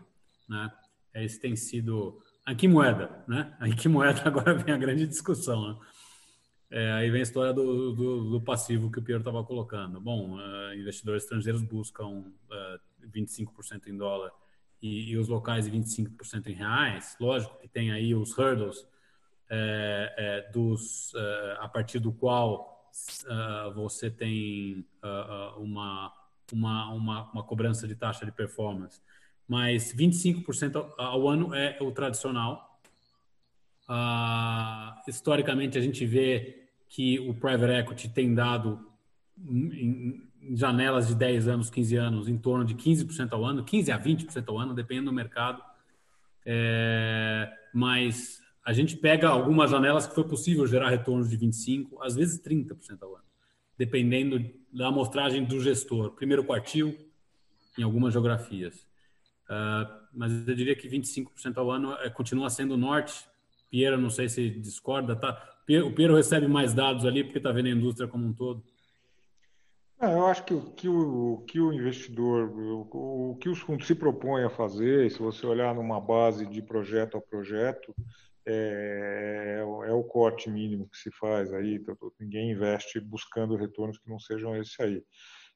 né? 0.50 0.72
Esse 1.14 1.40
tem 1.40 1.56
sido 1.56 2.22
a 2.46 2.56
que 2.56 2.68
moeda, 2.68 3.24
né? 3.28 3.56
A 3.60 3.70
que 3.70 3.88
moeda 3.88 4.24
agora 4.28 4.54
vem 4.56 4.74
a 4.74 4.78
grande 4.78 5.08
discussão, 5.08 5.68
né? 5.68 5.80
É, 6.72 6.92
aí 6.94 7.12
vem 7.12 7.20
a 7.20 7.24
história 7.24 7.54
do, 7.54 7.94
do, 7.94 8.32
do 8.32 8.42
passivo 8.42 8.92
que 8.92 8.98
o 8.98 9.02
Piero 9.04 9.22
estava 9.22 9.44
colocando. 9.44 10.02
Bom, 10.02 10.38
uh, 10.38 10.74
investidores 10.74 11.22
estrangeiros 11.22 11.62
buscam 11.62 12.08
uh, 12.08 12.34
é, 12.52 12.80
25% 13.16 13.88
em 13.88 13.96
dólar 13.96 14.32
e, 14.82 15.12
e, 15.12 15.18
os 15.18 15.28
locais 15.28 15.70
25% 15.70 16.48
em 16.48 16.54
reais. 16.54 17.16
Lógico 17.20 17.60
que 17.60 17.68
tem 17.68 17.92
aí 17.92 18.16
os 18.16 18.36
hurdles 18.36 18.88
é, 19.50 20.14
é, 20.18 20.52
dos, 20.52 21.14
é, 21.16 21.58
a 21.60 21.68
partir 21.68 22.00
do 22.00 22.12
qual 22.12 22.92
é, 23.26 23.74
você 23.74 24.10
tem 24.10 24.86
é, 25.04 25.08
uma, 25.58 26.12
uma, 26.52 26.94
uma, 26.94 27.32
uma, 27.32 27.44
cobrança 27.44 27.88
de 27.88 27.96
taxa 27.96 28.26
de 28.26 28.32
performance. 28.32 29.02
Mas 29.48 29.94
25% 29.94 30.94
ao 30.98 31.28
ano 31.28 31.54
é 31.54 31.78
o 31.82 31.92
tradicional. 31.92 32.80
Ah, 33.88 35.02
historicamente, 35.08 35.78
a 35.78 35.82
gente 35.82 36.06
vê 36.06 36.68
que 36.88 37.20
o 37.20 37.34
private 37.34 37.74
equity 37.74 38.10
tem 38.10 38.34
dado 38.34 38.88
em, 39.38 40.22
em 40.42 40.56
janelas 40.56 41.08
de 41.08 41.16
10 41.16 41.48
anos, 41.48 41.70
15 41.70 41.96
anos, 41.96 42.28
em 42.28 42.38
torno 42.38 42.64
de 42.64 42.76
15% 42.76 43.34
ao 43.34 43.44
ano, 43.44 43.64
15 43.64 43.92
a 43.92 44.00
20% 44.00 44.48
ao 44.48 44.58
ano, 44.58 44.74
dependendo 44.74 45.08
do 45.08 45.14
mercado. 45.14 45.62
É, 46.46 47.52
mas 47.74 48.43
a 48.66 48.72
gente 48.72 48.96
pega 48.96 49.28
algumas 49.28 49.70
janelas 49.70 50.08
que 50.08 50.16
foi 50.16 50.24
possível 50.24 50.66
gerar 50.66 50.90
retornos 50.90 51.30
de 51.30 51.38
25%, 51.38 51.90
às 52.02 52.16
vezes 52.16 52.42
30% 52.42 53.02
ao 53.02 53.16
ano, 53.16 53.26
dependendo 53.78 54.44
da 54.72 54.88
amostragem 54.88 55.44
do 55.44 55.60
gestor. 55.60 56.12
Primeiro 56.12 56.44
quartil, 56.44 56.98
em 57.78 57.84
algumas 57.84 58.14
geografias. 58.14 58.88
Uh, 59.46 60.04
mas 60.14 60.48
eu 60.48 60.56
diria 60.56 60.76
que 60.76 60.88
25% 60.88 61.58
ao 61.58 61.70
ano 61.70 61.94
é, 61.94 62.10
continua 62.10 62.50
sendo 62.50 62.76
o 62.76 62.78
norte. 62.78 63.26
Piero, 63.70 63.98
não 63.98 64.10
sei 64.10 64.30
se 64.30 64.50
discorda, 64.50 65.16
tá? 65.16 65.50
O 65.86 65.92
Piero 65.92 66.16
recebe 66.16 66.48
mais 66.48 66.74
dados 66.74 67.06
ali 67.06 67.24
porque 67.24 67.40
está 67.40 67.52
vendo 67.52 67.68
a 67.68 67.72
indústria 67.72 68.08
como 68.08 68.26
um 68.26 68.34
todo. 68.34 68.64
É, 70.00 70.14
eu 70.14 70.28
acho 70.28 70.44
que 70.44 70.54
o 70.54 70.62
que 70.72 70.90
o, 70.90 71.44
que 71.48 71.60
o 71.60 71.74
investidor, 71.74 72.50
o, 72.50 73.32
o, 73.32 73.38
que 73.38 73.50
os 73.50 73.60
fundos 73.60 73.88
se 73.88 73.96
propõem 73.96 74.44
a 74.44 74.50
fazer, 74.50 75.10
se 75.10 75.20
você 75.20 75.46
olhar 75.46 75.74
numa 75.74 76.00
base 76.00 76.46
de 76.46 76.62
projeto 76.62 77.18
a 77.18 77.22
projeto, 77.22 77.96
é, 78.46 79.60
é, 79.62 79.94
o 79.94 80.04
corte 80.04 80.50
mínimo 80.50 80.90
que 80.90 80.98
se 80.98 81.12
faz 81.12 81.54
aí, 81.54 81.84
ninguém 82.20 82.52
investe 82.52 83.00
buscando 83.00 83.56
retornos 83.56 83.98
que 83.98 84.10
não 84.10 84.20
sejam 84.20 84.56
esse 84.56 84.82
aí. 84.82 85.04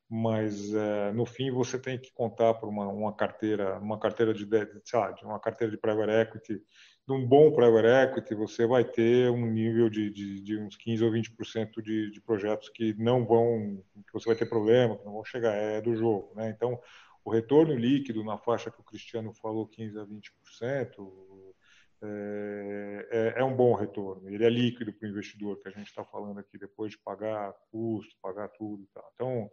Mas 0.09 0.73
é, 0.73 1.11
no 1.11 1.25
fim 1.25 1.51
você 1.51 1.77
tem 1.77 1.99
que 1.99 2.13
contar 2.13 2.53
por 2.53 2.69
uma, 2.69 2.87
uma 2.87 3.13
carteira, 3.13 3.77
uma 3.79 3.99
carteira 3.99 4.33
de, 4.33 4.47
sei 4.85 4.99
lá, 4.99 5.13
uma 5.23 5.39
carteira 5.39 5.69
de 5.69 5.77
private 5.77 6.11
equity, 6.11 6.63
de 7.07 7.13
um 7.13 7.25
bom 7.25 7.51
private 7.51 7.87
equity, 7.87 8.35
você 8.35 8.65
vai 8.65 8.85
ter 8.85 9.29
um 9.29 9.45
nível 9.45 9.89
de, 9.89 10.09
de, 10.09 10.41
de 10.41 10.57
uns 10.57 10.77
15 10.77 11.03
ou 11.03 11.11
20% 11.11 11.81
de, 11.81 12.11
de 12.11 12.21
projetos 12.21 12.69
que 12.69 12.93
não 12.97 13.25
vão, 13.25 13.83
que 14.05 14.13
você 14.13 14.29
vai 14.29 14.35
ter 14.35 14.47
problema, 14.47 14.97
que 14.97 15.05
não 15.05 15.13
vão 15.13 15.25
chegar, 15.25 15.53
é 15.53 15.81
do 15.81 15.93
jogo, 15.93 16.33
né? 16.35 16.49
Então 16.49 16.79
o 17.27 17.29
retorno 17.29 17.75
líquido 17.75 18.23
na 18.23 18.37
faixa 18.37 18.71
que 18.71 18.79
o 18.79 18.83
Cristiano 18.85 19.33
falou, 19.33 19.67
15 19.67 19.99
a 19.99 20.05
20%, 20.05 20.87
é, 22.03 23.07
é, 23.11 23.33
é, 23.39 23.43
um 23.43 23.55
bom 23.55 23.73
retorno. 23.73 24.29
Ele 24.29 24.45
é 24.45 24.49
líquido 24.49 24.93
para 24.93 25.07
o 25.07 25.09
investidor, 25.09 25.59
que 25.61 25.67
a 25.67 25.71
gente 25.71 25.87
está 25.87 26.03
falando 26.03 26.39
aqui, 26.39 26.57
depois 26.57 26.91
de 26.91 26.99
pagar 26.99 27.53
custo, 27.71 28.15
pagar 28.21 28.49
tudo 28.49 28.83
e 28.83 28.87
tal. 28.93 29.11
Então, 29.13 29.51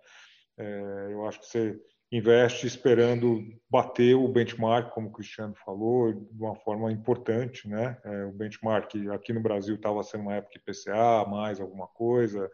é, 0.58 1.08
eu 1.10 1.26
acho 1.26 1.40
que 1.40 1.46
você 1.46 1.80
investe 2.12 2.66
esperando 2.66 3.42
bater 3.68 4.14
o 4.14 4.28
benchmark, 4.28 4.92
como 4.92 5.08
o 5.08 5.12
Cristiano 5.12 5.54
falou, 5.64 6.12
de 6.12 6.42
uma 6.42 6.54
forma 6.54 6.92
importante, 6.92 7.66
né? 7.68 7.98
É, 8.04 8.24
o 8.26 8.32
benchmark 8.32 8.94
aqui 9.12 9.32
no 9.32 9.40
Brasil 9.40 9.74
estava 9.74 10.02
sendo 10.02 10.22
uma 10.22 10.34
época 10.34 10.58
IPCA, 10.58 11.24
mais 11.28 11.60
alguma 11.60 11.88
coisa, 11.88 12.50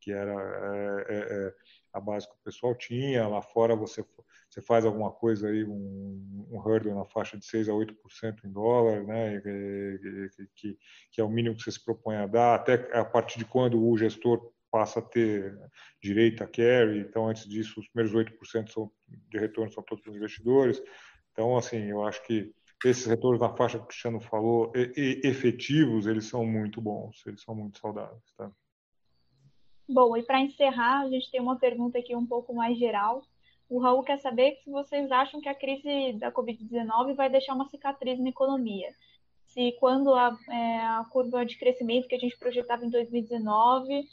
que 0.00 0.12
era 0.12 0.32
é, 0.32 1.14
é, 1.14 1.54
a 1.92 2.00
base 2.00 2.26
que 2.26 2.34
o 2.34 2.44
pessoal 2.44 2.74
tinha. 2.74 3.28
Lá 3.28 3.42
fora 3.42 3.76
você 3.76 4.04
você 4.52 4.60
faz 4.60 4.84
alguma 4.84 5.10
coisa 5.10 5.48
aí, 5.48 5.64
um, 5.64 6.46
um 6.50 6.58
hurdle 6.58 6.94
na 6.94 7.06
faixa 7.06 7.38
de 7.38 7.46
6 7.46 7.70
a 7.70 7.72
8% 7.72 8.44
em 8.44 8.52
dólar, 8.52 9.02
né, 9.02 9.40
que, 10.54 10.76
que, 11.10 11.20
é 11.20 11.24
o 11.24 11.30
mínimo 11.30 11.56
que 11.56 11.62
você 11.62 11.72
se 11.72 11.82
propõe 11.82 12.16
a 12.16 12.26
dar, 12.26 12.56
até 12.56 12.74
a 12.92 13.02
partir 13.02 13.38
de 13.38 13.46
quando 13.46 13.82
o 13.82 13.96
gestor 13.96 14.52
passa 14.70 14.98
a 14.98 15.02
ter 15.02 15.58
direito 16.02 16.44
a 16.44 16.46
carry, 16.46 16.98
então 16.98 17.28
antes 17.28 17.48
disso 17.48 17.80
os 17.80 17.88
primeiros 17.88 18.14
8% 18.14 18.68
são, 18.70 18.90
de 19.08 19.38
retorno 19.38 19.72
são 19.72 19.82
todos 19.82 20.06
os 20.06 20.14
investidores, 20.14 20.82
então 21.32 21.56
assim, 21.56 21.84
eu 21.84 22.04
acho 22.04 22.22
que 22.26 22.54
esses 22.84 23.06
retornos 23.06 23.40
na 23.40 23.56
faixa 23.56 23.78
que 23.78 23.84
o 23.84 23.86
Cristiano 23.86 24.20
falou, 24.20 24.70
e, 24.74 25.20
e, 25.24 25.26
efetivos, 25.26 26.06
eles 26.06 26.26
são 26.26 26.44
muito 26.44 26.78
bons, 26.78 27.24
eles 27.26 27.40
são 27.40 27.54
muito 27.54 27.78
saudáveis, 27.78 28.22
tá? 28.36 28.52
Bom, 29.88 30.16
e 30.16 30.22
para 30.22 30.40
encerrar, 30.40 31.02
a 31.02 31.08
gente 31.08 31.30
tem 31.30 31.40
uma 31.40 31.58
pergunta 31.58 31.98
aqui 31.98 32.14
um 32.14 32.26
pouco 32.26 32.54
mais 32.54 32.78
geral, 32.78 33.22
o 33.68 33.78
Raul 33.78 34.02
quer 34.02 34.18
saber 34.18 34.56
se 34.62 34.70
vocês 34.70 35.10
acham 35.10 35.40
que 35.40 35.48
a 35.48 35.54
crise 35.54 36.14
da 36.18 36.30
Covid-19 36.30 37.14
vai 37.14 37.30
deixar 37.30 37.54
uma 37.54 37.68
cicatriz 37.68 38.18
na 38.18 38.28
economia. 38.28 38.88
Se 39.46 39.72
quando 39.80 40.14
a, 40.14 40.36
é, 40.50 40.80
a 40.80 41.06
curva 41.10 41.44
de 41.44 41.58
crescimento 41.58 42.08
que 42.08 42.14
a 42.14 42.18
gente 42.18 42.38
projetava 42.38 42.84
em 42.84 42.90
2019, 42.90 44.04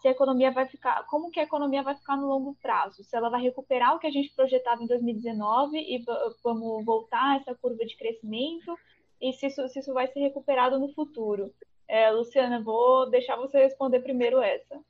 se 0.00 0.08
a 0.08 0.10
economia 0.10 0.50
vai 0.50 0.66
ficar, 0.66 1.06
como 1.06 1.30
que 1.30 1.38
a 1.38 1.44
economia 1.44 1.82
vai 1.82 1.94
ficar 1.94 2.16
no 2.16 2.26
longo 2.26 2.56
prazo, 2.60 3.04
se 3.04 3.16
ela 3.16 3.30
vai 3.30 3.40
recuperar 3.40 3.94
o 3.94 3.98
que 3.98 4.06
a 4.06 4.10
gente 4.10 4.34
projetava 4.34 4.82
em 4.82 4.86
2019 4.86 5.78
e 5.78 6.04
vamos 6.42 6.84
voltar 6.84 7.22
a 7.22 7.36
essa 7.36 7.54
curva 7.54 7.84
de 7.86 7.96
crescimento, 7.96 8.76
e 9.20 9.32
se 9.32 9.46
isso, 9.46 9.66
se 9.68 9.78
isso 9.78 9.94
vai 9.94 10.08
ser 10.08 10.20
recuperado 10.20 10.78
no 10.78 10.92
futuro. 10.92 11.54
É, 11.88 12.10
Luciana, 12.10 12.60
vou 12.60 13.08
deixar 13.08 13.36
você 13.36 13.62
responder 13.62 14.00
primeiro 14.00 14.42
essa. 14.42 14.80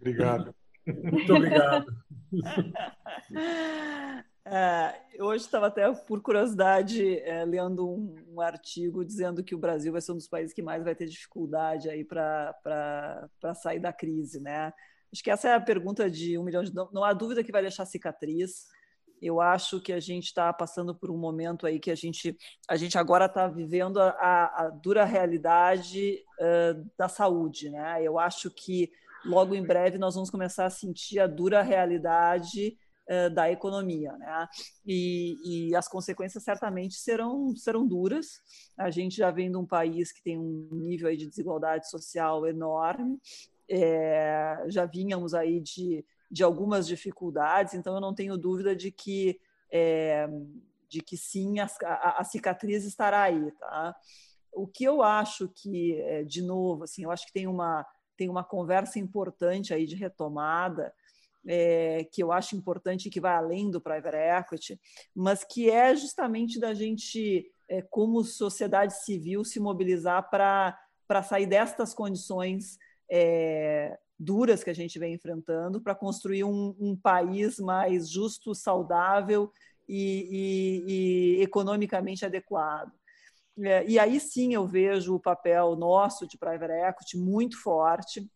Obrigado. 0.00 0.54
Muito 0.86 1.34
obrigado. 1.34 1.86
É, 4.48 5.00
hoje 5.18 5.44
estava 5.44 5.66
até, 5.66 5.92
por 5.92 6.22
curiosidade, 6.22 7.18
é, 7.18 7.44
lendo 7.44 7.90
um, 7.90 8.14
um, 8.28 8.40
artigo 8.40 9.04
dizendo 9.04 9.42
que 9.42 9.56
o 9.56 9.58
Brasil 9.58 9.90
vai 9.90 10.00
ser 10.00 10.12
um 10.12 10.16
dos 10.16 10.28
países 10.28 10.54
que 10.54 10.62
mais 10.62 10.84
vai 10.84 10.94
ter 10.94 11.06
dificuldade 11.06 11.90
aí 11.90 12.04
para 12.04 13.28
sair 13.56 13.80
da 13.80 13.92
crise, 13.92 14.38
né? 14.38 14.72
Acho 15.12 15.24
que 15.24 15.32
essa 15.32 15.48
é 15.48 15.54
a 15.54 15.60
pergunta 15.60 16.08
de 16.08 16.38
um 16.38 16.44
milhão 16.44 16.62
de... 16.62 16.72
Não, 16.72 16.88
não 16.92 17.02
há 17.02 17.12
dúvida 17.12 17.42
que 17.42 17.50
vai 17.50 17.60
deixar 17.60 17.84
cicatriz. 17.86 18.68
Eu 19.20 19.40
acho 19.40 19.80
que 19.80 19.92
a 19.92 19.98
gente 19.98 20.26
está 20.26 20.52
passando 20.52 20.94
por 20.94 21.10
um 21.10 21.18
momento 21.18 21.66
aí 21.66 21.80
que 21.80 21.90
a 21.90 21.96
gente, 21.96 22.36
a 22.68 22.76
gente 22.76 22.96
agora 22.96 23.24
está 23.24 23.48
vivendo 23.48 23.98
a, 23.98 24.10
a, 24.10 24.70
dura 24.70 25.04
realidade 25.04 26.22
uh, 26.38 26.88
da 26.96 27.08
saúde, 27.08 27.68
né? 27.68 28.00
Eu 28.00 28.16
acho 28.16 28.48
que 28.48 28.92
logo 29.26 29.54
em 29.54 29.62
breve 29.62 29.98
nós 29.98 30.14
vamos 30.14 30.30
começar 30.30 30.66
a 30.66 30.70
sentir 30.70 31.20
a 31.20 31.26
dura 31.26 31.62
realidade 31.62 32.76
eh, 33.08 33.30
da 33.30 33.48
economia, 33.48 34.12
né? 34.14 34.48
E, 34.84 35.68
e, 35.68 35.76
as 35.76 35.86
consequências 35.86 36.42
certamente 36.42 36.96
serão 36.96 37.54
serão 37.54 37.86
duras. 37.86 38.40
A 38.76 38.90
gente 38.90 39.16
já 39.16 39.30
vem 39.30 39.48
de 39.48 39.56
um 39.56 39.64
país 39.64 40.10
que 40.10 40.20
tem 40.20 40.36
um 40.36 40.68
nível 40.72 41.14
de 41.16 41.28
desigualdade 41.28 41.88
social 41.88 42.44
enorme, 42.48 43.20
é, 43.70 44.64
já 44.66 44.84
vínhamos 44.86 45.34
aí 45.34 45.60
de, 45.60 46.04
de 46.28 46.42
algumas 46.42 46.84
dificuldades, 46.84 47.74
então 47.74 47.94
eu 47.94 48.00
não 48.00 48.12
tenho 48.12 48.36
dúvida 48.36 48.74
de 48.74 48.90
que 48.90 49.40
é, 49.70 50.28
de 50.88 51.00
que 51.00 51.16
sim 51.16 51.60
a, 51.60 51.68
a, 51.84 52.20
a 52.22 52.24
cicatriz 52.24 52.84
estará 52.84 53.22
aí, 53.22 53.52
tá? 53.52 53.94
O 54.52 54.66
que 54.66 54.82
eu 54.82 55.00
acho 55.00 55.48
que, 55.48 56.24
de 56.26 56.42
novo, 56.42 56.84
assim, 56.84 57.04
eu 57.04 57.10
acho 57.12 57.26
que 57.26 57.32
tem 57.32 57.46
uma 57.46 57.86
tem 58.16 58.28
uma 58.28 58.44
conversa 58.44 58.98
importante 58.98 59.74
aí 59.74 59.86
de 59.86 59.94
retomada 59.94 60.92
é, 61.46 62.06
que 62.12 62.22
eu 62.22 62.32
acho 62.32 62.56
importante 62.56 63.06
e 63.06 63.10
que 63.10 63.20
vai 63.20 63.34
além 63.34 63.70
do 63.70 63.80
private 63.80 64.16
equity, 64.16 64.80
mas 65.14 65.44
que 65.44 65.70
é 65.70 65.94
justamente 65.94 66.58
da 66.58 66.74
gente, 66.74 67.50
é, 67.68 67.82
como 67.82 68.24
sociedade 68.24 69.04
civil, 69.04 69.44
se 69.44 69.60
mobilizar 69.60 70.28
para 70.28 71.22
sair 71.22 71.46
destas 71.46 71.94
condições 71.94 72.78
é, 73.08 73.96
duras 74.18 74.64
que 74.64 74.70
a 74.70 74.74
gente 74.74 74.98
vem 74.98 75.14
enfrentando, 75.14 75.80
para 75.80 75.94
construir 75.94 76.44
um, 76.44 76.74
um, 76.80 76.96
país 76.96 77.58
mais 77.58 78.10
justo, 78.10 78.54
saudável 78.54 79.52
e, 79.88 80.82
e, 80.88 81.38
e 81.38 81.42
economicamente 81.42 82.24
adequado. 82.24 82.92
É, 83.58 83.86
e 83.88 83.98
aí 83.98 84.20
sim 84.20 84.52
eu 84.52 84.66
vejo 84.66 85.14
o 85.14 85.20
papel 85.20 85.76
nosso 85.76 86.26
de 86.26 86.36
private 86.36 86.72
equity 86.72 87.16
muito 87.16 87.60
forte 87.60 88.30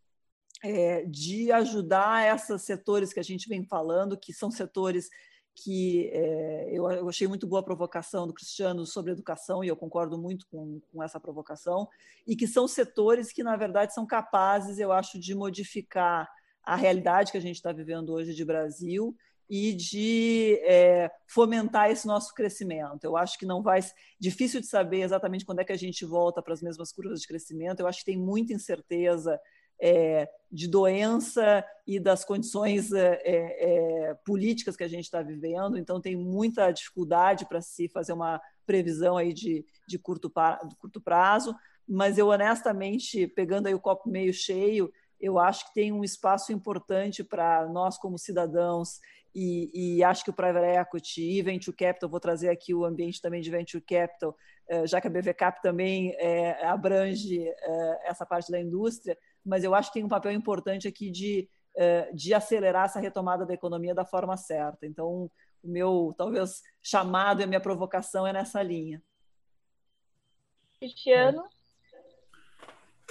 é, 0.62 1.04
de 1.04 1.50
ajudar 1.52 2.34
esses 2.34 2.62
setores 2.62 3.12
que 3.12 3.20
a 3.20 3.22
gente 3.22 3.48
vem 3.48 3.64
falando, 3.64 4.18
que 4.18 4.32
são 4.32 4.50
setores 4.50 5.08
que 5.54 6.08
é, 6.12 6.70
eu, 6.72 7.08
achei 7.08 7.26
muito 7.26 7.46
boa 7.46 7.60
a 7.60 7.64
provocação 7.64 8.26
do 8.26 8.32
Cristiano 8.32 8.86
sobre 8.86 9.12
educação, 9.12 9.62
e 9.62 9.68
eu 9.68 9.76
concordo 9.76 10.16
muito 10.16 10.46
com, 10.50 10.80
com 10.92 11.02
essa 11.02 11.20
provocação, 11.20 11.88
e 12.26 12.34
que 12.34 12.46
são 12.46 12.66
setores 12.66 13.32
que, 13.32 13.42
na 13.42 13.56
verdade, 13.56 13.92
são 13.92 14.06
capazes, 14.06 14.78
eu 14.78 14.92
acho, 14.92 15.18
de 15.18 15.34
modificar 15.34 16.30
a 16.62 16.76
realidade 16.76 17.32
que 17.32 17.38
a 17.38 17.42
gente 17.42 17.56
está 17.56 17.72
vivendo 17.72 18.10
hoje 18.10 18.34
de 18.34 18.44
Brasil 18.44 19.14
e 19.50 19.74
de 19.74 20.60
é, 20.62 21.10
fomentar 21.26 21.90
esse 21.90 22.06
nosso 22.06 22.32
crescimento. 22.32 23.02
Eu 23.02 23.16
acho 23.16 23.36
que 23.36 23.44
não 23.44 23.60
vai. 23.60 23.80
Difícil 24.18 24.60
de 24.60 24.68
saber 24.68 25.02
exatamente 25.02 25.44
quando 25.44 25.58
é 25.58 25.64
que 25.64 25.72
a 25.72 25.76
gente 25.76 26.04
volta 26.04 26.40
para 26.40 26.54
as 26.54 26.62
mesmas 26.62 26.92
curvas 26.92 27.20
de 27.20 27.26
crescimento. 27.26 27.80
Eu 27.80 27.88
acho 27.88 27.98
que 27.98 28.04
tem 28.04 28.16
muita 28.16 28.52
incerteza 28.52 29.40
é, 29.82 30.28
de 30.52 30.68
doença 30.68 31.64
e 31.84 31.98
das 31.98 32.24
condições 32.24 32.92
é, 32.92 34.16
políticas 34.24 34.76
que 34.76 34.84
a 34.84 34.88
gente 34.88 35.04
está 35.04 35.22
vivendo, 35.22 35.78
então 35.78 36.00
tem 36.00 36.14
muita 36.14 36.70
dificuldade 36.70 37.46
para 37.46 37.62
se 37.62 37.88
fazer 37.88 38.12
uma 38.12 38.40
previsão 38.66 39.16
aí 39.16 39.32
de, 39.32 39.64
de, 39.88 39.98
curto, 39.98 40.30
de 40.68 40.76
curto 40.76 41.00
prazo, 41.00 41.56
mas 41.88 42.18
eu 42.18 42.28
honestamente, 42.28 43.26
pegando 43.26 43.66
aí 43.66 43.74
o 43.74 43.80
copo 43.80 44.08
meio 44.08 44.34
cheio, 44.34 44.92
eu 45.18 45.38
acho 45.38 45.66
que 45.68 45.74
tem 45.74 45.92
um 45.92 46.04
espaço 46.04 46.52
importante 46.52 47.22
para 47.24 47.66
nós 47.68 47.98
como 47.98 48.18
cidadãos 48.18 49.00
e, 49.34 49.96
e, 49.98 50.04
acho 50.04 50.24
que 50.24 50.30
o 50.30 50.34
private 50.34 50.78
equity 50.78 51.38
e 51.38 51.42
venture 51.42 51.76
capital, 51.76 52.08
vou 52.08 52.20
trazer 52.20 52.48
aqui 52.48 52.74
o 52.74 52.84
ambiente 52.84 53.20
também 53.20 53.40
de 53.40 53.50
venture 53.50 53.82
capital, 53.82 54.36
é, 54.68 54.86
já 54.86 55.00
que 55.00 55.06
a 55.06 55.10
BVCap 55.10 55.62
também 55.62 56.14
é, 56.18 56.64
abrange 56.66 57.44
essa 58.04 58.26
parte 58.26 58.50
da 58.50 58.60
indústria, 58.60 59.16
mas 59.44 59.64
eu 59.64 59.74
acho 59.74 59.90
que 59.90 59.94
tem 59.94 60.04
um 60.04 60.08
papel 60.08 60.32
importante 60.32 60.86
aqui 60.86 61.10
de, 61.10 61.48
eh, 61.76 62.10
de 62.12 62.34
acelerar 62.34 62.86
essa 62.86 63.00
retomada 63.00 63.46
da 63.46 63.54
economia 63.54 63.94
da 63.94 64.04
forma 64.04 64.36
certa. 64.36 64.86
Então, 64.86 65.30
o 65.62 65.68
meu, 65.68 66.14
talvez, 66.16 66.62
chamado 66.82 67.40
e 67.40 67.44
a 67.44 67.46
minha 67.46 67.60
provocação 67.60 68.26
é 68.26 68.32
nessa 68.32 68.62
linha. 68.62 69.02
Cristiano? 70.78 71.44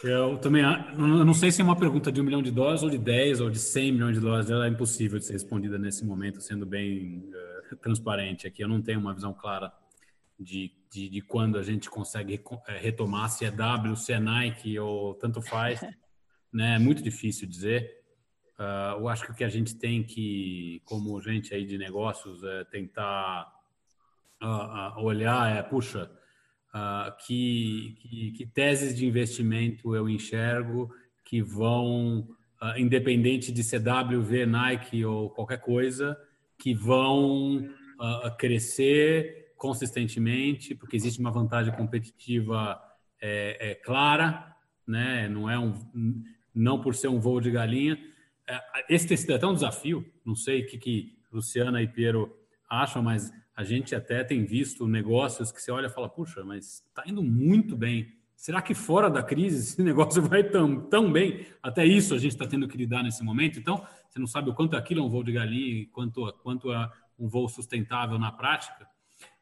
Eu 0.04 0.38
também 0.38 0.64
eu 0.64 1.26
não 1.26 1.34
sei 1.34 1.52
se 1.52 1.62
é 1.62 1.64
uma 1.64 1.76
pergunta 1.76 2.12
de 2.12 2.22
um 2.22 2.24
milhão 2.24 2.42
de 2.42 2.52
dólares 2.52 2.84
ou 2.84 2.90
de 2.90 2.98
10 2.98 3.42
ou 3.42 3.50
de 3.50 3.60
100 3.60 3.92
milhões 3.92 4.16
de 4.16 4.22
dólares. 4.22 4.50
Ela 4.50 4.66
é 4.66 4.70
impossível 4.70 5.20
de 5.20 5.26
ser 5.26 5.34
respondida 5.34 5.78
nesse 5.78 6.06
momento, 6.06 6.42
sendo 6.42 6.66
bem 6.66 7.30
uh, 7.72 7.76
transparente 7.78 8.48
aqui. 8.48 8.64
Eu 8.64 8.70
não 8.70 8.82
tenho 8.82 9.00
uma 9.00 9.14
visão 9.14 9.34
clara 9.34 9.74
de, 10.40 10.72
de, 10.90 11.10
de 11.10 11.22
quando 11.22 11.58
a 11.58 11.64
gente 11.64 11.90
consegue 11.90 12.42
eh, 12.68 12.78
retomar, 12.78 13.30
se 13.30 13.44
é 13.44 13.52
W, 13.52 13.96
se 13.98 14.14
é 14.14 14.20
Nike 14.20 14.80
ou 14.80 15.16
tanto 15.16 15.42
faz. 15.42 15.82
né? 16.52 16.76
É 16.76 16.80
muito 16.80 17.04
difícil 17.04 17.48
dizer. 17.48 18.00
Uh, 18.58 19.00
eu 19.00 19.08
acho 19.10 19.26
que 19.26 19.32
o 19.32 19.36
que 19.36 19.44
a 19.44 19.50
gente 19.50 19.76
tem 19.76 20.04
que, 20.04 20.82
como 20.86 21.20
gente 21.22 21.54
aí 21.54 21.66
de 21.66 21.78
negócios, 21.78 22.44
é 22.44 22.64
tentar 22.66 23.54
uh, 24.42 25.00
uh, 25.00 25.04
olhar 25.04 25.56
é, 25.56 25.62
puxa, 25.62 26.12
que, 27.26 27.96
que, 28.00 28.32
que, 28.32 28.46
teses 28.46 28.96
de 28.96 29.06
investimento 29.06 29.96
eu 29.96 30.08
enxergo 30.08 30.94
que 31.26 31.42
vão, 31.42 32.28
independente 32.78 33.52
de 33.52 33.64
CW, 33.64 34.46
Nike 34.48 35.04
ou 35.06 35.30
qualquer 35.30 35.60
coisa, 35.60 36.18
que 36.58 36.74
vão 36.74 37.68
crescer 38.38 39.54
consistentemente, 39.58 40.74
porque 40.74 40.96
existe 40.96 41.20
uma 41.20 41.32
vantagem 41.32 41.74
competitiva 41.74 42.82
é, 43.22 43.72
é 43.72 43.76
clara, 43.76 44.56
né? 44.88 45.28
Não 45.28 45.50
é 45.50 45.60
um 45.60 45.74
não 46.54 46.82
por 46.82 46.96
ser 46.96 47.08
um 47.08 47.20
voo 47.20 47.40
de 47.40 47.52
galinha. 47.52 47.98
É, 48.48 48.60
esse 48.90 49.32
é 49.32 49.36
até 49.36 49.46
um 49.46 49.54
desafio, 49.54 50.06
não 50.26 50.36
sei 50.36 50.62
o 50.62 50.66
que, 50.66 50.78
que 50.78 51.18
Luciana 51.32 51.82
e 51.82 51.88
Piero 51.88 52.36
acham, 52.70 53.04
mas 53.04 53.32
a 53.60 53.64
gente 53.66 53.94
até 53.94 54.24
tem 54.24 54.46
visto 54.46 54.88
negócios 54.88 55.52
que 55.52 55.62
você 55.62 55.70
olha 55.70 55.88
e 55.88 55.90
fala, 55.90 56.08
puxa, 56.08 56.46
mas 56.46 56.82
está 56.88 57.04
indo 57.06 57.22
muito 57.22 57.76
bem. 57.76 58.08
Será 58.34 58.62
que 58.62 58.74
fora 58.74 59.10
da 59.10 59.22
crise 59.22 59.58
esse 59.58 59.84
negócio 59.84 60.22
vai 60.22 60.46
tão, 60.46 60.80
tão 60.80 61.12
bem? 61.12 61.46
Até 61.62 61.86
isso 61.86 62.16
a 62.16 62.18
gente 62.18 62.32
está 62.32 62.48
tendo 62.48 62.70
que 62.70 62.78
lidar 62.78 63.04
nesse 63.04 63.22
momento. 63.22 63.60
Então, 63.60 63.86
você 64.08 64.18
não 64.18 64.28
sabe 64.28 64.50
o 64.50 64.54
quanto 64.54 64.78
aquilo 64.78 65.02
é 65.02 65.04
um 65.04 65.10
voo 65.10 65.26
de 65.26 65.34
galinha 65.34 65.82
e 65.82 65.86
quanto, 65.88 66.32
quanto 66.42 66.72
é 66.72 66.90
um 67.20 67.28
voo 67.28 67.50
sustentável 67.50 68.18
na 68.18 68.32
prática. 68.32 68.88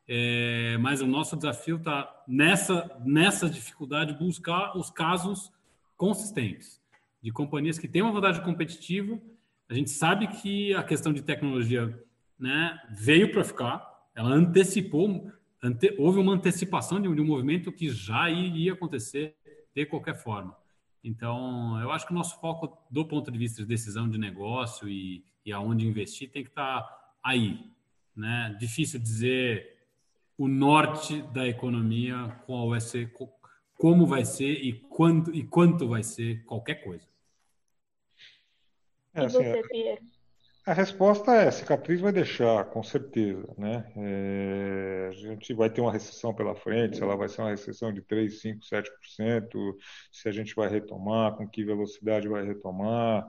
É, 0.07 0.80
mas 0.80 0.99
o 0.99 1.05
nosso 1.05 1.36
desafio 1.36 1.78
está 1.78 2.11
nessa, 2.28 2.89
nessa 3.05 3.47
dificuldade 3.47 4.13
de 4.13 4.18
buscar 4.18 4.76
os 4.76 4.89
casos 4.89 5.51
consistentes 5.95 6.82
de 7.22 7.32
companhias 7.32 7.78
que 7.78 7.88
têm 7.88 8.01
uma 8.01 8.13
vantagem 8.13 8.43
competitiva. 8.43 9.22
A 9.70 9.76
gente 9.76 9.91
sabe 9.91 10.26
que 10.26 10.74
a 10.74 10.82
questão 10.82 11.13
de 11.13 11.22
tecnologia 11.22 12.03
né, 12.39 12.80
veio 12.89 13.32
para 13.32 13.43
ficar, 13.43 13.96
ela 14.18 14.32
antecipou, 14.32 15.32
ante, 15.61 15.93
houve 15.95 16.18
uma 16.18 16.34
antecipação 16.34 16.99
de 16.99 17.07
um, 17.07 17.13
de 17.13 17.22
um 17.22 17.26
movimento 17.26 17.72
que 17.72 17.88
já 17.91 18.28
ia 18.32 18.74
acontecer 18.74 19.36
de 19.76 19.86
qualquer 19.86 20.15
forma. 20.15 20.57
Então, 21.03 21.80
eu 21.80 21.91
acho 21.91 22.07
que 22.07 22.11
o 22.11 22.15
nosso 22.15 22.41
foco, 22.41 22.84
do 22.89 23.05
ponto 23.05 23.32
de 23.32 23.38
vista 23.38 23.61
de 23.61 23.68
decisão 23.68 24.09
de 24.09 24.18
negócio 24.18 24.89
e, 24.89 25.24
e 25.45 25.53
aonde 25.53 25.86
investir, 25.88 26.32
tem 26.32 26.43
que 26.43 26.49
estar 26.49 26.82
tá 26.82 27.13
aí. 27.24 27.72
Né? 28.15 28.57
Difícil 28.59 28.99
dizer 28.99 29.86
o 30.36 30.47
norte 30.47 31.22
da 31.32 31.47
economia, 31.47 32.41
qual 32.47 32.70
vai 32.70 32.82
ser, 32.82 33.13
como 33.76 34.07
vai 34.07 34.26
ser 34.26 34.51
e 34.51 34.74
quanto, 34.74 35.32
e 35.32 35.43
quanto 35.43 35.88
vai 35.88 36.01
ser 36.01 36.43
qualquer 36.43 36.84
coisa. 36.84 37.07
É, 39.13 39.26
assim, 39.26 39.38
você, 39.38 39.61
Pierre? 39.70 40.16
A 40.68 40.74
resposta 40.74 41.34
é: 41.34 41.49
cicatriz 41.49 42.01
vai 42.01 42.11
deixar, 42.11 42.65
com 42.65 42.84
certeza. 42.84 43.47
Né? 43.57 43.89
É, 43.95 45.07
a 45.07 45.11
gente 45.11 45.53
vai 45.53 45.70
ter 45.70 45.80
uma 45.80 45.93
recessão 45.93 46.34
pela 46.34 46.53
frente, 46.55 46.97
se 46.97 47.01
ela 47.03 47.15
vai 47.15 47.30
ser 47.30 47.39
uma 47.39 47.51
recessão 47.51 47.93
de 47.93 48.01
3, 48.01 48.41
5, 48.41 48.59
7%, 48.65 49.76
se 50.11 50.28
a 50.28 50.32
gente 50.34 50.53
vai 50.53 50.68
retomar, 50.68 51.38
com 51.38 51.47
que 51.47 51.63
velocidade 51.63 52.28
vai 52.28 52.45
retomar. 52.45 53.26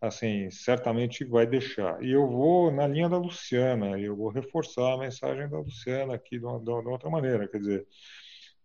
assim, 0.00 0.50
certamente 0.50 1.24
vai 1.24 1.46
deixar. 1.46 2.02
E 2.02 2.12
eu 2.12 2.28
vou 2.28 2.70
na 2.70 2.86
linha 2.86 3.08
da 3.08 3.16
Luciana, 3.18 3.98
eu 3.98 4.14
vou 4.16 4.28
reforçar 4.28 4.94
a 4.94 4.98
mensagem 4.98 5.48
da 5.48 5.58
Luciana 5.58 6.14
aqui 6.14 6.38
de, 6.38 6.44
uma, 6.44 6.60
de 6.60 6.70
outra 6.70 7.08
maneira, 7.10 7.48
quer 7.48 7.60
dizer, 7.60 7.86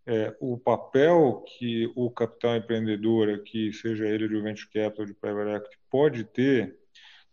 é, 0.06 0.36
o 0.42 0.58
papel 0.58 1.44
que 1.48 1.92
o 1.96 2.12
capital 2.12 2.58
empreendedor 2.58 3.30
aqui, 3.30 3.72
seja 3.72 4.06
ele 4.08 4.28
de 4.28 4.42
venture 4.42 4.70
capital 4.74 5.06
de 5.06 5.14
private 5.14 5.52
equity, 5.52 5.80
pode 5.90 6.24
ter 6.26 6.79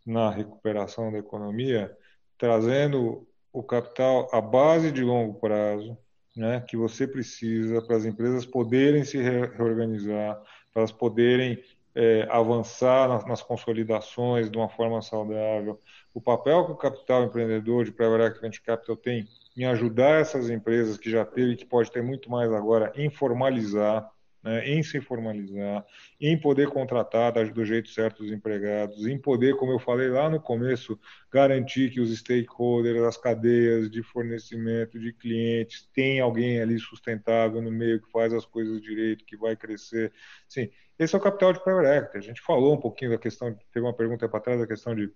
na 0.07 0.31
recuperação 0.31 1.11
da 1.11 1.19
economia, 1.19 1.95
trazendo 2.39 3.27
o 3.53 3.63
capital 3.63 4.29
à 4.33 4.41
base 4.41 4.93
de 4.93 5.03
longo 5.03 5.41
prazo, 5.41 5.99
né, 6.37 6.61
que 6.69 6.77
você 6.77 7.09
precisa 7.09 7.81
para 7.83 7.97
as 7.97 8.05
empresas 8.05 8.45
poderem 8.45 9.03
se 9.05 9.19
reorganizar, 9.19 10.41
para 10.73 10.83
elas 10.83 10.93
poderem 10.93 11.63
é, 11.95 12.29
avançar 12.31 13.09
nas, 13.09 13.27
nas, 13.27 13.43
consolidações 13.43 14.51
de 14.51 14.59
uma 14.59 14.69
forma 14.69 15.01
saudável. 15.01 15.81
O 16.13 16.21
papel 16.21 16.67
que 16.67 16.73
o 16.73 16.77
capital 16.77 17.25
empreendedor 17.25 17.87
de 17.87 17.93
private 17.93 18.37
equity 18.37 18.61
capital 18.61 18.97
tem 18.97 19.27
em 19.57 19.65
ajudar 19.65 20.21
essas 20.21 20.51
empresas 20.51 20.99
que 20.99 21.11
já 21.11 21.25
teve 21.25 21.53
e 21.53 21.57
que 21.57 21.65
pode 21.65 21.91
ter 21.91 22.03
muito 22.03 22.31
mais 22.31 22.53
agora 22.53 22.93
em 22.95 23.09
formalizar, 23.09 24.07
né, 24.47 24.65
em 24.65 24.81
se 24.81 25.01
formalizar, 25.01 25.85
em 26.21 26.39
poder 26.39 26.69
contratar 26.69 27.33
do 27.53 27.65
jeito 27.65 27.89
certo 27.89 28.23
os 28.23 28.31
empregados, 28.31 29.05
em 29.05 29.19
poder, 29.19 29.57
como 29.57 29.73
eu 29.73 29.79
falei 29.81 30.09
lá 30.09 30.31
no 30.31 30.41
começo, 30.41 30.99
garantir 31.33 31.91
que 31.91 32.01
os 32.01 32.17
stakeholders, 32.17 33.03
as 33.03 33.17
cadeias 33.17 33.91
de 33.91 34.05
fornecimento 34.05 35.01
de 35.01 35.13
clientes, 35.13 35.91
tem 35.93 36.21
alguém 36.21 36.61
ali 36.61 36.79
sustentável 36.79 37.61
no 37.61 37.73
meio 37.73 38.01
que 38.01 38.09
faz 38.13 38.33
as 38.33 38.47
coisas 38.47 38.81
direito, 38.81 39.25
que 39.25 39.37
vai 39.37 39.57
crescer. 39.57 40.13
Sim, 40.49 40.71
esse 40.97 41.17
é 41.17 41.19
o 41.19 41.21
capital 41.21 41.53
de 41.53 41.63
private 41.65 41.89
equity. 41.89 42.17
A 42.19 42.21
gente 42.21 42.41
falou 42.41 42.73
um 42.75 42.81
pouquinho 42.81 43.11
da 43.11 43.19
questão, 43.19 43.53
teve 43.73 43.85
uma 43.85 43.95
pergunta 43.95 44.29
para 44.29 44.41
trás 44.41 44.61
da 44.61 44.67
questão 44.67 44.95
de, 44.95 45.11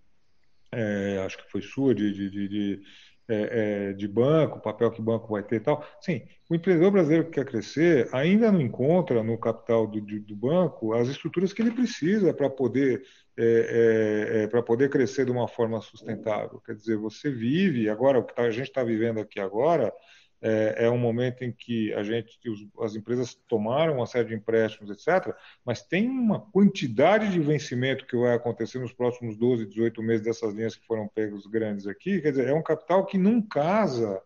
é, 0.73 1.23
acho 1.25 1.39
que 1.39 1.49
foi 1.51 1.63
sua, 1.63 1.95
de, 1.95 2.13
de, 2.13 2.31
de, 2.31 2.49
de 2.49 2.83
é, 3.31 3.91
é, 3.91 3.93
de 3.93 4.09
banco, 4.09 4.61
papel 4.61 4.91
que 4.91 5.01
o 5.01 5.05
banco 5.05 5.29
vai 5.29 5.43
ter 5.43 5.57
e 5.57 5.61
tal. 5.61 5.87
Sim, 6.01 6.23
o 6.49 6.55
empreendedor 6.55 6.91
brasileiro 6.91 7.27
que 7.27 7.33
quer 7.33 7.45
crescer 7.45 8.09
ainda 8.13 8.51
não 8.51 8.61
encontra 8.61 9.23
no 9.23 9.39
capital 9.39 9.87
do, 9.87 10.01
do 10.01 10.37
banco 10.37 10.93
as 10.93 11.09
estruturas 11.09 11.53
que 11.53 11.63
ele 11.63 11.71
precisa 11.71 12.35
para 12.35 12.51
poder 12.51 13.03
é, 13.37 13.45
é, 13.45 14.43
é 14.43 14.47
para 14.49 14.63
poder 14.63 14.91
crescer 14.91 15.25
de 15.25 15.31
uma 15.31 15.47
forma 15.47 15.81
sustentável. 15.81 16.61
Quer 16.67 16.75
dizer, 16.75 16.97
você 16.97 17.31
vive 17.31 17.89
agora 17.89 18.19
o 18.19 18.25
que 18.25 18.35
tá, 18.35 18.43
a 18.43 18.51
gente 18.51 18.69
está 18.69 18.83
vivendo 18.83 19.21
aqui 19.21 19.39
agora 19.39 19.93
é, 20.43 20.87
é 20.87 20.91
um 20.91 20.99
momento 20.99 21.43
em 21.43 21.53
que 21.53 21.93
a 21.95 22.03
gente, 22.03 22.39
as 22.81 22.97
empresas 22.97 23.35
tomaram 23.49 23.97
uma 23.97 24.07
série 24.07 24.29
de 24.29 24.35
empréstimos, 24.35 24.91
etc., 24.91 25.35
mas 25.65 25.83
tem 25.83 26.09
uma 26.09 26.41
quantidade 26.41 27.31
de 27.31 27.41
vencimento 27.41 28.07
que 28.07 28.17
vai 28.17 28.35
acontecer 28.35 28.79
nos 28.79 28.93
próximos 28.93 29.37
12, 29.37 29.67
18 29.67 30.03
meses 30.03 30.25
dessas 30.25 30.55
linhas 30.55 30.75
que 30.75 30.87
foram 30.87 31.09
pegos 31.09 31.47
grandes 31.47 31.87
aqui. 31.87 32.21
Quer 32.21 32.31
dizer, 32.31 32.49
é 32.49 32.55
um 32.55 32.63
capital 32.63 33.05
que 33.05 33.19
não 33.19 33.43
casa, 33.43 34.23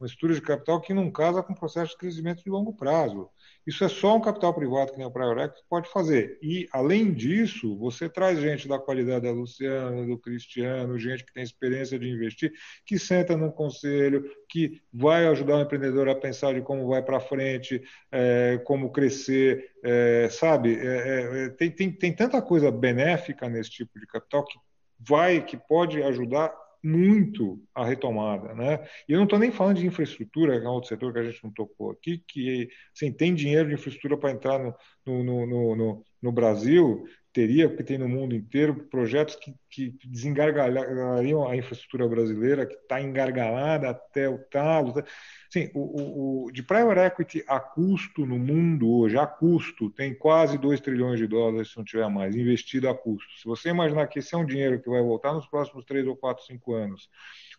uma 0.00 0.06
estrutura 0.06 0.34
de 0.34 0.40
capital 0.40 0.80
que 0.80 0.94
não 0.94 1.10
casa 1.10 1.42
com 1.42 1.52
o 1.52 1.58
processo 1.58 1.92
de 1.92 1.98
crescimento 1.98 2.42
de 2.42 2.50
longo 2.50 2.72
prazo. 2.72 3.28
Isso 3.68 3.84
é 3.84 3.88
só 3.88 4.16
um 4.16 4.20
capital 4.22 4.54
privado 4.54 4.92
que 4.92 4.96
nem 4.96 5.06
o 5.06 5.10
que 5.12 5.60
pode 5.68 5.90
fazer. 5.90 6.38
E, 6.40 6.66
além 6.72 7.12
disso, 7.12 7.76
você 7.76 8.08
traz 8.08 8.40
gente 8.40 8.66
da 8.66 8.78
qualidade 8.78 9.26
da 9.26 9.30
Luciana, 9.30 10.06
do 10.06 10.16
Cristiano, 10.16 10.98
gente 10.98 11.22
que 11.22 11.34
tem 11.34 11.42
experiência 11.42 11.98
de 11.98 12.08
investir, 12.08 12.50
que 12.86 12.98
senta 12.98 13.36
no 13.36 13.52
conselho, 13.52 14.24
que 14.48 14.80
vai 14.90 15.26
ajudar 15.26 15.56
o 15.56 15.60
empreendedor 15.60 16.08
a 16.08 16.14
pensar 16.14 16.54
de 16.54 16.62
como 16.62 16.88
vai 16.88 17.02
para 17.02 17.20
frente, 17.20 17.82
é, 18.10 18.58
como 18.64 18.90
crescer, 18.90 19.70
é, 19.84 20.30
sabe? 20.30 20.74
É, 20.74 20.86
é, 20.86 21.44
é, 21.44 21.48
tem, 21.50 21.70
tem, 21.70 21.92
tem 21.92 22.16
tanta 22.16 22.40
coisa 22.40 22.70
benéfica 22.70 23.50
nesse 23.50 23.68
tipo 23.68 24.00
de 24.00 24.06
capital 24.06 24.46
que 24.46 24.58
vai, 24.98 25.44
que 25.44 25.58
pode 25.58 26.02
ajudar 26.02 26.54
muito 26.82 27.60
a 27.74 27.84
retomada. 27.84 28.54
Né? 28.54 28.86
E 29.08 29.12
eu 29.12 29.16
não 29.18 29.24
estou 29.24 29.38
nem 29.38 29.50
falando 29.50 29.78
de 29.78 29.86
infraestrutura, 29.86 30.58
que 30.58 30.66
é 30.66 30.68
um 30.68 30.72
outro 30.72 30.88
setor 30.88 31.12
que 31.12 31.18
a 31.18 31.24
gente 31.24 31.42
não 31.42 31.52
tocou 31.52 31.90
aqui, 31.90 32.22
que 32.26 32.68
assim, 32.94 33.12
tem 33.12 33.34
dinheiro 33.34 33.68
de 33.68 33.74
infraestrutura 33.74 34.16
para 34.16 34.30
entrar 34.30 34.58
no, 34.58 34.74
no, 35.06 35.46
no, 35.46 35.76
no, 35.76 36.04
no 36.22 36.32
Brasil, 36.32 37.04
teria, 37.32 37.68
porque 37.68 37.84
tem 37.84 37.98
no 37.98 38.08
mundo 38.08 38.34
inteiro, 38.34 38.88
projetos 38.90 39.36
que, 39.36 39.54
que 39.70 39.94
desengargalhariam 40.04 41.46
a 41.46 41.56
infraestrutura 41.56 42.08
brasileira, 42.08 42.66
que 42.66 42.74
está 42.74 43.00
engargalada 43.00 43.90
até 43.90 44.28
o 44.28 44.38
talo. 44.38 44.92
Tá? 44.92 45.04
Sim, 45.50 45.70
o, 45.72 45.80
o, 45.80 46.44
o, 46.44 46.52
de 46.52 46.62
private 46.62 47.00
equity 47.00 47.44
a 47.48 47.58
custo 47.58 48.26
no 48.26 48.38
mundo 48.38 48.86
hoje, 48.90 49.16
a 49.16 49.26
custo, 49.26 49.88
tem 49.88 50.14
quase 50.14 50.58
2 50.58 50.78
trilhões 50.78 51.18
de 51.18 51.26
dólares, 51.26 51.70
se 51.70 51.76
não 51.78 51.84
tiver 51.84 52.08
mais, 52.10 52.36
investido 52.36 52.86
a 52.86 52.94
custo. 52.94 53.38
Se 53.38 53.46
você 53.46 53.70
imaginar 53.70 54.06
que 54.08 54.18
esse 54.18 54.34
é 54.34 54.38
um 54.38 54.44
dinheiro 54.44 54.78
que 54.78 54.90
vai 54.90 55.00
voltar 55.00 55.32
nos 55.32 55.46
próximos 55.46 55.86
3 55.86 56.06
ou 56.06 56.14
4, 56.14 56.44
5 56.44 56.74
anos, 56.74 57.08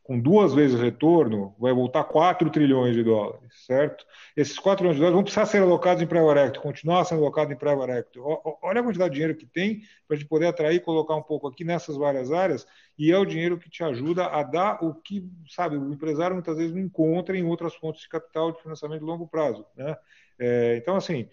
com 0.09 0.19
duas 0.19 0.55
vezes 0.55 0.75
o 0.75 0.81
retorno, 0.81 1.55
vai 1.59 1.71
voltar 1.71 2.03
4 2.03 2.49
trilhões 2.49 2.95
de 2.95 3.03
dólares, 3.03 3.53
certo? 3.67 4.03
Esses 4.35 4.57
4 4.57 4.77
trilhões 4.77 4.95
de 4.95 5.01
dólares 5.01 5.13
vão 5.13 5.23
precisar 5.23 5.45
ser 5.45 5.61
alocados 5.61 6.01
em 6.01 6.07
private 6.07 6.39
equity, 6.39 6.59
continuar 6.59 7.05
sendo 7.05 7.21
alocados 7.21 7.53
em 7.53 7.55
private 7.55 7.91
equity. 7.91 8.19
Olha 8.19 8.81
a 8.81 8.83
quantidade 8.83 9.11
de 9.11 9.19
dinheiro 9.19 9.37
que 9.37 9.45
tem 9.45 9.81
para 10.07 10.15
a 10.15 10.19
gente 10.19 10.27
poder 10.27 10.47
atrair 10.47 10.79
colocar 10.81 11.15
um 11.15 11.21
pouco 11.21 11.47
aqui 11.47 11.63
nessas 11.63 11.95
várias 11.95 12.31
áreas, 12.31 12.65
e 12.97 13.11
é 13.11 13.17
o 13.19 13.23
dinheiro 13.23 13.59
que 13.59 13.69
te 13.69 13.83
ajuda 13.83 14.25
a 14.25 14.41
dar 14.41 14.83
o 14.83 14.95
que, 14.95 15.29
sabe, 15.47 15.77
o 15.77 15.93
empresário 15.93 16.33
muitas 16.33 16.57
vezes 16.57 16.73
não 16.73 16.81
encontra 16.81 17.37
em 17.37 17.43
outras 17.43 17.75
fontes 17.75 18.01
de 18.01 18.09
capital 18.09 18.51
de 18.51 18.63
financiamento 18.63 19.01
de 19.01 19.05
longo 19.05 19.27
prazo, 19.27 19.63
né? 19.77 19.95
É, 20.39 20.75
então, 20.75 20.95
assim, 20.95 21.29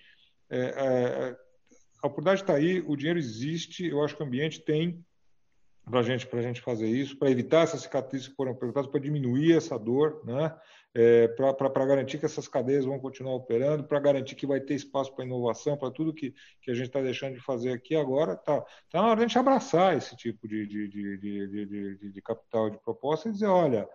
é, 0.51 0.59
é, 0.59 1.37
a 2.03 2.09
oportunidade 2.09 2.43
está 2.43 2.53
aí, 2.53 2.85
o 2.87 2.95
dinheiro 2.95 3.19
existe, 3.19 3.87
eu 3.87 4.05
acho 4.05 4.15
que 4.15 4.23
o 4.23 4.27
ambiente 4.27 4.61
tem 4.61 5.03
para 5.89 6.03
gente, 6.03 6.29
a 6.31 6.43
gente 6.43 6.61
fazer 6.61 6.89
isso, 6.89 7.17
para 7.17 7.31
evitar 7.31 7.63
essas 7.63 7.83
cicatrizes 7.83 8.27
que 8.27 8.35
foram 8.35 8.55
perguntadas, 8.55 8.91
para 8.91 9.01
diminuir 9.01 9.57
essa 9.57 9.79
dor, 9.79 10.21
né? 10.25 10.55
É, 10.93 11.29
para 11.29 11.87
garantir 11.87 12.19
que 12.19 12.25
essas 12.25 12.49
cadeias 12.49 12.87
vão 12.87 12.99
continuar 12.99 13.35
operando, 13.35 13.85
para 13.85 14.01
garantir 14.01 14.35
que 14.35 14.47
vai 14.47 14.59
ter 14.61 14.75
espaço 14.75 15.15
para 15.15 15.27
inovação, 15.27 15.77
para 15.77 15.91
tudo 15.91 16.15
que, 16.15 16.35
que 16.63 16.71
a 16.71 16.75
gente 16.75 16.87
está 16.87 17.03
deixando 17.03 17.35
de 17.35 17.41
fazer 17.41 17.73
aqui 17.73 17.95
agora. 17.95 18.33
Está 18.33 18.63
tá 18.63 19.03
na 19.03 19.09
hora 19.09 19.17
de 19.17 19.25
a 19.25 19.29
gente 19.29 19.39
abraçar 19.39 19.97
esse 19.97 20.17
tipo 20.17 20.49
de, 20.49 20.67
de, 20.67 20.89
de, 20.89 21.19
de, 21.19 21.67
de, 21.67 22.13
de 22.13 22.23
capital 22.23 22.71
de 22.71 22.79
proposta 22.79 23.29
e 23.29 23.33
dizer, 23.33 23.47
olha, 23.47 23.87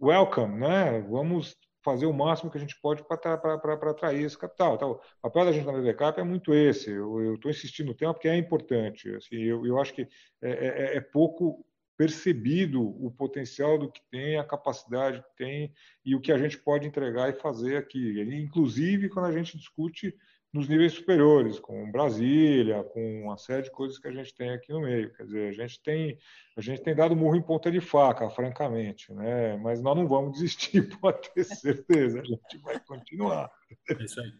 welcome, 0.00 0.58
né? 0.58 1.00
vamos 1.08 1.56
fazer 1.82 2.06
o 2.06 2.12
máximo 2.12 2.50
que 2.50 2.58
a 2.58 2.60
gente 2.60 2.78
pode 2.80 3.02
para 3.04 3.90
atrair 3.90 4.24
esse 4.24 4.36
capital. 4.36 4.74
Então, 4.74 4.92
o 4.92 5.22
papel 5.22 5.46
da 5.46 5.52
gente 5.52 5.66
na 5.66 5.72
BBCAP 5.72 6.20
é 6.20 6.24
muito 6.24 6.54
esse. 6.54 6.90
Eu 6.90 7.34
estou 7.34 7.50
insistindo 7.50 7.88
no 7.88 7.94
tema 7.94 8.12
porque 8.12 8.28
é 8.28 8.36
importante. 8.36 9.08
Assim, 9.14 9.36
eu, 9.36 9.66
eu 9.66 9.80
acho 9.80 9.94
que 9.94 10.02
é, 10.42 10.50
é, 10.50 10.66
é, 10.66 10.96
é, 10.96 11.00
pouco 11.00 11.64
percebido 11.96 12.82
o 12.82 13.10
potencial 13.10 13.78
do 13.78 13.90
que 13.90 14.00
tem, 14.10 14.38
a 14.38 14.44
capacidade 14.44 15.22
que 15.22 15.36
tem 15.36 15.74
e 16.04 16.14
o 16.14 16.20
que 16.20 16.32
a 16.32 16.38
gente 16.38 16.56
pode 16.58 16.86
entregar 16.86 17.28
e 17.28 17.40
fazer 17.40 17.76
aqui. 17.76 18.20
Inclusive, 18.22 19.08
quando 19.08 19.26
a 19.26 19.32
gente 19.32 19.56
discute 19.56 20.14
nos 20.52 20.68
níveis 20.68 20.92
superiores, 20.92 21.60
com 21.60 21.90
Brasília, 21.90 22.82
com 22.82 23.22
uma 23.22 23.36
série 23.36 23.62
de 23.62 23.70
coisas 23.70 23.98
que 23.98 24.08
a 24.08 24.12
gente 24.12 24.34
tem 24.34 24.50
aqui 24.50 24.72
no 24.72 24.80
meio. 24.80 25.12
Quer 25.14 25.24
dizer, 25.24 25.48
a 25.48 25.52
gente 25.52 25.80
tem, 25.80 26.18
a 26.56 26.60
gente 26.60 26.82
tem 26.82 26.94
dado 26.94 27.14
murro 27.14 27.36
em 27.36 27.42
ponta 27.42 27.70
de 27.70 27.80
faca, 27.80 28.28
francamente, 28.30 29.12
né? 29.12 29.56
mas 29.58 29.80
nós 29.80 29.96
não 29.96 30.08
vamos 30.08 30.32
desistir, 30.32 30.88
pode 31.00 31.30
ter 31.30 31.44
certeza, 31.44 32.20
a 32.20 32.24
gente 32.24 32.58
vai 32.58 32.80
continuar. 32.80 33.50
É 33.88 34.02
isso 34.02 34.20
aí. 34.20 34.32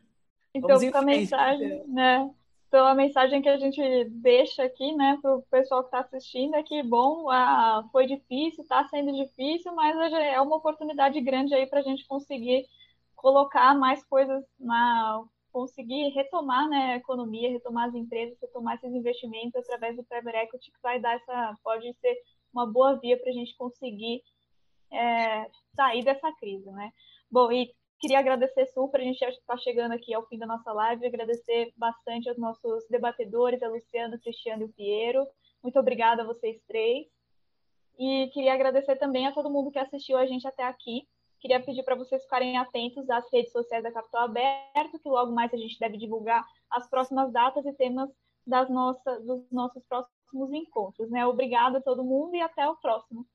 Então, 0.52 0.76
a 0.94 1.02
mensagem, 1.02 1.86
né? 1.86 2.28
Então, 2.66 2.86
a 2.86 2.94
mensagem 2.94 3.42
que 3.42 3.48
a 3.48 3.56
gente 3.56 4.04
deixa 4.10 4.62
aqui, 4.62 4.94
né, 4.94 5.18
para 5.20 5.36
o 5.36 5.42
pessoal 5.42 5.82
que 5.82 5.88
está 5.88 6.00
assistindo 6.00 6.54
é 6.54 6.62
que, 6.62 6.82
bom, 6.84 7.28
ah, 7.28 7.84
foi 7.90 8.06
difícil, 8.06 8.62
está 8.62 8.84
sendo 8.86 9.12
difícil, 9.12 9.74
mas 9.74 9.96
é 10.12 10.40
uma 10.40 10.56
oportunidade 10.56 11.20
grande 11.20 11.52
aí 11.52 11.66
para 11.66 11.80
a 11.80 11.82
gente 11.82 12.06
conseguir 12.06 12.66
colocar 13.16 13.74
mais 13.74 14.04
coisas 14.04 14.44
na 14.58 15.24
conseguir 15.52 16.10
retomar 16.10 16.68
né, 16.68 16.94
a 16.94 16.96
economia, 16.96 17.50
retomar 17.50 17.88
as 17.88 17.94
empresas, 17.94 18.38
retomar 18.40 18.76
esses 18.76 18.92
investimentos 18.92 19.56
através 19.56 19.96
do 19.96 20.04
private 20.04 20.36
equity, 20.36 20.70
que 20.70 20.82
vai 20.82 21.00
dar 21.00 21.16
essa, 21.16 21.56
pode 21.62 21.92
ser 22.00 22.16
uma 22.52 22.66
boa 22.66 22.98
via 22.98 23.18
para 23.18 23.30
a 23.30 23.32
gente 23.32 23.56
conseguir 23.56 24.22
é, 24.92 25.50
sair 25.74 26.04
dessa 26.04 26.32
crise, 26.32 26.70
né? 26.70 26.92
Bom, 27.30 27.50
e 27.52 27.72
queria 28.00 28.18
agradecer 28.18 28.66
super, 28.66 29.00
a 29.00 29.04
gente 29.04 29.22
está 29.22 29.56
chegando 29.58 29.92
aqui 29.92 30.12
ao 30.14 30.26
fim 30.26 30.38
da 30.38 30.46
nossa 30.46 30.72
live, 30.72 31.06
agradecer 31.06 31.72
bastante 31.76 32.28
aos 32.28 32.38
nossos 32.38 32.86
debatedores, 32.88 33.62
a 33.62 33.68
Luciano, 33.68 34.16
o 34.16 34.20
Cristiano 34.20 34.62
e 34.62 34.64
o 34.66 34.72
Piero. 34.72 35.26
Muito 35.62 35.78
obrigada 35.78 36.22
a 36.22 36.26
vocês 36.26 36.60
três. 36.66 37.06
E 37.98 38.28
queria 38.32 38.54
agradecer 38.54 38.96
também 38.96 39.26
a 39.26 39.32
todo 39.32 39.50
mundo 39.50 39.70
que 39.70 39.78
assistiu 39.78 40.16
a 40.16 40.26
gente 40.26 40.46
até 40.48 40.62
aqui. 40.64 41.06
Queria 41.40 41.60
pedir 41.60 41.82
para 41.82 41.94
vocês 41.94 42.22
ficarem 42.22 42.58
atentos 42.58 43.08
às 43.08 43.30
redes 43.32 43.50
sociais 43.52 43.82
da 43.82 43.92
Capital 43.92 44.24
Aberto, 44.24 44.98
que 44.98 45.08
logo 45.08 45.32
mais 45.32 45.52
a 45.52 45.56
gente 45.56 45.78
deve 45.78 45.96
divulgar 45.96 46.44
as 46.70 46.88
próximas 46.88 47.32
datas 47.32 47.64
e 47.64 47.72
temas 47.72 48.10
das 48.46 48.68
nossas, 48.68 49.24
dos 49.24 49.50
nossos 49.50 49.82
próximos 49.84 50.52
encontros. 50.52 51.10
Né? 51.10 51.26
Obrigada 51.26 51.78
a 51.78 51.82
todo 51.82 52.04
mundo 52.04 52.34
e 52.34 52.40
até 52.40 52.68
o 52.68 52.76
próximo. 52.76 53.26